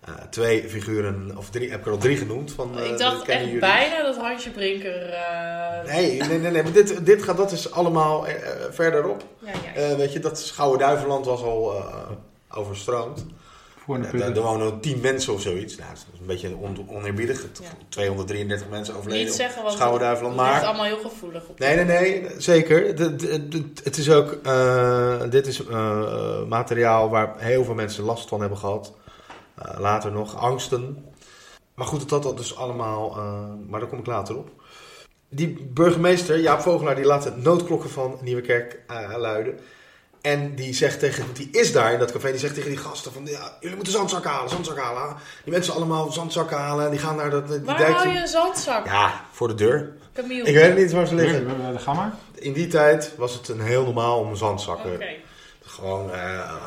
eh, 0.04 0.14
twee 0.30 0.68
figuren, 0.68 1.32
of 1.36 1.50
drie, 1.50 1.70
heb 1.70 1.80
ik 1.80 1.86
er 1.86 1.92
al 1.92 1.98
drie 1.98 2.16
genoemd. 2.16 2.52
Van, 2.52 2.78
eh, 2.78 2.84
ik 2.84 2.90
dat 2.90 2.98
dacht 2.98 3.28
echt 3.28 3.44
jullie. 3.44 3.58
bijna 3.60 4.02
dat 4.02 4.16
Hansje 4.16 4.50
Brinker... 4.50 5.08
eh, 5.08 5.92
Nee, 5.94 6.16
nee, 6.22 6.38
nee, 6.38 6.50
nee 6.50 6.62
maar 6.62 6.72
dit, 6.72 7.06
dit 7.06 7.22
gaat, 7.22 7.36
dat 7.36 7.52
is 7.52 7.70
allemaal 7.72 8.26
eh, 8.26 8.34
eh, 8.34 8.40
verderop. 8.70 9.24
Ja, 9.38 9.50
ja. 9.74 9.80
Eh, 9.80 9.96
weet 9.96 10.12
je, 10.12 10.18
dat 10.18 10.38
Schouwen 10.40 10.78
Duiveland 10.78 11.26
was 11.26 11.42
al 11.42 11.76
eh, 11.76 11.86
overstroomd. 12.58 13.24
Voor 13.86 14.00
de 14.00 14.18
Ja, 14.18 14.30
daar, 14.30 14.42
wonen 14.42 14.80
tien 14.80 15.00
mensen 15.00 15.32
of 15.32 15.40
zoiets. 15.40 15.76
Nou, 15.76 15.88
dat 15.90 15.98
is 16.12 16.20
een 16.20 16.26
beetje 16.26 16.56
on, 16.56 16.86
oneerbiedig. 16.88 17.42
Het- 17.42 17.60
Ja. 17.62 17.68
233 17.88 18.68
mensen 18.68 18.96
overleden. 18.96 19.24
Niet 19.26 19.34
zeggen, 19.34 19.62
want 19.62 19.74
Schouwen-Duiveland, 19.74 20.34
het 20.36 20.42
ligt 20.46 20.52
maar... 20.60 20.64
allemaal 20.68 20.84
heel 20.86 20.98
gevoelig 21.10 21.46
op. 21.48 21.58
Nee, 21.58 21.76
nee, 21.76 21.84
nee, 21.84 22.26
zeker. 22.38 22.96
De- 22.96 23.16
de- 23.16 23.48
de- 23.48 23.72
het 23.84 23.96
is 23.96 24.10
ook... 24.10 24.38
eh, 24.42 25.20
dit 25.30 25.46
is 25.46 25.66
eh, 25.66 26.42
materiaal 26.48 27.08
waar 27.10 27.32
heel 27.36 27.64
veel 27.64 27.74
mensen 27.74 28.04
last 28.04 28.28
van 28.28 28.40
hebben 28.40 28.58
gehad. 28.58 28.92
Eh, 29.54 29.78
later 29.78 30.12
nog, 30.12 30.36
angsten. 30.36 31.04
Maar 31.74 31.86
goed, 31.86 32.08
dat 32.08 32.22
dat 32.22 32.36
dus 32.36 32.56
allemaal... 32.56 33.16
eh, 33.16 33.42
maar 33.68 33.80
daar 33.80 33.88
kom 33.88 33.98
ik 33.98 34.06
later 34.06 34.36
op. 34.36 34.50
Die 35.28 35.68
burgemeester, 35.70 36.40
Jaap 36.40 36.60
Vogelaar, 36.60 36.94
die 36.94 37.04
laat 37.04 37.22
de 37.22 37.32
noodklokken 37.36 37.90
van 37.90 38.18
Nieuwekerk 38.20 38.80
eh 38.86 39.16
luiden. 39.16 39.58
En 40.20 40.54
die 40.54 40.74
zegt 40.74 40.98
tegen, 40.98 41.24
die 41.32 41.48
is 41.50 41.72
daar 41.72 41.92
in 41.92 41.98
dat 41.98 42.12
café, 42.12 42.30
die 42.30 42.38
zegt 42.40 42.54
tegen 42.54 42.68
die 42.70 42.78
gasten 42.78 43.12
van, 43.12 43.26
ja, 43.26 43.56
jullie 43.60 43.76
moeten 43.76 43.94
zandzakken 43.94 44.30
halen, 44.30 44.50
zandzakken 44.50 44.84
halen. 44.84 45.16
Die 45.44 45.52
mensen 45.52 45.74
allemaal 45.74 46.12
zandzakken 46.12 46.56
halen 46.56 46.84
en 46.84 46.90
die 46.90 47.00
gaan 47.00 47.16
naar 47.16 47.30
dat 47.30 47.48
die 47.48 47.60
Waar 47.60 47.90
hou 47.90 48.08
je 48.08 48.20
een 48.20 48.28
zandzak, 48.28 48.86
Ja, 48.86 49.24
voor 49.32 49.48
de 49.48 49.54
deur. 49.54 49.92
Camille? 50.14 50.42
Ik 50.42 50.54
weet 50.54 50.76
niet 50.76 50.92
waar 50.92 51.06
ze 51.06 51.14
liggen. 51.14 51.80
Ga 51.80 51.92
maar. 51.92 52.14
In 52.34 52.52
die 52.52 52.66
tijd 52.66 53.14
was 53.16 53.34
het 53.34 53.48
een 53.48 53.60
heel 53.60 53.84
normaal 53.84 54.18
om 54.18 54.36
zandzakken. 54.36 54.92
Oké. 54.94 55.06
Gewoon 55.64 56.10
eh, 56.12 56.18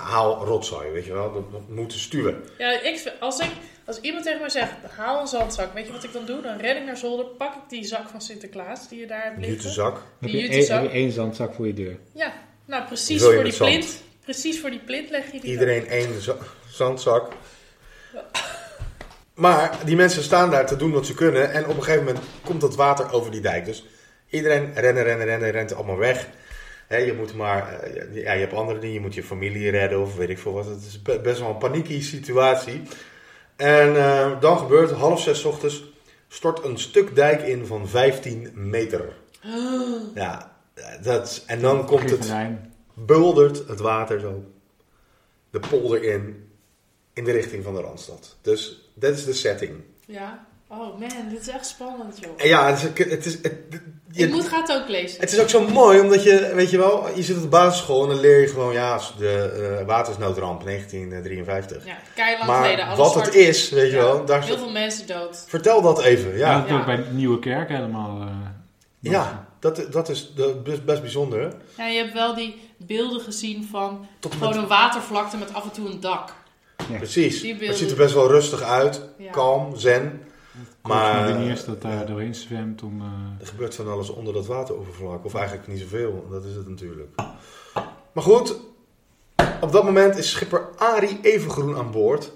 haal 0.09 0.45
rotzooi, 0.45 0.91
weet 0.91 1.05
je 1.05 1.13
wel. 1.13 1.33
Dat, 1.33 1.51
dat 1.51 1.69
moeten 1.69 1.99
stuwen. 1.99 2.43
Ja, 2.57 2.81
ik, 2.81 3.13
als, 3.19 3.39
ik, 3.39 3.49
als 3.85 3.99
iemand 3.99 4.23
tegen 4.25 4.39
mij 4.39 4.49
zegt, 4.49 4.71
haal 4.95 5.21
een 5.21 5.27
zandzak, 5.27 5.73
weet 5.73 5.85
je 5.85 5.91
wat 5.91 6.03
ik 6.03 6.13
dan 6.13 6.25
doe? 6.25 6.41
Dan 6.41 6.57
ren 6.57 6.77
ik 6.77 6.85
naar 6.85 6.97
zolder, 6.97 7.25
pak 7.25 7.53
ik 7.53 7.61
die 7.69 7.83
zak 7.83 8.07
van 8.09 8.21
Sinterklaas 8.21 8.89
die 8.89 8.99
je 8.99 9.07
daar 9.07 9.23
hebt 9.23 9.35
Een 9.35 9.41
liggen. 9.41 9.57
jutezak. 9.57 9.95
Heb 9.95 10.29
Die 10.29 10.37
je, 10.37 10.47
jutezak. 10.47 10.69
één, 10.77 10.83
heb 10.83 10.91
je 10.91 10.97
één 10.97 11.11
zandzak 11.11 11.53
voor 11.53 11.67
je 11.67 11.73
deur? 11.73 11.97
Ja, 12.11 12.33
nou 12.65 12.85
precies 12.85 13.21
je 13.23 13.33
voor 13.33 13.43
die 13.43 13.53
zand. 13.53 13.69
plint. 13.69 14.03
Precies 14.23 14.59
voor 14.59 14.69
die 14.69 14.79
plint 14.79 15.09
leg 15.09 15.31
je 15.31 15.39
die 15.39 15.49
Iedereen 15.51 15.87
één 15.87 16.21
za- 16.21 16.37
zandzak. 16.69 17.31
Maar 19.33 19.77
die 19.85 19.95
mensen 19.95 20.23
staan 20.23 20.49
daar 20.51 20.65
te 20.65 20.75
doen 20.75 20.91
wat 20.91 21.05
ze 21.05 21.13
kunnen. 21.13 21.51
En 21.51 21.63
op 21.67 21.77
een 21.77 21.83
gegeven 21.83 22.05
moment 22.05 22.23
komt 22.43 22.61
dat 22.61 22.75
water 22.75 23.13
over 23.13 23.31
die 23.31 23.41
dijk. 23.41 23.65
Dus 23.65 23.85
iedereen 24.29 24.73
rennen, 24.73 25.03
rennen, 25.03 25.25
rennen, 25.25 25.51
rent 25.51 25.73
allemaal 25.75 25.97
weg. 25.97 26.27
Hè, 26.87 26.97
je 26.97 27.13
moet 27.13 27.33
maar, 27.35 27.79
eh, 27.79 28.15
ja, 28.23 28.31
je 28.33 28.39
hebt 28.39 28.53
andere 28.53 28.79
dingen. 28.79 28.93
Je 28.95 29.01
moet 29.01 29.13
je 29.13 29.23
familie 29.23 29.69
redden 29.69 30.01
of 30.01 30.15
weet 30.15 30.29
ik 30.29 30.39
veel 30.39 30.53
wat. 30.53 30.65
Het 30.65 30.81
is 30.85 31.01
be- 31.01 31.19
best 31.19 31.39
wel 31.39 31.49
een 31.49 31.57
panieke 31.57 32.01
situatie. 32.01 32.81
En 33.55 33.95
eh, 33.95 34.39
dan 34.41 34.57
gebeurt 34.57 34.91
half 34.91 35.21
zes 35.21 35.39
's 35.39 35.45
ochtends 35.45 35.83
stort 36.27 36.63
een 36.63 36.77
stuk 36.77 37.15
dijk 37.15 37.41
in 37.41 37.65
van 37.65 37.87
15 37.87 38.51
meter. 38.53 39.13
Ja, 40.15 40.57
dat, 41.01 41.43
en 41.47 41.61
dan 41.61 41.85
komt 41.85 42.09
het 42.09 42.27
buldert 42.93 43.67
het 43.67 43.79
water 43.79 44.19
zo 44.19 44.43
de 45.49 45.59
polder 45.59 46.03
in, 46.03 46.49
in 47.13 47.23
de 47.23 47.31
richting 47.31 47.63
van 47.63 47.73
de 47.75 47.81
Randstad. 47.81 48.35
Dus 48.41 48.89
dat 48.93 49.13
is 49.13 49.25
de 49.25 49.33
setting. 49.33 49.73
Ja. 50.05 50.47
Oh 50.67 50.99
man, 50.99 51.09
dit 51.29 51.41
is 51.41 51.47
echt 51.47 51.65
spannend 51.65 52.17
joh. 52.19 52.31
En 52.37 52.47
ja, 52.47 52.67
het 52.73 52.77
is, 52.99 53.05
het 53.09 53.25
is, 53.25 53.33
het, 53.33 53.53
je- 54.11 54.23
ik 54.25 54.31
moet 54.31 54.47
gaat 54.47 54.67
het 54.67 54.77
ook 54.81 54.87
lezen. 54.87 55.19
het 55.21 55.31
is 55.31 55.39
ook 55.39 55.49
zo 55.49 55.67
mooi, 55.67 55.99
omdat 55.99 56.23
je, 56.23 56.51
weet 56.55 56.69
je 56.69 56.77
wel, 56.77 57.07
je 57.15 57.23
zit 57.23 57.35
op 57.35 57.41
de 57.41 57.47
basisschool 57.47 58.03
en 58.03 58.09
dan 58.09 58.19
leer 58.19 58.41
je 58.41 58.47
gewoon, 58.47 58.73
ja, 58.73 58.99
de 59.17 59.77
eh, 59.79 59.85
watersnoodramp 59.85 60.63
1953. 60.63 61.85
Ja, 61.85 61.95
keihard 62.15 62.47
Maar 62.47 62.63
geleden. 62.63 62.85
alles 62.85 62.97
wat 62.97 63.11
zwart. 63.11 63.25
het 63.25 63.35
is, 63.35 63.69
weet 63.69 63.89
je 63.89 63.95
Ja, 63.95 64.01
wel, 64.03 64.25
daar, 64.25 64.43
Heel 64.43 64.57
veel 64.57 64.71
mensen 64.71 65.07
dood. 65.07 65.43
vertel 65.47 65.81
dat 65.81 66.01
even. 66.01 66.31
Ja, 66.37 66.51
Ja, 66.51 66.57
natuurlijk 66.57 66.87
Ja. 66.89 66.95
bij 66.95 67.03
de 67.05 67.11
Nieuwe 67.13 67.39
Kerk 67.39 67.69
helemaal. 67.69 68.21
eh, 68.21 68.27
ja 68.99 69.45
dat, 69.59 69.87
dat 69.91 70.09
is 70.09 70.31
de, 70.35 70.61
best, 70.63 70.85
best 70.85 71.01
bijzonder. 71.01 71.53
Ja, 71.77 71.85
je 71.87 71.97
hebt 71.97 72.13
wel 72.13 72.35
die 72.35 72.61
beelden 72.77 73.21
gezien 73.21 73.67
van 73.71 74.07
Tot 74.19 74.33
gewoon 74.33 74.49
met, 74.49 74.57
een 74.57 74.67
watervlakte 74.67 75.37
met 75.37 75.53
af 75.53 75.63
en 75.63 75.71
toe 75.71 75.89
een 75.89 75.99
dak. 75.99 76.33
precies. 76.97 77.41
die 77.41 77.55
Het 77.67 77.77
ziet 77.77 77.89
er 77.91 77.97
best 77.97 78.13
wel 78.13 78.27
rustig 78.27 78.61
uit, 78.61 79.01
Ja. 79.17 79.31
kalm, 79.31 79.75
zen. 79.77 80.21
Maar- 80.87 81.13
Maar 81.13 81.29
Mariniers 81.29 81.65
dat 81.65 81.81
daar 81.81 82.05
doorheen 82.05 82.35
zwemt 82.35 82.83
om... 82.83 83.01
eh, 83.01 83.07
Er 83.41 83.47
gebeurt 83.47 83.75
van 83.75 83.87
alles 83.91 84.09
onder 84.09 84.33
dat 84.33 84.45
waterovervlak. 84.45 85.25
Of 85.25 85.35
eigenlijk 85.35 85.67
niet 85.67 85.79
zoveel. 85.79 86.27
Dat 86.31 86.43
is 86.45 86.55
het 86.55 86.67
natuurlijk. 86.69 87.09
Maar 88.11 88.23
goed. 88.23 88.55
Op 89.61 89.71
dat 89.71 89.83
moment 89.83 90.17
is 90.17 90.29
schipper 90.31 90.67
Arie 90.77 91.19
Evengroen 91.21 91.77
aan 91.77 91.91
boord. 91.91 92.31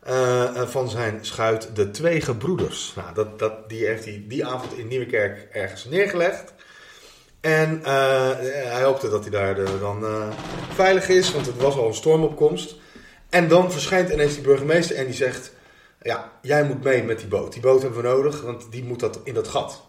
eh, 0.00 0.62
van 0.66 0.88
zijn 0.90 1.18
schuit 1.20 1.70
De 1.76 1.90
Twee 1.90 2.20
Gebroeders. 2.20 2.92
Nou, 2.96 3.14
dat, 3.14 3.38
dat, 3.38 3.68
die 3.68 3.86
heeft 3.86 4.04
hij 4.04 4.24
die 4.28 4.46
avond 4.46 4.78
in 4.78 4.88
Nieuwekerk 4.88 5.48
ergens 5.52 5.84
neergelegd. 5.84 6.52
En 7.40 7.84
eh, 7.84 8.30
hij 8.72 8.82
hoopte 8.82 9.08
dat 9.10 9.20
hij 9.22 9.30
daar 9.30 9.58
eh, 9.58 9.80
dan 9.80 10.04
eh, 10.04 10.28
veilig 10.74 11.08
is. 11.08 11.32
Want 11.32 11.46
het 11.46 11.56
was 11.56 11.76
al 11.76 11.86
een 11.88 11.94
stormopkomst. 11.94 12.74
En 13.28 13.48
dan 13.48 13.72
verschijnt 13.72 14.10
ineens 14.10 14.34
die 14.34 14.42
burgemeester 14.42 14.96
en 14.96 15.04
die 15.04 15.14
zegt... 15.14 15.52
Ja, 16.02 16.32
jij 16.42 16.64
moet 16.64 16.82
mee 16.82 17.02
met 17.02 17.18
die 17.18 17.28
boot. 17.28 17.52
Die 17.52 17.62
boot 17.62 17.82
hebben 17.82 18.02
we 18.02 18.08
nodig, 18.08 18.42
want 18.42 18.72
die 18.72 18.84
moet 18.84 19.00
dat 19.00 19.20
in 19.24 19.34
dat 19.34 19.48
gat. 19.48 19.82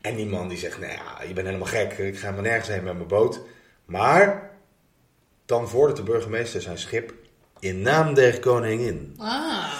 En 0.00 0.16
die 0.16 0.26
man 0.26 0.48
die 0.48 0.58
zegt, 0.58 0.78
nou 0.78 0.92
ja, 0.92 1.22
je 1.28 1.32
bent 1.32 1.46
helemaal 1.46 1.68
gek. 1.68 1.98
Ik 1.98 2.18
ga 2.18 2.30
maar 2.30 2.42
nergens 2.42 2.68
heen 2.68 2.84
met 2.84 2.94
mijn 2.94 3.08
boot. 3.08 3.40
Maar 3.84 4.50
dan 5.46 5.68
vordert 5.68 5.96
de 5.96 6.02
burgemeester 6.02 6.60
zijn 6.62 6.78
schip 6.78 7.12
in 7.58 7.80
naam 7.82 8.14
der 8.14 8.40
koningin. 8.40 9.14
Ah. 9.18 9.72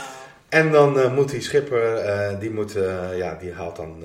En 0.48 0.70
dan 0.72 1.00
eh, 1.00 1.14
moet 1.14 1.30
die 1.30 1.40
schipper, 1.40 1.96
eh, 1.96 2.40
die, 2.40 2.50
moet, 2.50 2.76
eh, 2.76 3.18
ja, 3.18 3.34
die 3.34 3.52
haalt 3.52 3.76
dan 3.76 4.04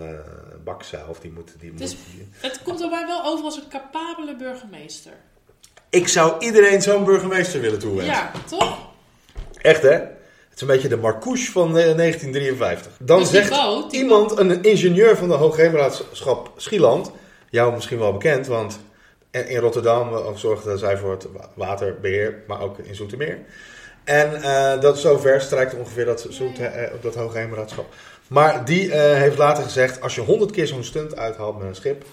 bakzeil. 0.63 1.05
Of 1.09 1.19
die 1.19 1.31
moet, 1.31 1.51
die 1.59 1.73
Dus- 1.73 1.95
moet, 1.95 2.25
Het 2.31 2.61
komt 2.63 2.81
er 2.81 2.89
mij 2.89 3.05
wel 3.05 3.23
over 3.23 3.45
als 3.45 3.55
een 3.57 3.67
capabele 3.69 4.35
burgemeester. 4.35 5.13
Ik 5.89 6.07
zou 6.07 6.45
iedereen 6.45 6.81
zo'n 6.81 7.03
burgemeester 7.03 7.61
willen 7.61 7.79
toewensen. 7.79 8.13
Ja, 8.13 8.31
toch? 8.45 8.89
Echt 9.61 9.81
hè? 9.81 10.01
Het 10.55 10.63
is 10.63 10.69
een 10.69 10.73
beetje 10.75 10.95
de 10.95 11.01
Marcouche 11.01 11.51
van 11.51 11.67
eh, 11.77 11.95
1953. 11.95 12.91
Dan 12.99 13.19
Dus 13.19 13.29
die 13.29 13.37
zegt 13.37 13.49
boot, 13.49 13.93
iemand, 13.93 14.39
een 14.39 14.63
ingenieur 14.63 15.17
van 15.17 15.27
de 15.27 15.33
Hoogheemraadschap 15.33 16.51
Schieland, 16.57 17.11
jou 17.49 17.73
misschien 17.73 17.99
wel 17.99 18.11
bekend, 18.11 18.47
want 18.47 18.79
in 19.31 19.57
Rotterdam 19.57 20.13
eh, 20.15 20.27
zorgde 20.35 20.77
zij 20.77 20.97
voor 20.97 21.11
het 21.11 21.27
wa- 21.33 21.49
waterbeheer, 21.53 22.43
maar 22.47 22.61
ook 22.61 22.77
in 22.77 22.95
Zoetermeer. 22.95 23.39
En 24.03 24.41
eh, 24.41 24.81
dat 24.81 24.99
zover 24.99 25.41
strijkt 25.41 25.73
ongeveer 25.75 26.05
dat, 26.05 26.27
Zoet, 26.29 26.59
eh, 26.59 26.83
dat 27.01 27.15
Hoogheemraadschap. 27.15 27.93
Maar 28.27 28.65
die 28.65 28.91
eh, 28.91 29.17
heeft 29.19 29.37
later 29.37 29.63
gezegd, 29.63 30.01
als 30.01 30.15
je 30.15 30.21
100 30.21 30.51
keer 30.51 30.67
zo'n 30.67 30.83
stunt 30.83 31.15
uithaalt 31.17 31.57
met 31.59 31.67
een 31.67 31.75
schip 31.75 32.03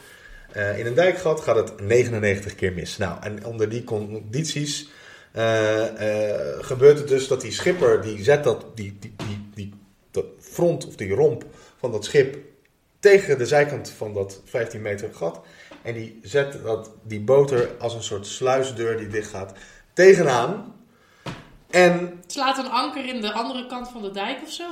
eh, 0.53 0.79
in 0.79 0.87
een 0.87 0.95
dijkgat, 0.95 1.41
gaat 1.41 1.57
het 1.57 1.81
99 1.81 2.55
keer 2.55 2.73
mis. 2.73 2.97
Nou, 2.97 3.17
en 3.21 3.45
onder 3.47 3.69
die 3.69 3.85
condities 3.85 4.81
eh, 4.81 4.87
eh, 4.87 4.93
gebeurt 6.61 6.99
het 6.99 7.09
dus 7.09 7.29
dat 7.29 7.41
die 7.41 7.53
schipper, 7.53 8.03
die 8.03 8.25
zet 8.25 8.45
dat, 8.45 8.65
die, 8.75 8.97
die, 9.01 9.15
die, 9.17 9.49
die, 9.55 9.73
dat 10.11 10.25
front 10.41 10.87
of 10.87 10.97
die 10.97 11.15
romp 11.15 11.45
van 11.79 11.93
dat 11.93 12.05
schip 12.05 12.37
tegen 13.01 13.39
de 13.39 13.47
zijkant 13.47 13.91
van 13.91 14.15
dat 14.15 14.41
15 14.45 14.83
meter 14.83 15.09
gat. 15.15 15.41
En 15.83 15.95
die 15.95 16.19
zet 16.23 16.57
dat, 16.65 16.91
die 17.03 17.21
boter 17.21 17.71
als 17.79 17.95
een 17.95 18.03
soort 18.03 18.27
sluisdeur 18.27 18.97
die 18.97 19.09
dicht 19.09 19.31
gaat 19.31 19.53
tegenaan. 19.93 20.75
En 21.71 22.21
slaat 22.27 22.59
een 22.59 22.71
anker 22.71 23.07
in 23.15 23.21
de 23.21 23.33
andere 23.33 23.67
kant 23.67 23.89
van 23.89 24.03
de 24.03 24.11
dijk 24.11 24.39
of 24.43 24.51
zo. 24.51 24.69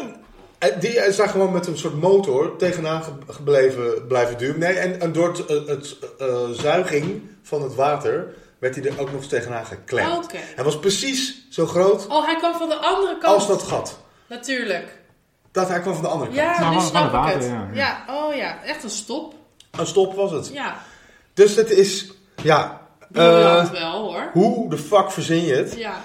eh, 0.59 0.81
die 0.81 0.91
is 1.07 1.17
daar 1.17 1.29
gewoon 1.29 1.53
met 1.53 1.67
een 1.67 1.79
soort 1.79 2.01
motor 2.01 2.57
tegenaan 2.57 3.03
ge- 3.03 3.13
gebleven 3.33 4.07
blijven 4.07 4.39
duwen. 4.39 4.59
Nee, 4.59 4.73
en, 4.73 5.01
en 5.01 5.13
door 5.13 5.29
het, 5.29 5.47
eh, 5.47 5.67
het 5.67 5.97
eh, 6.19 6.49
zuiging 6.51 7.23
van 7.43 7.63
het 7.63 7.75
water 7.75 8.35
werd 8.61 8.75
hij 8.75 8.85
er 8.85 9.01
ook 9.01 9.11
nog 9.11 9.21
eens 9.21 9.29
tegenaan 9.29 9.67
geklemd. 9.67 10.25
Oké. 10.25 10.39
Hij 10.55 10.65
was 10.65 10.79
precies 10.79 11.47
zo 11.51 11.67
groot 11.67 12.07
Oh, 12.07 12.25
hij 12.25 12.37
kwam 12.37 12.55
van 12.55 12.69
de 12.69 12.77
andere 12.77 13.19
kant. 13.19 13.35
als 13.35 13.47
dat 13.47 13.63
gat. 13.63 13.99
Natuurlijk. 14.27 14.99
Dat 15.53 15.69
hij 15.69 15.81
kwam 15.81 15.93
van 15.95 16.03
de 16.03 16.09
andere 16.09 16.31
kant. 16.31 16.41
Ja, 16.57 16.61
Nou, 16.61 16.75
nu 16.75 16.81
snap 16.81 17.03
het 17.03 17.13
ik 17.13 17.19
water, 17.19 17.35
het. 17.35 17.45
ja, 17.51 17.69
Ja, 17.73 18.05
oh 18.15 18.35
ja. 18.35 18.63
Echt 18.65 18.83
een 18.83 18.91
stop. 18.91 19.35
Een 19.71 19.87
stop 19.87 20.15
was 20.15 20.31
het. 20.31 20.51
Ja. 20.53 20.77
Dus 21.35 21.55
het 21.55 21.71
is, 21.71 22.13
ja, 22.43 22.81
eh, 23.13 23.71
wel 23.71 24.03
hoor. 24.03 24.31
hoe 24.33 24.71
de 24.71 24.79
fuck 24.79 25.11
verzin 25.11 25.45
je 25.45 25.55
het? 25.55 25.75
Ja. 25.77 26.01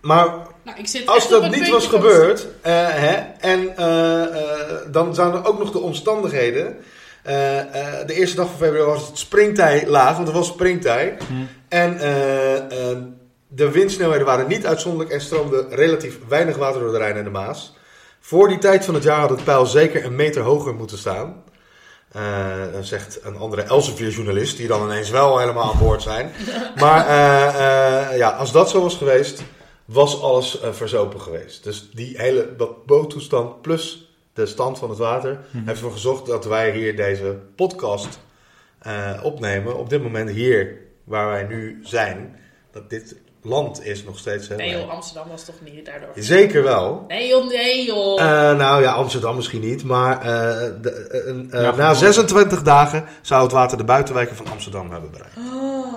Maar 0.00 0.26
Nou, 0.62 0.78
ik 0.78 0.86
zit 0.86 1.06
als 1.06 1.28
dat 1.28 1.50
niet 1.50 1.68
was 1.68 1.86
gebeurd, 1.86 2.46
eh, 2.60 2.72
hè, 2.88 3.14
en 3.40 3.76
eh, 3.76 4.22
eh, 4.22 4.76
dan 4.92 5.14
zouden 5.14 5.44
ook 5.44 5.58
nog 5.58 5.70
de 5.72 5.78
omstandigheden. 5.78 6.84
Eh, 7.22 7.58
eh, 7.60 8.06
de 8.06 8.14
eerste 8.14 8.36
dag 8.36 8.48
van 8.48 8.56
februari 8.58 8.90
was 8.90 9.06
het 9.06 9.18
springtij 9.18 9.86
laag, 9.86 10.16
want 10.16 10.28
er 10.28 10.34
was 10.34 10.46
springtij. 10.46 11.16
En 11.68 11.98
eh, 11.98 12.56
eh, 12.56 12.98
de 13.48 13.70
windsnelheden 13.70 14.26
waren 14.26 14.48
niet 14.48 14.66
uitzonderlijk 14.66 15.12
en 15.12 15.20
stroomde 15.20 15.66
relatief 15.70 16.18
weinig 16.28 16.56
water 16.56 16.80
door 16.80 16.92
de 16.92 16.98
Rijn 16.98 17.16
en 17.16 17.24
de 17.24 17.30
Maas. 17.30 17.76
Voor 18.20 18.48
die 18.48 18.58
tijd 18.58 18.84
van 18.84 18.94
het 18.94 19.02
jaar 19.02 19.20
had 19.20 19.30
het 19.30 19.44
pijl 19.44 19.66
zeker 19.66 20.04
een 20.04 20.14
meter 20.14 20.42
hoger 20.42 20.74
moeten 20.74 20.98
staan. 20.98 21.42
Dan 22.72 22.84
zegt 22.84 23.18
een 23.22 23.36
andere 23.36 23.62
Elsevier-journalist, 23.62 24.56
die 24.56 24.66
dan 24.66 24.82
ineens 24.82 25.10
wel 25.10 25.38
helemaal 25.38 25.72
aan 25.72 25.78
boord 25.78 26.02
zijn. 26.02 26.32
Maar 26.80 27.06
ja, 28.16 28.28
als 28.28 28.52
dat 28.52 28.70
zo 28.70 28.82
was 28.82 28.96
geweest, 28.96 29.42
was 29.84 30.22
alles 30.22 30.60
verzopen 30.72 31.20
geweest. 31.20 31.64
Dus 31.64 31.90
die 31.92 32.14
hele 32.16 32.56
dat 32.56 32.86
boottoestand 32.86 33.62
plus 33.62 34.09
de 34.32 34.46
stand 34.46 34.78
van 34.78 34.88
het 34.88 34.98
water 34.98 35.38
Mhm. 35.50 35.56
heeft 35.66 35.76
ervoor 35.78 35.92
gezorgd 35.92 36.26
dat 36.26 36.44
wij 36.44 36.70
hier 36.70 36.96
deze 36.96 37.36
podcast 37.56 38.18
eh, 38.78 39.10
opnemen. 39.22 39.78
Op 39.78 39.90
dit 39.90 40.02
moment 40.02 40.30
hier, 40.30 40.76
waar 41.04 41.26
wij 41.28 41.42
nu 41.44 41.80
zijn, 41.82 42.36
dat 42.72 42.90
dit 42.90 43.16
land 43.42 43.84
is 43.84 44.04
nog 44.04 44.18
steeds 44.18 44.48
heel 44.48 44.56
Nee 44.56 44.70
joh, 44.70 44.90
Amsterdam 44.90 45.28
was 45.28 45.44
toch 45.44 45.54
niet 45.64 45.86
daardoor. 45.86 46.08
Zeker 46.14 46.62
wel. 46.62 47.04
Nee 47.08 47.28
joh, 47.28 47.46
nee 47.48 47.84
joh. 47.86 48.20
Eh, 48.20 48.56
nou 48.56 48.82
ja, 48.82 48.92
Amsterdam 48.92 49.36
misschien 49.36 49.60
niet, 49.60 49.84
maar 49.84 50.16
eh, 50.18 50.24
de, 50.82 51.48
Ja, 51.52 51.74
na 51.76 51.88
goed. 51.88 51.98
26 51.98 52.62
dagen 52.62 53.04
zou 53.22 53.42
het 53.42 53.52
water 53.52 53.76
de 53.78 53.84
buitenwijken 53.84 54.36
van 54.36 54.46
Amsterdam 54.50 54.90
hebben 54.90 55.10
bereikt. 55.10 55.36
Oh. 55.36 55.94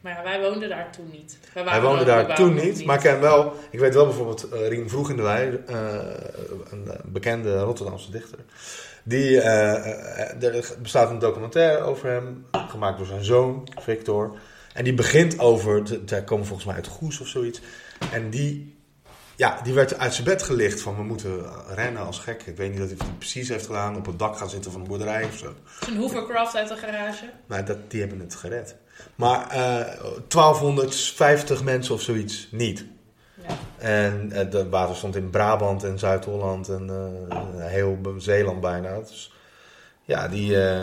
Maar 0.00 0.12
ja, 0.12 0.22
wij 0.22 0.40
woonden 0.40 0.68
daar 0.68 0.92
toen 0.92 1.10
niet. 1.12 1.38
Wij, 1.40 1.50
Hij 1.52 1.64
waren 1.64 1.82
woonde 1.82 2.00
ook- 2.00 2.06
daar 2.26 2.36
toen 2.36 2.54
niet, 2.54 2.84
maar 2.84 2.96
ik 2.96 3.02
ken 3.02 3.20
wel, 3.20 3.54
ik 3.70 3.78
weet 3.78 3.94
wel 3.94 4.04
bijvoorbeeld 4.04 4.48
eh, 4.48 4.68
Rien 4.68 4.88
Vroeg 4.88 5.10
in 5.10 5.16
de 5.16 5.22
Wei, 5.22 5.62
eh, 5.66 5.74
een 6.70 6.90
eh, 6.90 6.98
bekende 7.04 7.58
Rotterdamse 7.60 8.10
dichter. 8.10 8.38
Die, 9.02 9.40
er 9.40 10.74
bestaat 10.82 11.10
een 11.10 11.18
documentaire 11.18 11.82
over 11.84 12.08
hem, 12.10 12.46
gemaakt 12.50 12.98
door 12.98 13.06
zijn 13.06 13.24
zoon, 13.24 13.68
Victor. 13.80 14.38
En 14.74 14.84
die 14.84 14.94
begint 14.94 15.38
over, 15.38 15.82
zij 16.06 16.24
komen 16.24 16.46
volgens 16.46 16.66
mij 16.66 16.76
uit 16.76 16.86
Goes 16.86 17.20
of 17.20 17.26
zoiets. 17.26 17.60
En 18.12 18.30
die, 18.30 18.76
ja, 19.36 19.60
die 19.62 19.74
werd 19.74 19.98
uit 19.98 20.14
zijn 20.14 20.26
bed 20.26 20.42
gelicht 20.42 20.80
van 20.80 20.96
we 20.96 21.02
moeten 21.02 21.44
rennen 21.74 22.02
als 22.06 22.18
gek. 22.18 22.42
Ik 22.42 22.56
weet 22.56 22.70
niet 22.70 22.78
dat 22.78 22.88
hij 22.88 22.96
het 22.98 23.18
precies 23.18 23.48
heeft 23.48 23.66
gedaan, 23.66 23.96
op 23.96 24.06
het 24.06 24.18
dak 24.18 24.36
gaan 24.36 24.50
zitten 24.50 24.72
van 24.72 24.80
een 24.80 24.86
boerderij 24.86 25.24
of 25.24 25.36
zo. 25.36 25.54
Een 25.88 25.96
hovercraft 25.96 26.56
uit 26.56 26.68
de 26.68 26.76
garage. 26.76 27.24
Maar 27.46 27.64
dat, 27.64 27.90
die 27.90 28.00
hebben 28.00 28.20
het 28.20 28.34
gered. 28.34 28.76
Maar 29.14 29.50
eh 29.50 29.86
1250 30.28 31.64
mensen 31.64 31.94
of 31.94 32.00
zoiets 32.00 32.48
niet. 32.50 32.84
Ja. 33.48 33.56
En 33.78 34.30
het 34.32 34.52
de 34.52 34.68
water 34.68 34.96
stond 34.96 35.16
in 35.16 35.30
Brabant 35.30 35.84
en 35.84 35.98
Zuid-Holland 35.98 36.68
en 36.68 36.90
eh, 36.90 37.64
heel 37.66 37.98
Zeeland 38.18 38.60
bijna. 38.60 38.98
Dus 38.98 39.32
ja, 40.04 40.28
die. 40.28 40.62
eh, 40.62 40.80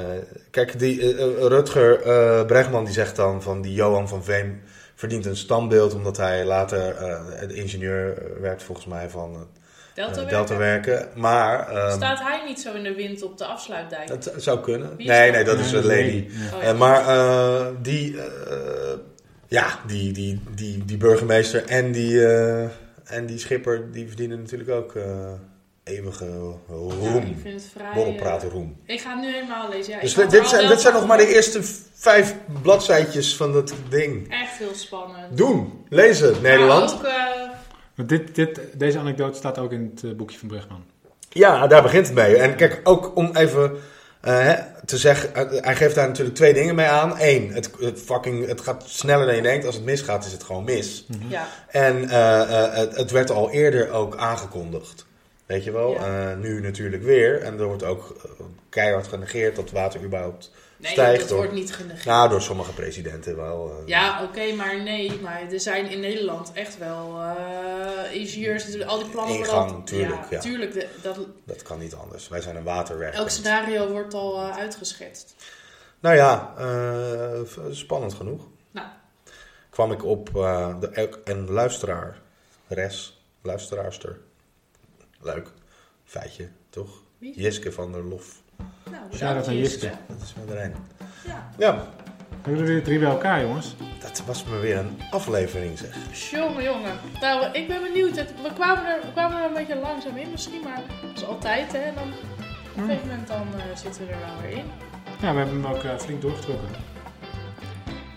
kijk, 0.52 0.80
die 0.80 1.02
eh, 1.02 1.24
eh, 1.24 1.48
Rutger 1.48 2.02
eh, 2.02 2.46
Bregman 2.46 2.86
die 2.86 2.94
zegt 2.94 3.16
dan 3.16 3.42
van 3.42 3.62
die 3.62 3.74
Johan 3.74 4.08
van 4.08 4.24
Veen 4.24 4.62
verdient 4.98 5.26
een 5.26 5.36
standbeeld 5.38 5.94
omdat 5.94 6.18
hij 6.18 6.46
later 6.46 6.96
eh, 6.96 7.48
de 7.48 7.54
ingenieur 7.54 8.18
eh, 8.18 8.42
werd 8.42 8.64
volgens 8.64 8.88
mij 8.88 9.10
van 9.10 9.34
eh, 9.34 9.40
Delta, 10.06 10.24
Delta 10.24 10.58
werken. 10.58 11.08
Maar 11.16 11.70
ehm, 11.70 11.92
Staat 11.96 12.20
hij 12.20 12.42
niet 12.46 12.60
zo 12.60 12.74
in 12.74 12.84
de 12.84 12.94
wind 12.94 13.24
op 13.24 13.38
de 13.38 13.46
afsluitdijk? 13.46 14.08
dat 14.08 14.34
zou 14.38 14.60
kunnen. 14.60 14.94
Nee, 14.98 15.08
dat? 15.26 15.36
nee, 15.36 15.44
dat 15.44 15.60
is 15.60 15.72
een 15.72 15.86
lady. 15.86 16.28
Oh, 16.56 16.64
Eh, 16.64 16.78
maar 16.78 17.08
eh, 17.08 17.66
die, 17.82 18.18
eh, 18.22 18.26
ja, 19.48 19.80
die, 19.88 20.12
die, 20.12 20.42
die, 20.56 20.86
die 20.86 20.98
burgemeester 20.98 21.66
en 21.66 21.92
die, 21.92 22.26
eh, 22.26 22.62
en 23.04 23.26
die 23.26 23.38
schipper, 23.38 23.92
die 23.92 24.08
verdienen 24.08 24.40
natuurlijk 24.42 24.70
ook 24.70 24.96
eh, 24.96 25.04
eeuwige 25.84 26.26
Ja, 26.26 26.74
roem. 26.76 27.16
ik 27.26 27.36
vind 27.42 27.62
het 27.62 27.70
vrij... 27.76 27.92
Borrelpraten 27.94 28.48
eh, 28.48 28.54
roem. 28.54 28.78
ik 28.86 29.02
ga 29.02 29.10
het 29.10 29.20
nu 29.22 29.32
helemaal 29.34 29.70
lezen. 29.70 29.94
Ja, 29.94 30.00
Dus 30.00 30.14
dit 30.14 30.48
zijn, 30.48 30.68
dit 30.68 30.82
zijn 30.82 30.94
nog 30.94 31.08
maar 31.08 31.18
de 31.18 31.34
eerste 31.36 31.60
vijf 31.94 32.36
bladzijtjes 32.62 33.36
van 33.36 33.54
dat 33.54 33.74
ding. 33.90 34.32
Echt 34.34 34.58
heel 34.58 34.74
spannend. 34.76 35.38
Doen, 35.38 35.86
lezen, 35.90 36.42
Nederland. 36.42 37.02
Maar 37.02 37.12
ook, 37.12 37.16
eh, 37.16 37.50
Maar 37.98 38.08
dit, 38.08 38.36
dit, 38.36 38.60
deze 38.74 39.00
anekdote 39.00 39.38
staat 39.38 39.58
ook 39.58 39.72
in 39.72 39.92
het 39.94 40.04
eh, 40.04 40.12
boekje 40.18 40.38
van 40.40 40.48
Brugman. 40.48 40.84
Ja, 41.30 41.68
daar 41.68 41.82
begint 41.82 42.06
het 42.06 42.16
mee. 42.16 42.36
En 42.36 42.56
kijk, 42.56 42.80
ook 42.84 43.16
om 43.16 43.36
even 43.36 43.78
eh, 44.22 44.40
hè, 44.40 44.56
te 44.86 44.98
zeggen, 44.98 45.36
eh, 45.36 45.64
hij 45.64 45.76
geeft 45.76 45.96
daar 45.96 46.08
natuurlijk 46.08 46.36
twee 46.36 46.54
dingen 46.54 46.76
mee 46.76 46.88
aan. 46.88 47.16
Eén, 47.20 47.54
het, 47.54 47.72
het, 47.80 48.02
fucking, 48.02 48.48
het 48.48 48.62
gaat 48.62 48.84
sneller 48.88 49.26
dan 49.26 49.36
je 49.36 49.42
denkt. 49.42 49.66
Als 49.66 49.76
het 49.76 49.84
misgaat, 49.84 50.26
is 50.26 50.32
het 50.32 50.44
gewoon 50.44 50.64
mis. 50.64 51.06
ja. 51.28 51.48
En 51.68 52.10
eh, 52.10 52.42
eh, 52.42 52.74
het, 52.74 52.96
het 52.96 53.12
werd 53.12 53.30
al 53.32 53.52
eerder 53.52 53.92
ook 53.92 54.18
aangekondigd. 54.18 55.06
Weet 55.46 55.64
je 55.64 55.72
wel, 55.72 55.92
Ja. 55.92 56.32
Eh, 56.32 56.38
nu 56.38 56.62
natuurlijk 56.62 57.04
weer. 57.04 57.42
En 57.42 57.60
er 57.60 57.66
wordt 57.66 57.84
ook 57.84 58.16
keihard 58.70 59.08
genegeerd 59.08 59.56
dat 59.56 59.72
water 59.72 60.04
überhaupt 60.04 60.52
Nee, 60.78 60.92
stijgt. 60.92 61.20
dat 61.20 61.30
door, 61.30 61.38
wordt 61.38 61.54
niet 61.54 61.74
genegeerd. 61.74 62.06
nou, 62.06 62.30
door 62.30 62.42
sommige 62.42 62.74
presidenten 62.74 63.36
wel. 63.36 63.70
eh. 63.82 63.88
Ja, 63.88 64.24
oké, 64.24 64.54
maar 64.54 64.82
nee. 64.82 65.20
Maar 65.22 65.42
er 65.52 65.60
zijn 65.60 65.90
in 65.90 66.00
Nederland 66.00 66.52
echt 66.54 66.78
wel 66.78 67.20
eh 67.22 68.14
ingenieurs, 68.14 68.84
al 68.86 68.98
die 68.98 69.08
plannen. 69.10 69.36
Ingang, 69.38 69.72
al- 69.72 69.84
tuurlijk, 69.84 70.30
ja. 70.30 70.40
tuurlijk. 70.40 70.74
de- 70.74 70.88
dat, 71.02 71.18
Dat 71.44 71.62
kan 71.62 71.80
niet 71.80 71.94
anders. 71.96 72.28
Wij 72.28 72.42
zijn 72.42 72.56
een 72.56 72.64
waterwerk. 72.64 73.14
elk 73.14 73.30
scenario 73.30 73.88
wordt 73.92 74.14
al 74.14 74.42
eh, 74.42 74.58
uitgeschetst. 74.58 75.36
Nou 76.00 76.16
ja, 76.16 76.54
spannend 77.72 78.14
genoeg. 78.14 78.48
Nou. 78.72 78.88
Kwam 79.70 79.92
ik 79.92 80.04
op 80.04 80.30
de, 80.34 81.20
een 81.24 81.52
luisteraar, 81.52 82.22
res, 82.68 83.22
luisteraarster. 83.42 84.18
Leuk, 85.22 85.48
feitje, 86.06 86.50
toch? 86.70 86.90
Wie? 87.18 87.40
Jiske 87.40 87.72
van 87.72 87.92
der 87.92 88.04
Lof. 88.04 88.42
Nou, 88.92 89.04
Shout-out 89.16 89.48
aan 89.48 89.58
Jiske. 89.58 89.92
Dat 90.08 90.22
is 90.22 90.34
wel 90.46 90.56
erin. 90.58 90.74
Ja. 91.26 91.50
Ja, 91.58 91.76
We 92.30 92.54
hebben 92.54 92.62
er 92.62 92.68
weer 92.68 92.84
drie 92.84 93.00
bij 93.00 93.10
elkaar, 93.10 93.42
jongens. 93.42 93.76
dat 94.00 94.24
was 94.26 94.44
me 94.44 94.58
weer 94.60 94.78
een 94.78 95.02
aflevering 95.12 95.78
zeg. 95.78 96.30
Jongen, 96.32 96.64
jongen. 96.64 96.92
Nou, 97.22 97.46
ik 97.52 97.68
ben 97.68 97.82
benieuwd. 97.82 98.16
Het- 98.16 98.34
We 98.44 98.54
kwamen, 98.54 98.86
er, 98.86 99.00
we 99.02 99.12
kwamen 99.12 99.38
er 99.40 99.46
een 99.48 99.54
beetje 99.54 99.76
langzaam 99.76 100.18
in 100.18 100.32
misschien, 100.32 100.62
maar 100.64 100.82
dat 101.02 101.16
is 101.18 101.26
altijd, 101.26 101.72
hè. 101.72 101.78
En 101.80 101.94
dan, 101.96 102.08
op 102.08 102.78
een 102.78 102.84
gegeven 102.88 103.08
moment 103.08 103.28
dan 103.28 103.48
eh, 103.58 103.78
zitten 103.78 104.06
we 104.06 104.12
er 104.12 104.20
wel 104.20 104.42
weer 104.50 104.58
in. 104.58 104.66
Ja, 105.22 105.32
we 105.34 105.38
hebben 105.40 105.62
hem 105.62 105.66
ook 105.76 105.84
eh, 105.84 105.98
flink 105.98 106.22
doorgetrokken. 106.22 106.68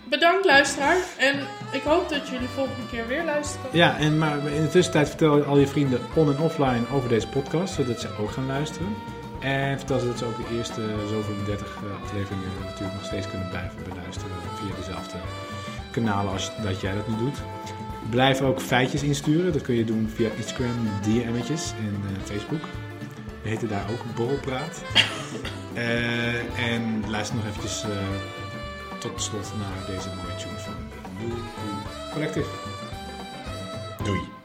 Bedankt, 0.09 0.45
luisteraar. 0.45 0.97
En 1.17 1.35
ik 1.71 1.81
hoop 1.81 2.09
dat 2.09 2.27
jullie 2.27 2.47
volgende 2.47 2.87
keer 2.91 3.07
weer 3.07 3.23
luisteren. 3.23 3.65
Ja, 3.71 3.97
en 3.97 4.17
maar 4.17 4.37
in 4.47 4.61
de 4.61 4.67
tussentijd 4.69 5.07
vertel 5.07 5.43
al 5.43 5.57
je 5.57 5.67
vrienden 5.67 5.99
on- 6.15 6.35
en 6.35 6.39
offline 6.39 6.81
over 6.93 7.09
deze 7.09 7.27
podcast, 7.27 7.73
zodat 7.73 7.99
ze 7.99 8.07
ook 8.19 8.31
gaan 8.31 8.45
luisteren. 8.47 8.87
En 9.41 9.77
vertel 9.77 9.99
ze 9.99 10.05
dat 10.07 10.17
ze 10.17 10.25
ook 10.25 10.37
de 10.37 10.55
eerste 10.57 10.81
zoveel 11.09 11.35
30 11.45 11.67
eh, 11.75 12.03
afleveringen 12.03 12.49
natuurlijk 12.65 12.93
nog 12.93 13.05
steeds 13.05 13.29
kunnen 13.29 13.49
blijven 13.49 13.83
beluisteren 13.89 14.35
via 14.55 14.75
dezelfde 14.75 15.17
kanalen 15.91 16.31
als 16.31 16.51
dat 16.63 16.81
jij 16.81 16.95
dat 16.95 17.07
nu 17.07 17.17
doet. 17.17 17.41
Blijf 18.09 18.41
ook 18.41 18.61
feitjes 18.61 19.03
insturen. 19.03 19.53
Dat 19.53 19.61
kun 19.61 19.75
je 19.75 19.85
doen 19.85 20.09
via 20.15 20.29
Instagram, 20.37 20.89
DM'tjes 21.01 21.73
en 21.79 22.01
eh, 22.05 22.23
Facebook. 22.23 22.61
We 23.41 23.49
heten 23.49 23.69
daar 23.69 23.85
ook 23.91 24.15
Borrelpraat. 24.15 24.81
Eh, 25.73 26.69
en 26.73 27.09
luister 27.09 27.35
nog 27.35 27.45
eventjes 27.45 27.83
eh, 27.83 27.89
tot 28.99 29.21
slot 29.21 29.51
naar 29.57 29.95
deze 29.95 30.09
mooie 30.15 30.35
tune 30.35 30.57
van 30.57 30.73
Collective. 32.13 32.49
Doei. 34.03 34.40